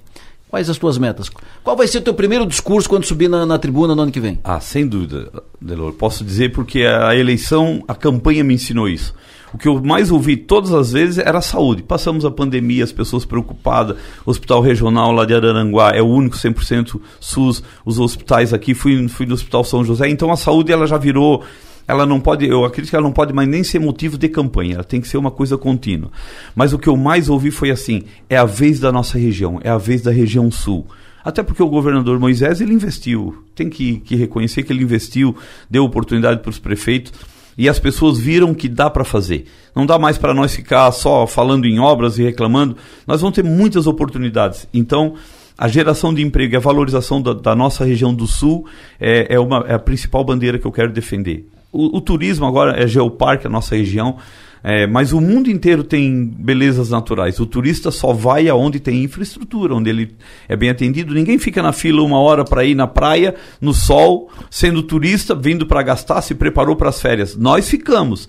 [0.50, 1.30] Quais as tuas metas?
[1.62, 4.20] Qual vai ser o teu primeiro discurso quando subir na, na tribuna no ano que
[4.22, 4.40] vem?
[4.42, 5.30] Ah, sem dúvida,
[5.60, 5.92] Delor.
[5.92, 9.14] Posso dizer porque a eleição, a campanha me ensinou isso.
[9.54, 11.84] O que eu mais ouvi todas as vezes era a saúde.
[11.84, 13.98] Passamos a pandemia, as pessoas preocupadas.
[14.26, 17.62] Hospital regional lá de Araranguá é o único 100% SUS.
[17.86, 20.08] Os hospitais aqui, fui, fui no Hospital São José.
[20.08, 21.44] Então a saúde ela já virou
[21.88, 24.76] ela não pode, eu acredito que ela não pode mais nem ser motivo de campanha,
[24.76, 26.12] ela tem que ser uma coisa contínua.
[26.56, 29.70] Mas o que eu mais ouvi foi assim: é a vez da nossa região, é
[29.70, 30.86] a vez da região sul.
[31.24, 35.36] Até porque o governador Moisés ele investiu, tem que, que reconhecer que ele investiu,
[35.70, 37.12] deu oportunidade para os prefeitos
[37.58, 39.46] e as pessoas viram que dá para fazer.
[39.76, 42.78] Não dá mais para nós ficar só falando em obras e reclamando.
[43.08, 44.68] Nós vamos ter muitas oportunidades.
[44.74, 45.16] Então,
[45.58, 48.68] a geração de emprego e a valorização da, da nossa região do Sul
[49.00, 51.48] é, é, uma, é a principal bandeira que eu quero defender.
[51.76, 54.18] O, o turismo agora é geoparque, a nossa região,
[54.64, 57.40] é, mas o mundo inteiro tem belezas naturais.
[57.40, 60.16] O turista só vai aonde tem infraestrutura, onde ele
[60.48, 61.14] é bem atendido.
[61.14, 65.68] Ninguém fica na fila uma hora para ir na praia, no sol, sendo turista, vindo
[65.68, 67.36] para gastar, se preparou para as férias.
[67.36, 68.28] Nós ficamos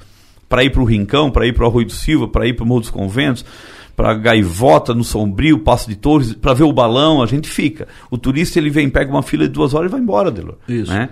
[0.48, 2.64] para ir para o Rincão, para ir para o Arroio do Silva, para ir para
[2.64, 3.44] o Morro dos Conventos,
[3.96, 7.88] para Gaivota, no Sombrio, Passo de Torres, para ver o balão, a gente fica.
[8.10, 10.56] O turista ele vem, pega uma fila de duas horas e vai embora, Delor.
[10.68, 10.92] Isso.
[10.92, 11.08] Né?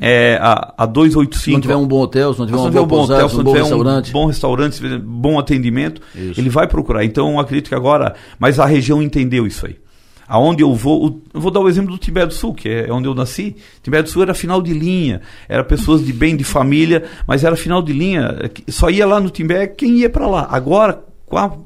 [0.00, 1.40] É, a, a 285.
[1.44, 2.88] Se não tiver um bom hotel, se não tiver, se um, não tiver bom um
[2.88, 4.08] bom hotel, se um não bom tiver restaurante.
[4.10, 6.40] um bom restaurante, bom atendimento, Isso.
[6.40, 7.04] ele vai procurar.
[7.04, 8.14] Então, eu acredito que agora.
[8.38, 9.76] Mas a região entendeu isso aí.
[10.30, 13.08] Aonde eu vou, eu vou dar o exemplo do Timbé do Sul, que é onde
[13.08, 13.56] eu nasci.
[13.82, 17.56] Timbé do Sul era final de linha, era pessoas de bem, de família, mas era
[17.56, 18.36] final de linha.
[18.68, 20.46] Só ia lá no Timbé quem ia para lá.
[20.50, 21.56] Agora, com a-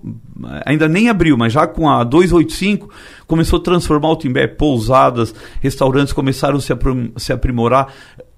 [0.66, 2.88] ainda nem abriu, mas já com a 285
[3.26, 7.88] começou a transformar o Timbé, pousadas, restaurantes começaram a se, aprim- se aprimorar,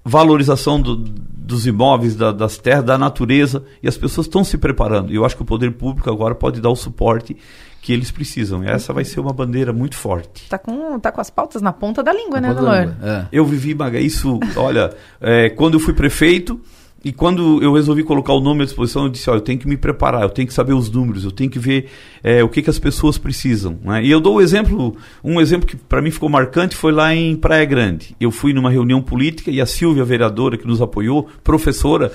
[0.03, 5.11] valorização do- dos imóveis, da- das terras, da natureza, e as pessoas estão se preparando.
[5.11, 7.35] E eu acho que o poder público agora pode dar o suporte
[7.81, 8.63] que eles precisam.
[8.63, 10.49] E essa vai ser uma bandeira muito forte.
[10.49, 12.79] Tá com, tá com as pautas na ponta da língua, né, da Delor?
[12.79, 13.27] língua, é.
[13.31, 14.91] Eu vivi, Maga, isso, olha,
[15.21, 16.59] é, quando eu fui prefeito
[17.05, 19.67] e quando eu resolvi colocar o nome à disposição, eu disse, olha, eu tenho que
[19.67, 21.87] me preparar, eu tenho que saber os números, eu tenho que ver
[22.23, 23.77] é, o que, que as pessoas precisam.
[23.83, 24.03] né?
[24.03, 27.35] E eu dou um exemplo, um exemplo que para mim ficou marcante foi lá em
[27.35, 28.15] Praia Grande.
[28.19, 32.11] Eu fui numa reunião política e a Silvia, vereadora, que nos apoiou, professora,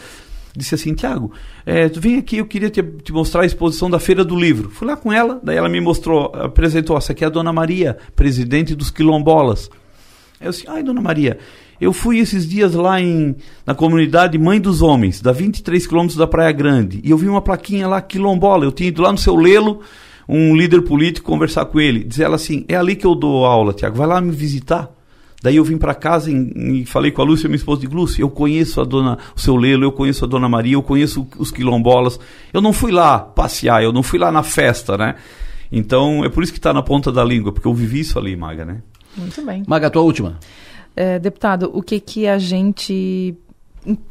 [0.57, 1.31] disse assim, Tiago,
[1.65, 4.71] é, tu vem aqui, eu queria te, te mostrar a exposição da Feira do Livro.
[4.71, 7.97] Fui lá com ela, daí ela me mostrou, apresentou, essa aqui é a Dona Maria,
[8.17, 9.71] presidente dos quilombolas.
[10.41, 11.39] Aí eu disse, ai, Dona Maria,
[11.81, 13.35] eu fui esses dias lá em,
[13.65, 17.41] na comunidade Mãe dos Homens, da 23 quilômetros da Praia Grande, e eu vi uma
[17.41, 19.81] plaquinha lá, quilombola, eu tinha ido lá no seu Lelo,
[20.29, 23.73] um líder político, conversar com ele, dizer ela assim, é ali que eu dou aula,
[23.73, 24.91] Tiago, vai lá me visitar.
[25.43, 28.23] Daí eu vim para casa e, e falei com a Lúcia, minha esposa, de Lúcia,
[28.23, 31.51] eu conheço a dona, o seu Lelo, eu conheço a dona Maria, eu conheço os
[31.51, 32.21] quilombolas.
[32.53, 35.15] Eu não fui lá passear, eu não fui lá na festa, né?
[35.73, 38.37] Então é por isso que está na ponta da língua, porque eu vivi isso ali,
[38.37, 38.83] Maga, né?
[39.17, 39.65] Muito bem.
[39.67, 40.39] Maga, a tua última.
[40.97, 43.37] É, deputado, o que que a gente,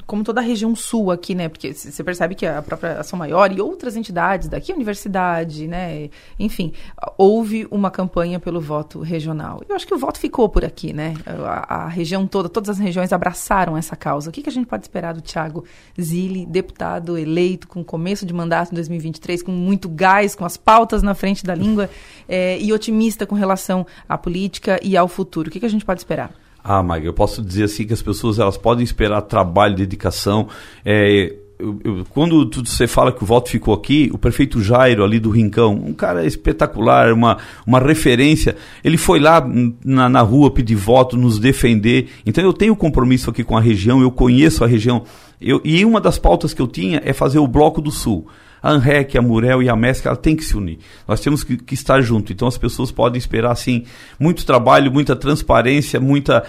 [0.07, 1.47] como toda a região sul aqui, né?
[1.47, 6.09] Porque você percebe que a própria Ação Maior e outras entidades daqui, universidade, né?
[6.39, 6.73] Enfim,
[7.17, 9.61] houve uma campanha pelo voto regional.
[9.67, 11.13] Eu acho que o voto ficou por aqui, né?
[11.25, 14.29] A, a região toda, todas as regiões abraçaram essa causa.
[14.29, 15.65] O que, que a gente pode esperar do Thiago
[15.99, 21.03] Zilli, deputado eleito com começo de mandato em 2023, com muito gás, com as pautas
[21.03, 21.89] na frente da língua
[22.27, 25.49] eh, e otimista com relação à política e ao futuro?
[25.49, 26.33] O que, que a gente pode esperar?
[26.63, 30.47] Ah, Maga, eu posso dizer assim que as pessoas elas podem esperar trabalho, dedicação.
[30.85, 35.03] É, eu- eu- quando tu- você fala que o voto ficou aqui, o prefeito Jairo
[35.03, 39.45] ali do Rincão, um cara espetacular, uma, uma referência, ele foi lá
[39.83, 42.09] na, na rua pedir voto, nos defender.
[42.25, 45.03] Então eu tenho compromisso aqui com a região, eu conheço a região.
[45.41, 48.27] Eu, e uma das pautas que eu tinha é fazer o Bloco do Sul.
[48.61, 50.79] A ANREC, a Murel e a MESC, ela tem que se unir.
[51.07, 52.31] Nós temos que, que estar junto.
[52.31, 53.85] Então as pessoas podem esperar, assim,
[54.19, 56.43] muito trabalho, muita transparência, muita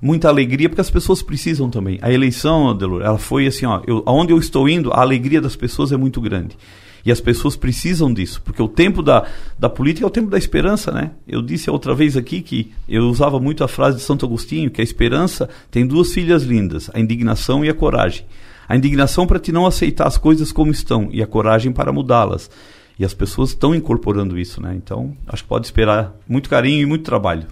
[0.00, 1.98] muita alegria, porque as pessoas precisam também.
[2.00, 5.56] A eleição, Adelor, ela foi assim, ó, eu, aonde eu estou indo, a alegria das
[5.56, 6.56] pessoas é muito grande.
[7.04, 9.26] E as pessoas precisam disso, porque o tempo da,
[9.58, 11.12] da política é o tempo da esperança, né?
[11.26, 14.80] Eu disse outra vez aqui que eu usava muito a frase de Santo Agostinho, que
[14.80, 18.26] a esperança tem duas filhas lindas, a indignação e a coragem.
[18.68, 22.50] A indignação para te não aceitar as coisas como estão e a coragem para mudá-las.
[22.98, 24.74] E as pessoas estão incorporando isso, né?
[24.74, 27.46] Então, acho que pode esperar muito carinho e muito trabalho.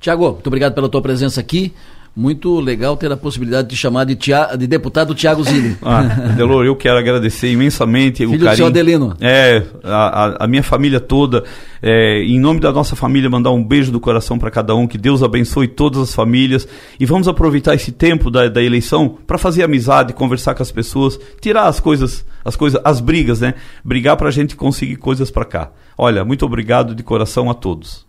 [0.00, 1.72] Tiago, muito obrigado pela tua presença aqui.
[2.18, 5.76] Muito legal ter a possibilidade de chamar de, Tia- de deputado Tiago Zilli.
[5.82, 6.00] Ah,
[6.34, 8.56] Delor, eu quero agradecer imensamente o Filho do carinho.
[8.56, 9.14] seu Adelino.
[9.20, 11.44] É, a, a- a minha família toda.
[11.82, 14.86] é, em nome da nossa família, mandar um beijo do coração para cada um.
[14.86, 16.66] Que Deus abençoe todas as famílias.
[16.98, 21.20] E vamos aproveitar esse tempo da, da eleição para fazer amizade, conversar com as pessoas,
[21.42, 23.52] tirar as coisas, as coisas, as brigas, né?
[23.84, 25.70] Brigar para a gente conseguir coisas para cá.
[25.98, 28.05] Olha, muito obrigado de coração a todos.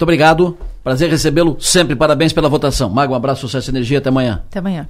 [0.00, 0.56] Muito obrigado.
[0.82, 1.94] Prazer recebê-lo sempre.
[1.94, 2.88] Parabéns pela votação.
[2.88, 3.98] Mago, um abraço, sucesso e energia.
[3.98, 4.42] Até amanhã.
[4.46, 4.88] Até amanhã.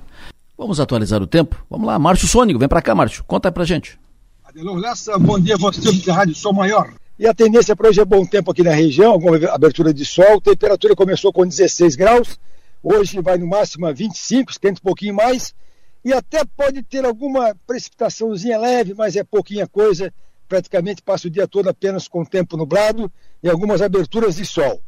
[0.56, 1.60] Vamos atualizar o tempo?
[1.68, 1.98] Vamos lá.
[1.98, 3.24] Márcio Sônico, vem para cá, Márcio.
[3.24, 3.98] Conta aí pra gente.
[4.44, 6.94] Adelor Lessa, bom dia, você da Rádio Sol Maior.
[7.18, 10.36] E a tendência para hoje é bom tempo aqui na região, alguma abertura de sol.
[10.36, 12.38] A temperatura começou com 16 graus,
[12.80, 15.52] hoje vai no máximo a 25, esquenta um pouquinho mais.
[16.04, 20.14] E até pode ter alguma precipitaçãozinha leve, mas é pouquinha coisa.
[20.48, 23.10] Praticamente passa o dia todo apenas com tempo nublado
[23.42, 24.80] e algumas aberturas de sol.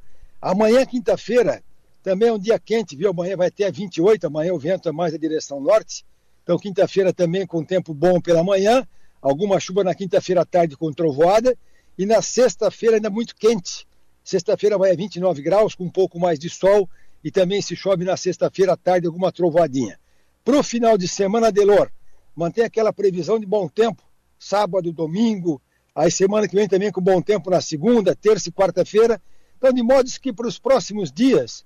[0.43, 1.63] Amanhã, quinta-feira,
[2.03, 3.11] também é um dia quente, viu?
[3.11, 6.05] Amanhã vai até 28, amanhã o vento é mais da direção norte.
[6.43, 8.85] Então, quinta-feira também com tempo bom pela manhã,
[9.21, 11.57] alguma chuva na quinta-feira à tarde com trovoada.
[11.97, 13.87] E na sexta-feira ainda muito quente.
[14.25, 16.91] Sexta-feira vai a 29 graus, com um pouco mais de sol.
[17.23, 19.97] E também se chove na sexta-feira à tarde alguma trovoadinha.
[20.45, 21.89] Para o final de semana, Delor,
[22.35, 24.03] mantém aquela previsão de bom tempo,
[24.41, 25.63] sábado, domingo,
[25.95, 29.23] aí semana que vem também com bom tempo na segunda, terça e quarta-feira.
[29.63, 31.65] Então, de modo que para os próximos dias,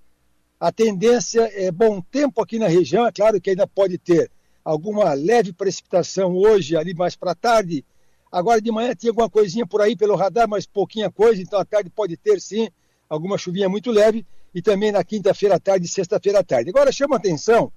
[0.61, 3.07] a tendência é bom tempo aqui na região.
[3.07, 4.31] É claro que ainda pode ter
[4.63, 7.83] alguma leve precipitação hoje, ali mais para tarde.
[8.31, 11.65] Agora de manhã tinha alguma coisinha por aí pelo radar, mas pouquinha coisa, então à
[11.65, 12.69] tarde pode ter sim
[13.09, 14.27] alguma chuvinha muito leve.
[14.55, 16.69] E também na quinta-feira à tarde e sexta-feira à tarde.
[16.69, 17.73] Agora chama atenção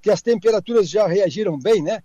[0.00, 2.00] que as temperaturas já reagiram bem, né?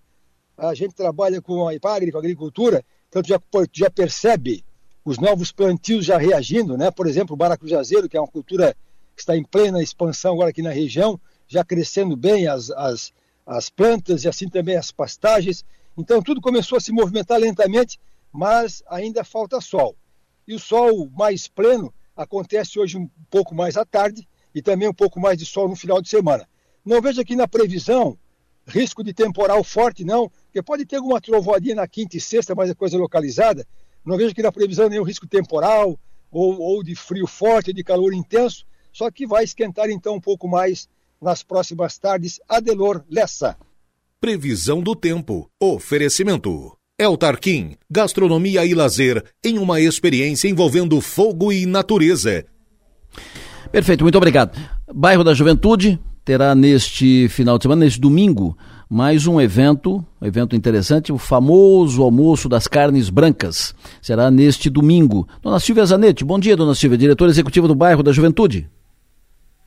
[0.58, 3.40] A gente trabalha com a IPAGRE, com a agricultura, então já,
[3.72, 4.64] já percebe
[5.04, 6.90] os novos plantios já reagindo, né?
[6.90, 8.76] Por exemplo, o baracujazeiro, que é uma cultura
[9.14, 11.18] que está em plena expansão agora aqui na região,
[11.48, 13.12] já crescendo bem as, as,
[13.46, 15.64] as plantas e assim também as pastagens.
[15.96, 17.98] Então tudo começou a se movimentar lentamente,
[18.32, 19.96] mas ainda falta sol.
[20.46, 24.94] E o sol mais pleno acontece hoje um pouco mais à tarde e também um
[24.94, 26.48] pouco mais de sol no final de semana.
[26.84, 28.18] Não vejo aqui na previsão
[28.66, 32.70] risco de temporal forte, não, porque pode ter alguma trovoadinha na quinta e sexta, mas
[32.70, 33.66] é coisa localizada.
[34.04, 35.98] Não vejo aqui na previsão nenhum risco temporal,
[36.30, 40.48] ou, ou de frio forte, de calor intenso, só que vai esquentar então um pouco
[40.48, 40.88] mais
[41.20, 42.40] nas próximas tardes.
[42.48, 43.56] Adelor Lessa.
[44.20, 45.50] Previsão do tempo.
[45.60, 46.76] Oferecimento.
[46.98, 52.44] El Tarquim, gastronomia e lazer em uma experiência envolvendo fogo e natureza.
[53.72, 54.58] Perfeito, muito obrigado.
[54.92, 58.56] Bairro da Juventude, terá neste final de semana, neste domingo,
[58.88, 63.74] mais um evento, um evento interessante, o famoso almoço das carnes brancas.
[64.02, 65.28] Será neste domingo.
[65.42, 68.68] Dona Silvia Zanetti, bom dia, dona Silvia, diretora executiva do bairro da Juventude.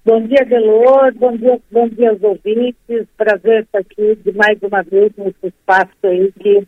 [0.05, 3.07] Bom dia, Delor, bom dia, bom dia aos ouvintes.
[3.15, 6.67] Prazer estar aqui de mais uma vez nesse espaço aí que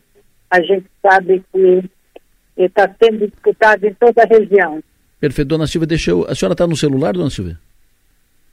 [0.50, 1.84] a gente sabe que
[2.56, 4.82] está sendo disputado em toda a região.
[5.20, 6.26] Perfeito, dona Silvia, deixa eu...
[6.26, 7.58] A senhora está no celular, dona Silvia?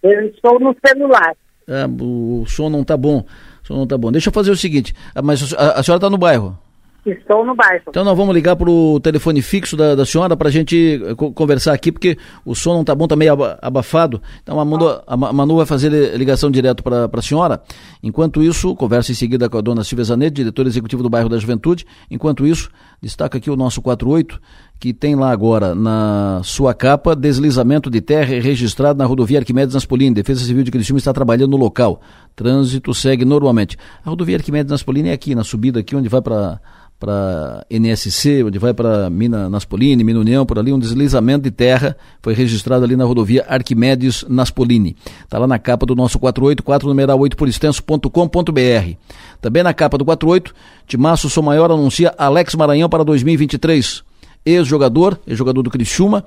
[0.03, 1.33] Eu estou no celular.
[1.67, 3.25] Ah, o som não está bom.
[3.63, 4.11] O som não tá bom.
[4.11, 6.57] Deixa eu fazer o seguinte, ah, mas a, a senhora está no bairro?
[7.05, 7.83] Estou no bairro.
[7.89, 11.15] Então nós vamos ligar para o telefone fixo da, da senhora para a gente eh,
[11.15, 14.21] conversar aqui, porque o som não está bom, está meio abafado.
[14.41, 17.61] Então a Manu, a Manu vai fazer ligação direto para a senhora.
[18.01, 21.37] Enquanto isso, conversa em seguida com a dona Silvia Zanetti, diretora executiva do bairro da
[21.37, 21.85] Juventude.
[22.09, 22.69] Enquanto isso,
[23.01, 24.39] destaca aqui o nosso 48,
[24.79, 30.15] que tem lá agora na sua capa deslizamento de terra registrado na rodovia Arquimedes Naspolini.
[30.15, 32.01] Defesa Civil de Criciúma está trabalhando no local.
[32.33, 33.77] Trânsito segue normalmente.
[34.05, 36.59] A rodovia Arquimedes Naspolini é aqui, na subida aqui, onde vai para
[37.03, 41.97] para NSC, onde vai para Mina Naspolini, Mina União, por ali, um deslizamento de terra
[42.21, 44.95] foi registrado ali na rodovia Arquimedes Naspolini.
[45.21, 48.95] Está lá na capa do nosso 484, numeral 8 por extenso.com.br.
[49.41, 50.55] Também na capa do 48,
[50.87, 54.01] Timaço Sou Maior anuncia Alex Maranhão para 2023.
[54.45, 56.23] Ex-jogador, ex-jogador do Criciúma,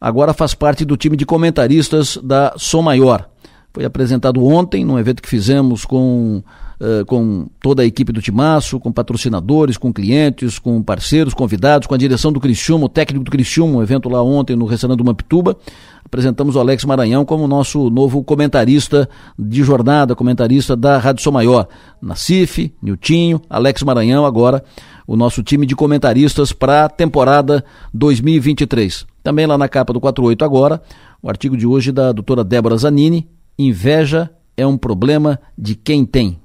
[0.00, 3.28] agora faz parte do time de comentaristas da Som Maior.
[3.72, 6.44] Foi apresentado ontem, num evento que fizemos com
[6.80, 11.94] uh, com toda a equipe do Timaço, com patrocinadores, com clientes, com parceiros, convidados, com
[11.94, 15.56] a direção do Criciúma, o técnico do Criciúma, um evento lá ontem no restaurante do.
[16.04, 21.66] Apresentamos o Alex Maranhão como nosso novo comentarista de jornada, comentarista da Rádio Som Maior.
[22.00, 24.62] Nacife, Niltinho, Alex Maranhão, agora
[25.06, 29.06] o nosso time de comentaristas para a temporada 2023.
[29.22, 30.82] Também lá na capa do 48 agora,
[31.22, 33.28] o artigo de hoje da doutora Débora Zanini,
[33.58, 36.38] Inveja é um problema de quem tem.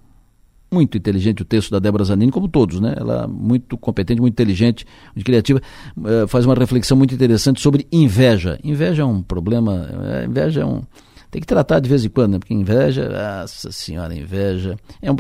[0.72, 2.94] Muito inteligente o texto da Débora Zanini, como todos, né?
[2.96, 4.86] Ela é muito competente, muito inteligente,
[5.16, 5.62] muito criativa,
[5.98, 8.60] uh, faz uma reflexão muito interessante sobre inveja.
[8.64, 10.84] Inveja é um problema, uh, inveja é um...
[11.32, 12.40] Tem que tratar de vez em quando, né?
[12.40, 14.76] Porque inveja, nossa senhora, inveja.
[15.02, 15.16] É um,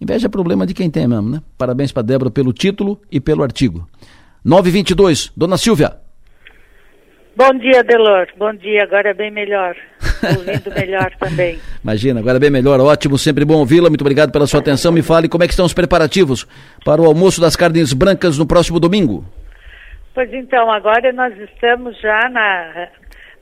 [0.00, 1.42] inveja é problema de quem tem mesmo, né?
[1.56, 3.88] Parabéns para Débora pelo título e pelo artigo.
[4.44, 6.03] 922, Dona Silvia.
[7.36, 8.28] Bom dia, Delor.
[8.36, 9.74] Bom dia, agora é bem melhor.
[10.22, 11.58] Ouvindo melhor também.
[11.82, 12.78] Imagina, agora é bem melhor.
[12.78, 13.88] Ótimo, sempre bom ouvi-la.
[13.88, 14.92] Muito obrigado pela sua atenção.
[14.92, 16.46] Me fale como é que estão os preparativos
[16.84, 19.24] para o almoço das carnes brancas no próximo domingo.
[20.14, 22.88] Pois então, agora nós estamos já na,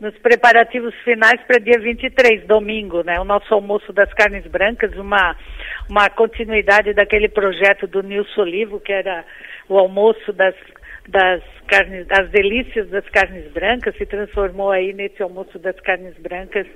[0.00, 3.20] nos preparativos finais para dia 23, domingo, né?
[3.20, 5.36] O nosso almoço das carnes brancas, uma,
[5.86, 9.22] uma continuidade daquele projeto do Nilson Olivo, que era
[9.68, 10.54] o almoço das,
[11.08, 16.66] das carnes, das delícias das carnes brancas, se transformou aí nesse almoço das carnes brancas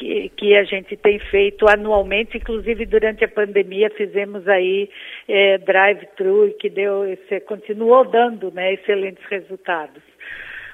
[0.00, 4.88] que, que a gente tem feito anualmente, inclusive durante a pandemia fizemos aí
[5.28, 10.02] é, drive-thru que deu esse, continuou dando né, excelentes resultados.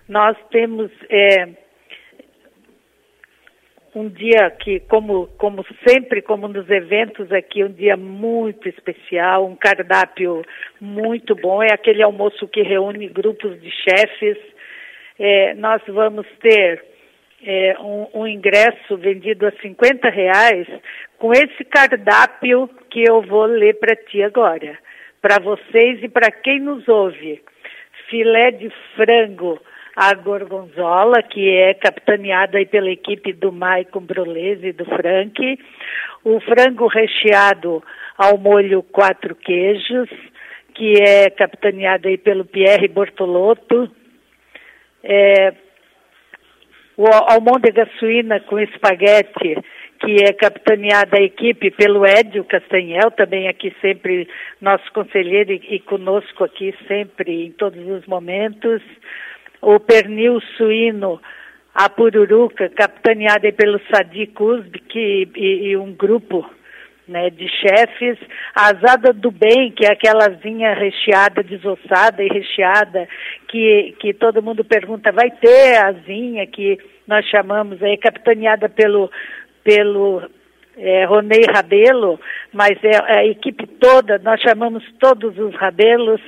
[0.09, 1.66] Nós temos é,
[3.97, 9.57] um dia que, como, como sempre, como nos eventos aqui, um dia muito especial, um
[9.57, 10.43] cardápio
[10.79, 11.63] muito bom.
[11.63, 14.37] É aquele almoço que reúne grupos de chefes.
[15.19, 16.85] É, nós vamos ter
[17.43, 20.69] é, um, um, ingresso vendido a 50 reais
[21.19, 24.79] com esse cardápio que eu vou ler para ti agora,
[25.23, 27.43] para vocês e para quem nos ouve.
[28.11, 29.59] Filé de frango
[29.97, 35.59] a gorgonzola, que é capitaneada pela equipe do Maicon Brolese e do Frank,
[36.23, 37.83] o frango recheado
[38.19, 40.11] ao molho quatro queijos,
[40.75, 43.91] que é capitaneado aí pelo Pierre Bortolotto,
[45.03, 45.55] é,
[46.95, 49.57] o almôndega suína com espaguete,
[50.01, 54.29] que é capitaneada a equipe pelo Édio Castanhel, também aqui sempre
[54.61, 58.83] nosso conselheiro e, e conosco aqui sempre em todos os momentos
[59.67, 61.21] o pernil suíno,
[61.75, 66.49] a pururuca, capitaneada pelo Sadi Kuzbi que, e, e um grupo
[67.09, 68.17] né, de chefes,
[68.55, 73.09] a azada do bem, que é aquela asinha recheada, desossada e recheada,
[73.49, 79.11] que, que todo mundo pergunta, vai ter a asinha que nós chamamos aí, capitaneada pelo,
[79.65, 80.23] pelo
[80.77, 82.21] é, Ronei Rabelo,
[82.53, 86.21] mas é a equipe toda, nós chamamos todos os Rabelos,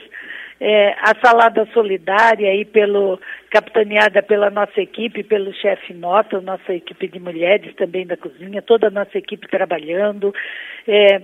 [0.60, 3.18] é, a salada solidária aí pelo
[3.50, 8.88] capitaneada pela nossa equipe, pelo chefe Nota, nossa equipe de mulheres também da cozinha, toda
[8.88, 10.34] a nossa equipe trabalhando.
[10.86, 11.22] É,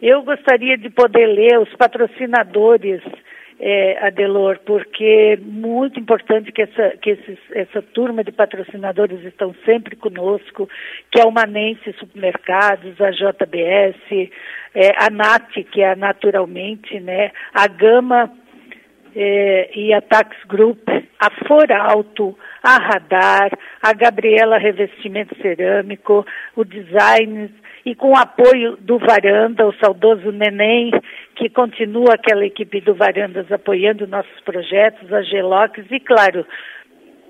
[0.00, 3.00] eu gostaria de poder ler os patrocinadores,
[3.58, 9.54] é, Adelor, porque é muito importante que, essa, que esses, essa turma de patrocinadores estão
[9.64, 10.68] sempre conosco,
[11.10, 14.30] que é o Manense Supermercados, a JBS,
[14.74, 18.30] é, a NAT, que é a Naturalmente, né, a Gama
[19.18, 20.86] eh, e a Tax Group,
[21.18, 23.50] a Foralto, a Radar,
[23.82, 27.50] a Gabriela Revestimento Cerâmico, o Design,
[27.86, 30.90] e com o apoio do Varanda, o saudoso Neném,
[31.36, 36.44] que continua aquela equipe do Varandas apoiando nossos projetos, a Gelox, e claro,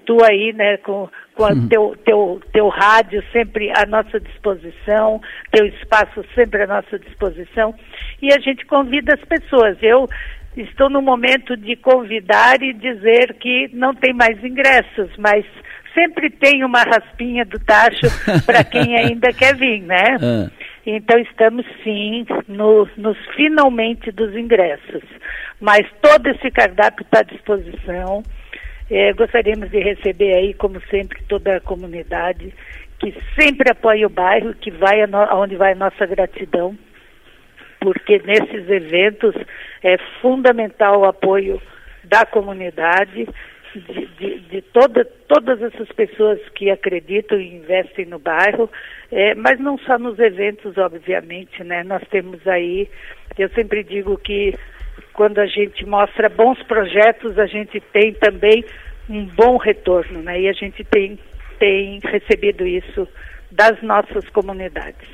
[0.04, 1.68] tu aí, né, com, com uhum.
[1.68, 5.20] teu, teu, teu rádio sempre à nossa disposição,
[5.52, 7.74] teu espaço sempre à nossa disposição,
[8.20, 9.76] e a gente convida as pessoas.
[9.82, 10.08] Eu
[10.56, 15.44] estou no momento de convidar e dizer que não tem mais ingressos, mas
[15.94, 18.06] sempre tem uma raspinha do tacho
[18.44, 20.16] para quem ainda quer vir, né?
[20.20, 20.50] Ah.
[20.86, 25.02] Então estamos sim no, nos finalmente dos ingressos.
[25.60, 28.22] Mas todo esse cardápio está à disposição.
[28.88, 32.52] É, gostaríamos de receber aí, como sempre, toda a comunidade
[32.98, 36.76] que sempre apoia o bairro, que vai aonde vai a nossa gratidão
[37.86, 39.32] porque nesses eventos
[39.80, 41.62] é fundamental o apoio
[42.02, 43.28] da comunidade,
[43.76, 48.68] de, de, de toda, todas essas pessoas que acreditam e investem no bairro,
[49.12, 51.84] é, mas não só nos eventos, obviamente, né?
[51.84, 52.88] Nós temos aí,
[53.38, 54.52] eu sempre digo que
[55.12, 58.64] quando a gente mostra bons projetos, a gente tem também
[59.08, 60.40] um bom retorno, né?
[60.40, 61.16] E a gente tem,
[61.60, 63.06] tem recebido isso
[63.52, 65.08] das nossas comunidades.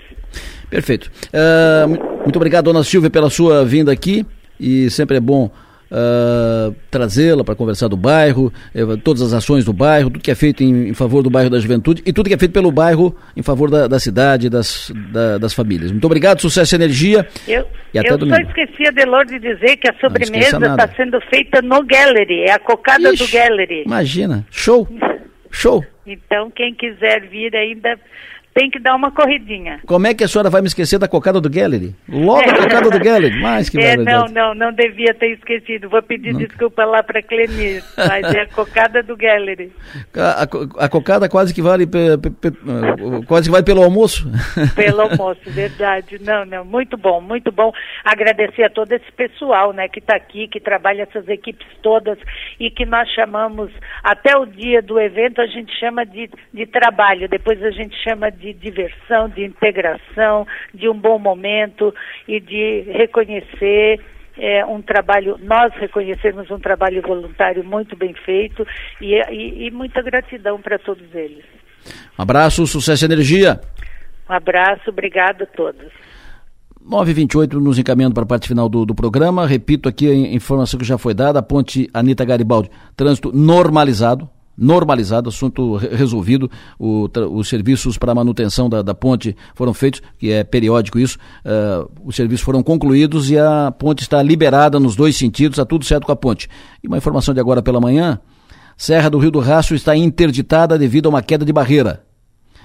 [0.73, 1.13] Perfeito.
[1.29, 4.25] Uh, muito obrigado, dona Silvia, pela sua vinda aqui.
[4.59, 5.51] E sempre é bom
[5.91, 10.35] uh, trazê-la para conversar do bairro, eh, todas as ações do bairro, tudo que é
[10.35, 13.15] feito em, em, favor do bairro da juventude e tudo que é feito pelo bairro
[13.37, 15.91] em favor da, da cidade das, da, das famílias.
[15.91, 17.27] Muito obrigado, sucesso e energia.
[17.47, 18.37] Eu, e até eu domingo.
[18.37, 22.59] só esqueci, Adelor, de dizer que a sobremesa está sendo feita no Gallery, é a
[22.59, 23.83] cocada Ixi, do Gallery.
[23.85, 24.89] Imagina, show,
[25.51, 25.85] show.
[26.07, 27.99] Então, quem quiser vir ainda
[28.55, 29.81] tem que dar uma corridinha.
[29.87, 31.95] Como é que a senhora vai me esquecer da cocada do Gallery?
[32.09, 35.89] Logo a cocada do Gallery, mais que é, Não, não, não devia ter esquecido.
[35.89, 36.41] Vou pedir não.
[36.41, 39.73] desculpa lá para Clenir, mas é a cocada do Gallery.
[40.15, 42.51] A, a, a cocada quase que vale pe, pe, pe,
[43.27, 44.31] quase que vale pelo almoço.
[44.75, 46.21] Pelo almoço, verdade.
[46.21, 47.73] Não, não, muito bom, muito bom.
[48.05, 52.19] Agradecer a todo esse pessoal, né, que está aqui, que trabalha essas equipes todas
[52.61, 53.71] e que nós chamamos
[54.03, 58.31] até o dia do evento a gente chama de, de trabalho, depois a gente chama
[58.31, 61.95] de de diversão, de integração, de um bom momento
[62.27, 64.01] e de reconhecer
[64.37, 68.67] é um trabalho, nós reconhecemos um trabalho voluntário muito bem feito
[69.01, 71.45] e, e, e muita gratidão para todos eles.
[72.19, 73.61] Um abraço, sucesso e energia.
[74.29, 75.93] Um abraço, obrigado a todos.
[76.89, 79.47] 9h28, nos encaminhando para a parte final do, do programa.
[79.47, 85.29] Repito aqui a informação que já foi dada: a ponte Anitta Garibaldi, trânsito normalizado, normalizado,
[85.29, 86.51] assunto resolvido.
[86.79, 91.19] O, os serviços para manutenção da, da, ponte foram feitos, que é periódico isso.
[91.45, 95.85] Uh, os serviços foram concluídos e a ponte está liberada nos dois sentidos, está tudo
[95.85, 96.49] certo com a ponte.
[96.83, 98.21] E uma informação de agora pela manhã:
[98.77, 102.05] Serra do Rio do Rastro está interditada devido a uma queda de barreira.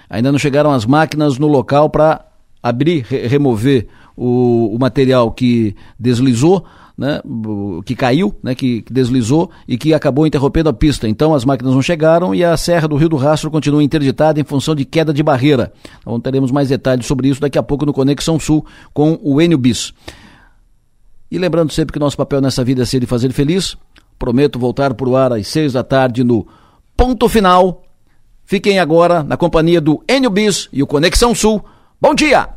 [0.09, 2.26] Ainda não chegaram as máquinas no local para
[2.61, 6.65] abrir, re remover o, o material que deslizou,
[6.98, 7.22] né,
[7.86, 11.07] que caiu, né, que, que, deslizou e que acabou interrompendo a pista.
[11.07, 14.44] Então as máquinas não chegaram e a Serra do Rio do Rastro continua interditada em
[14.44, 15.72] função de queda de barreira.
[15.99, 19.57] Então teremos mais detalhes sobre isso daqui a pouco no Conexão Sul com o Enio
[19.57, 19.94] Bis.
[21.30, 23.78] E lembrando sempre que nosso papel nessa vida é ser e fazer feliz,
[24.18, 26.48] prometo voltar para o ar às seis da tarde no
[26.95, 27.84] Ponto Final.
[28.44, 31.64] Fiquem agora na companhia do Enio Bis e o Conexão Sul.
[32.02, 32.56] Bom dia!